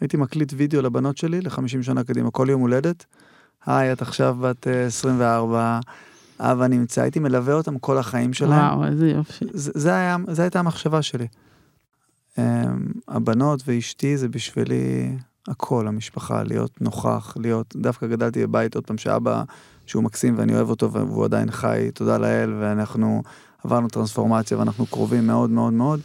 [0.00, 3.04] הייתי מקליט וידאו לבנות שלי ל-50 שנה קדימה, כל יום הולדת.
[3.66, 5.80] היי, את עכשיו בת 24,
[6.40, 8.78] אה, אבא נמצא, הייתי מלווה אותם כל החיים שלהם.
[8.78, 9.44] וואו, איזה יופי.
[9.52, 11.26] זה, זה היה, זה הייתה המחשבה שלי.
[12.36, 12.40] Um,
[13.08, 15.16] הבנות ואשתי זה בשבילי
[15.48, 19.42] הכל, המשפחה, להיות נוכח, להיות, דווקא גדלתי בבית עוד פעם שאבא,
[19.86, 23.22] שהוא מקסים ואני אוהב אותו והוא עדיין חי, תודה לאל, ואנחנו
[23.64, 26.00] עברנו טרנספורמציה ואנחנו קרובים מאוד מאוד מאוד.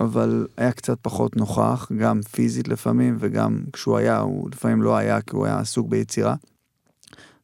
[0.00, 5.20] אבל היה קצת פחות נוכח, גם פיזית לפעמים, וגם כשהוא היה, הוא לפעמים לא היה,
[5.20, 6.34] כי הוא היה עסוק ביצירה.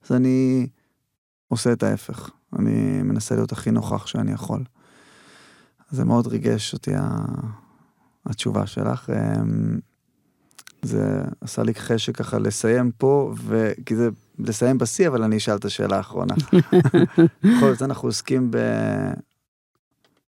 [0.04, 0.66] אז אני
[1.48, 4.64] עושה את ההפך, אני מנסה להיות הכי נוכח שאני יכול.
[5.90, 6.90] זה מאוד ריגש אותי
[8.26, 9.10] התשובה שלך.
[9.10, 9.78] אמ,
[10.82, 13.72] זה עשה לי חשק ככה לסיים פה, ו...
[13.86, 14.08] כי זה
[14.38, 16.34] לסיים בשיא, אבל אני אשאל את השאלה האחרונה.
[17.44, 18.50] בכל זאת אנחנו עוסקים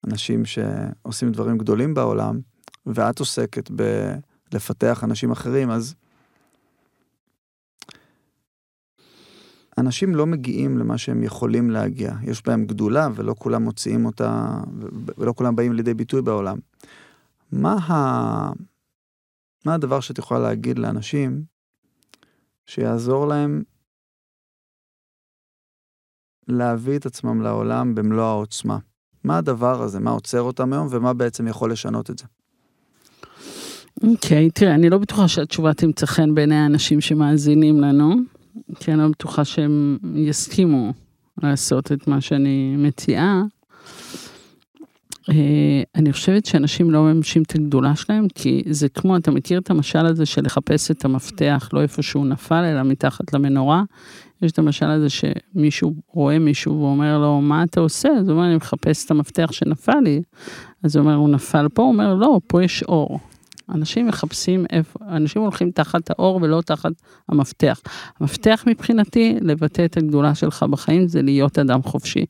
[0.04, 2.40] באנשים שעושים דברים גדולים בעולם,
[2.86, 3.72] ואת עוסקת
[4.52, 5.96] בלפתח אנשים אחרים, אז
[9.78, 12.14] אנשים לא מגיעים למה שהם יכולים להגיע.
[12.24, 14.58] יש בהם גדולה, ולא כולם מוציאים אותה,
[15.18, 16.58] ולא כולם באים לידי ביטוי בעולם.
[17.52, 17.94] מה, ה...
[19.66, 21.44] מה הדבר שאת יכולה להגיד לאנשים
[22.66, 23.64] שיעזור להם
[26.48, 28.78] להביא את עצמם לעולם במלוא העוצמה?
[29.24, 30.00] מה הדבר הזה?
[30.00, 32.26] מה עוצר אותם היום ומה בעצם יכול לשנות את זה?
[34.04, 38.16] אוקיי, okay, תראה, אני לא בטוחה שהתשובה תמצא חן בעיני האנשים שמאזינים לנו,
[38.80, 40.94] כי אני לא בטוחה שהם יסכימו
[41.44, 43.42] לעשות את מה שאני מציעה.
[45.30, 49.70] אה, אני חושבת שאנשים לא מממשים את הגדולה שלהם, כי זה כמו, אתה מכיר את
[49.70, 53.84] המשל הזה של לחפש את המפתח לא איפה שהוא נפל, אלא מתחת למנורה?
[54.42, 58.10] יש את המשל הזה שמישהו רואה מישהו ואומר לו, מה אתה עושה?
[58.10, 60.22] אז הוא אומר, אני מחפש את המפתח שנפל לי.
[60.84, 61.82] אז הוא אומר, הוא נפל פה?
[61.82, 63.20] הוא אומר, לא, פה יש אור.
[63.70, 66.92] אנשים מחפשים איפה, אנשים הולכים תחת האור ולא תחת
[67.30, 67.82] המפתח.
[68.20, 72.26] המפתח מבחינתי, לבטא את הגדולה שלך בחיים, זה להיות אדם חופשי.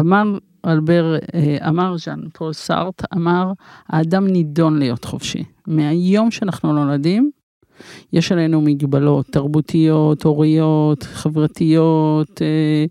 [0.00, 3.52] אמר אלבר, אה, אמר ז'אן פול סארט, אמר,
[3.88, 5.44] האדם נידון להיות חופשי.
[5.66, 7.30] מהיום שאנחנו נולדים,
[8.12, 12.84] יש עלינו מגבלות תרבותיות, הוריות, חברתיות, אה,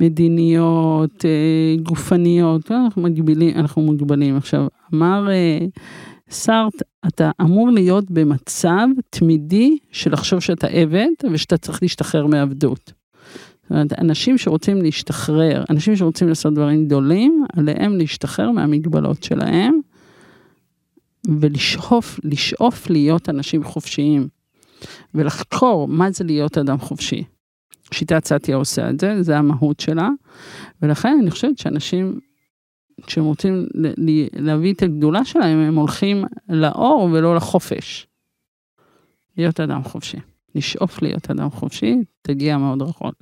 [0.00, 4.36] מדיניות, אה, גופניות, אנחנו מגבילים, אנחנו מוגבלים.
[4.36, 5.28] עכשיו, אמר
[6.30, 12.92] סארט, אתה אמור להיות במצב תמידי של לחשוב שאתה עבד ושאתה צריך להשתחרר מעבדות.
[13.62, 19.80] זאת אומרת, אנשים שרוצים להשתחרר, אנשים שרוצים לעשות דברים גדולים, עליהם להשתחרר מהמגבלות שלהם,
[21.40, 24.28] ולשאוף, לשאוף להיות אנשים חופשיים,
[25.14, 27.24] ולחקור מה זה להיות אדם חופשי.
[27.92, 30.08] שיטת סטיה עושה את זה, זה המהות שלה,
[30.82, 32.20] ולכן אני חושבת שאנשים
[33.06, 33.66] כשהם רוצים
[34.32, 38.06] להביא את הגדולה שלהם, הם הולכים לאור ולא לחופש.
[39.36, 40.18] להיות אדם חופשי.
[40.54, 43.14] לשאוף להיות אדם חופשי, תגיע מאוד רחוק.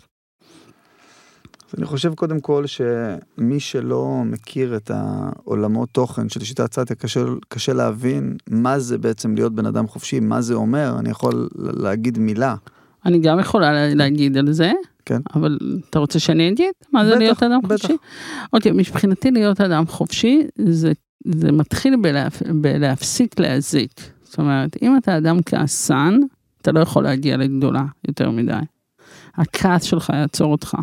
[1.68, 7.20] אז אני חושב קודם כל שמי שלא מכיר את העולמות תוכן של שיטת סטיה, קשה,
[7.48, 12.18] קשה להבין מה זה בעצם להיות בן אדם חופשי, מה זה אומר, אני יכול להגיד
[12.18, 12.54] מילה.
[13.06, 14.72] אני גם יכולה להגיד על זה.
[15.04, 15.20] כן.
[15.34, 15.58] אבל
[15.90, 16.72] אתה רוצה שאני אגיד?
[16.92, 17.82] מה זה בטח, להיות אדם בטח.
[17.82, 17.96] חופשי?
[18.52, 20.92] אוקיי, מבחינתי להיות אדם חופשי, זה,
[21.34, 23.90] זה מתחיל בלהפ, בלהפסיק להזיק.
[24.22, 26.18] זאת אומרת, אם אתה אדם כעסן,
[26.62, 28.52] אתה לא יכול להגיע לגדולה יותר מדי.
[29.34, 30.76] הכעס שלך יעצור אותך.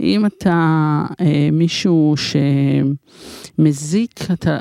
[0.00, 2.14] אם אתה אה, מישהו
[3.58, 4.58] שמזיק, אתה,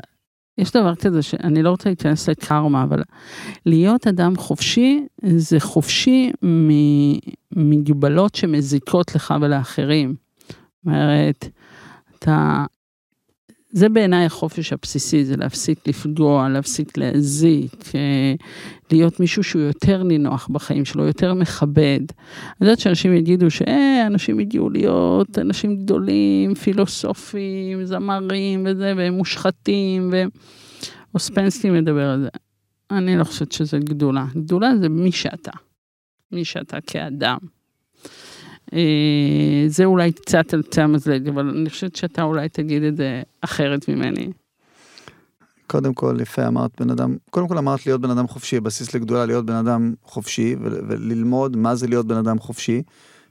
[0.57, 3.03] יש דבר כזה שאני לא רוצה להיכנס לקרמה, אבל
[3.65, 6.31] להיות אדם חופשי זה חופשי
[7.55, 10.15] ממגבלות שמזיקות לך ולאחרים.
[10.47, 11.47] זאת אומרת,
[12.19, 12.65] אתה
[13.71, 18.33] זה בעיניי החופש הבסיסי, זה להפסיק לפגוע, להפסיק להזיק, אה,
[18.91, 21.99] להיות מישהו שהוא יותר נינוח בחיים שלו, יותר מכבד.
[21.99, 30.13] אני יודעת שאנשים יגידו שאנשים הגיעו להיות אנשים גדולים, פילוסופים, זמרים וזה, והם מושחתים,
[31.13, 32.29] ואוספנסקי מדבר על זה.
[32.91, 34.25] אני לא חושבת שזה גדולה.
[34.35, 35.51] גדולה זה מי שאתה,
[36.31, 37.37] מי שאתה כאדם.
[38.73, 43.21] אה, זה אולי קצת על קצה המזלג, אבל אני חושבת שאתה אולי תגיד את זה
[43.41, 44.31] אחרת ממני.
[45.67, 49.25] קודם כל, יפה אמרת בן אדם, קודם כל אמרת להיות בן אדם חופשי, בסיס לגדולה
[49.25, 52.81] להיות בן אדם חופשי וללמוד מה זה להיות בן אדם חופשי.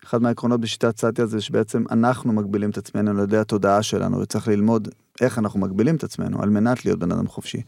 [0.04, 4.48] אחד מהעקרונות בשיטת סטיה זה שבעצם אנחנו מגבילים את עצמנו על ידי התודעה שלנו, וצריך
[4.48, 4.88] ללמוד
[5.20, 7.62] איך אנחנו מגבילים את עצמנו על מנת להיות בן אדם חופשי.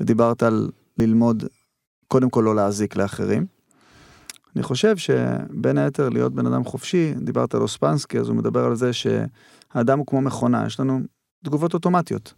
[0.00, 1.44] ודיברת על ללמוד,
[2.08, 3.46] קודם כל לא להזיק לאחרים.
[4.56, 8.74] אני חושב שבין היתר להיות בן אדם חופשי, דיברת על אוספנסקי, אז הוא מדבר על
[8.74, 11.00] זה שהאדם הוא כמו מכונה, יש לנו
[11.44, 12.34] תגובות אוטומטיות.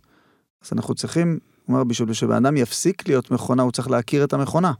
[0.64, 4.32] אז אנחנו צריכים, הוא אומר, בשביל שבן אדם יפסיק להיות מכונה, הוא צריך להכיר את
[4.32, 4.72] המכונה.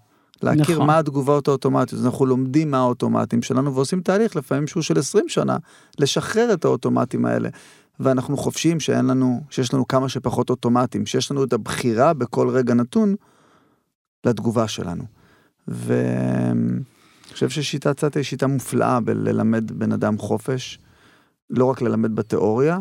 [0.43, 0.87] להכיר נכון.
[0.87, 5.29] מה התגובות האוטומטיות, אז אנחנו לומדים מה האוטומטים שלנו ועושים תהליך לפעמים שהוא של 20
[5.29, 5.57] שנה,
[5.99, 7.49] לשחרר את האוטומטים האלה.
[8.01, 12.75] ואנחנו חופשיים שאין לנו, שיש לנו כמה שפחות אוטומטים, שיש לנו את הבחירה בכל רגע
[12.75, 13.15] נתון
[14.27, 15.05] לתגובה שלנו.
[15.69, 15.95] ו...
[17.35, 20.79] חושב ששיטת סאטה היא שיטה מופלאה בללמד בן אדם חופש.
[21.51, 22.79] לא רק ללמד בתיאוריה,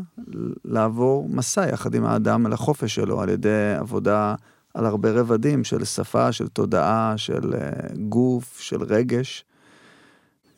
[0.66, 4.36] לעבור מסע יחד עם האדם אל החופש שלו על ידי עבודה
[4.74, 9.46] על הרבה רבדים של שפה, של תודעה, של uh, גוף, של רגש.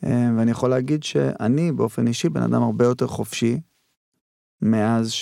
[0.04, 0.06] Uh,
[0.38, 3.60] ואני יכול להגיד שאני באופן אישי בן אדם הרבה יותר חופשי
[4.62, 5.12] מאז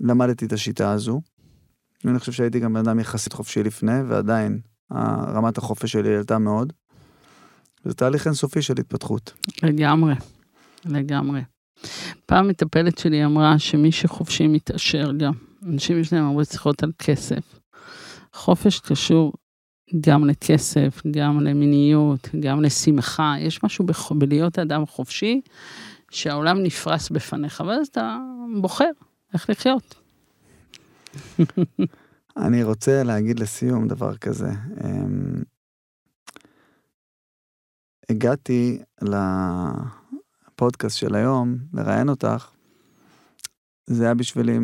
[0.00, 1.20] שלמדתי את השיטה הזו.
[2.04, 4.60] אני חושב שהייתי גם בן אדם יחסית חופשי לפני, ועדיין
[5.34, 6.72] רמת החופש שלי עלתה מאוד.
[7.84, 9.32] זה תהליך אינסופי של התפתחות.
[9.62, 10.14] לגמרי,
[10.84, 11.40] לגמרי.
[12.26, 15.32] פעם מטפלת שלי אמרה שמי שחופשי מתעשר גם.
[15.66, 17.60] אנשים יש להם הרבה שיחות על כסף.
[18.32, 19.32] חופש קשור
[20.00, 23.34] גם לכסף, גם למיניות, גם לשמחה.
[23.38, 25.40] יש משהו בלהיות אדם חופשי,
[26.10, 28.18] שהעולם נפרס בפניך, ואז אתה
[28.60, 28.90] בוחר
[29.34, 29.94] איך לחיות.
[32.36, 34.50] אני רוצה להגיד לסיום דבר כזה.
[34.84, 35.42] אמ,
[38.08, 42.50] הגעתי לפודקאסט של היום, לראיין אותך,
[43.86, 44.58] זה היה בשבילי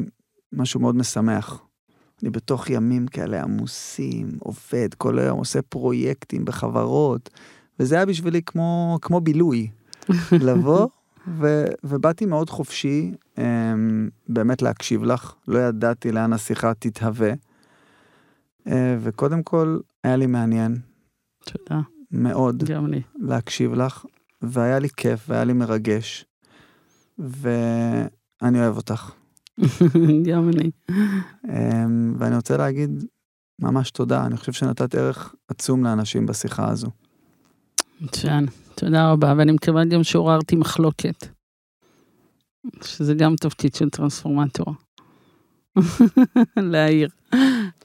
[0.53, 1.63] משהו מאוד משמח.
[2.23, 7.31] אני בתוך ימים כאלה עמוסים, עובד כל היום, עושה פרויקטים בחברות,
[7.81, 9.71] וזה היה בשבילי כמו, כמו בילוי.
[10.47, 10.89] לבוא,
[11.29, 13.41] ו, ובאתי מאוד חופשי um,
[14.29, 17.33] באמת להקשיב לך, לא ידעתי לאן השיחה תתהווה.
[18.69, 20.77] Uh, וקודם כל, היה לי מעניין.
[21.45, 21.81] תודה.
[22.11, 22.65] מאוד.
[22.65, 23.03] גם לי.
[23.15, 24.05] להקשיב לך,
[24.43, 26.25] והיה לי כיף, והיה לי מרגש,
[27.19, 29.13] ואני אוהב אותך.
[30.31, 30.71] גם אני.
[31.49, 33.05] אמ, ואני רוצה להגיד
[33.61, 36.89] ממש תודה, אני חושב שנתת ערך עצום לאנשים בשיחה הזו.
[38.01, 41.27] מצוין, תודה רבה, ואני מקווה גם שעוררתי מחלוקת.
[42.83, 44.75] שזה גם תפקיד של טרנספורמטור.
[46.57, 47.09] להעיר.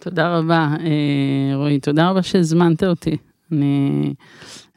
[0.04, 3.18] תודה רבה, אה, רועי, תודה רבה שהזמנת אותי.
[3.52, 4.14] אני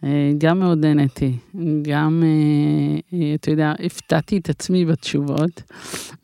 [0.05, 1.33] אה, גם מאוד נהניתי,
[1.83, 5.63] גם, אה, אתה יודע, הפתעתי את עצמי בתשובות,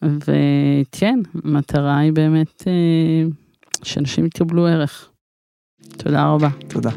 [0.02, 2.62] וכן, המטרה היא באמת
[3.82, 5.08] שאנשים יקבלו ערך.
[5.96, 6.48] תודה רבה.
[6.68, 6.90] תודה.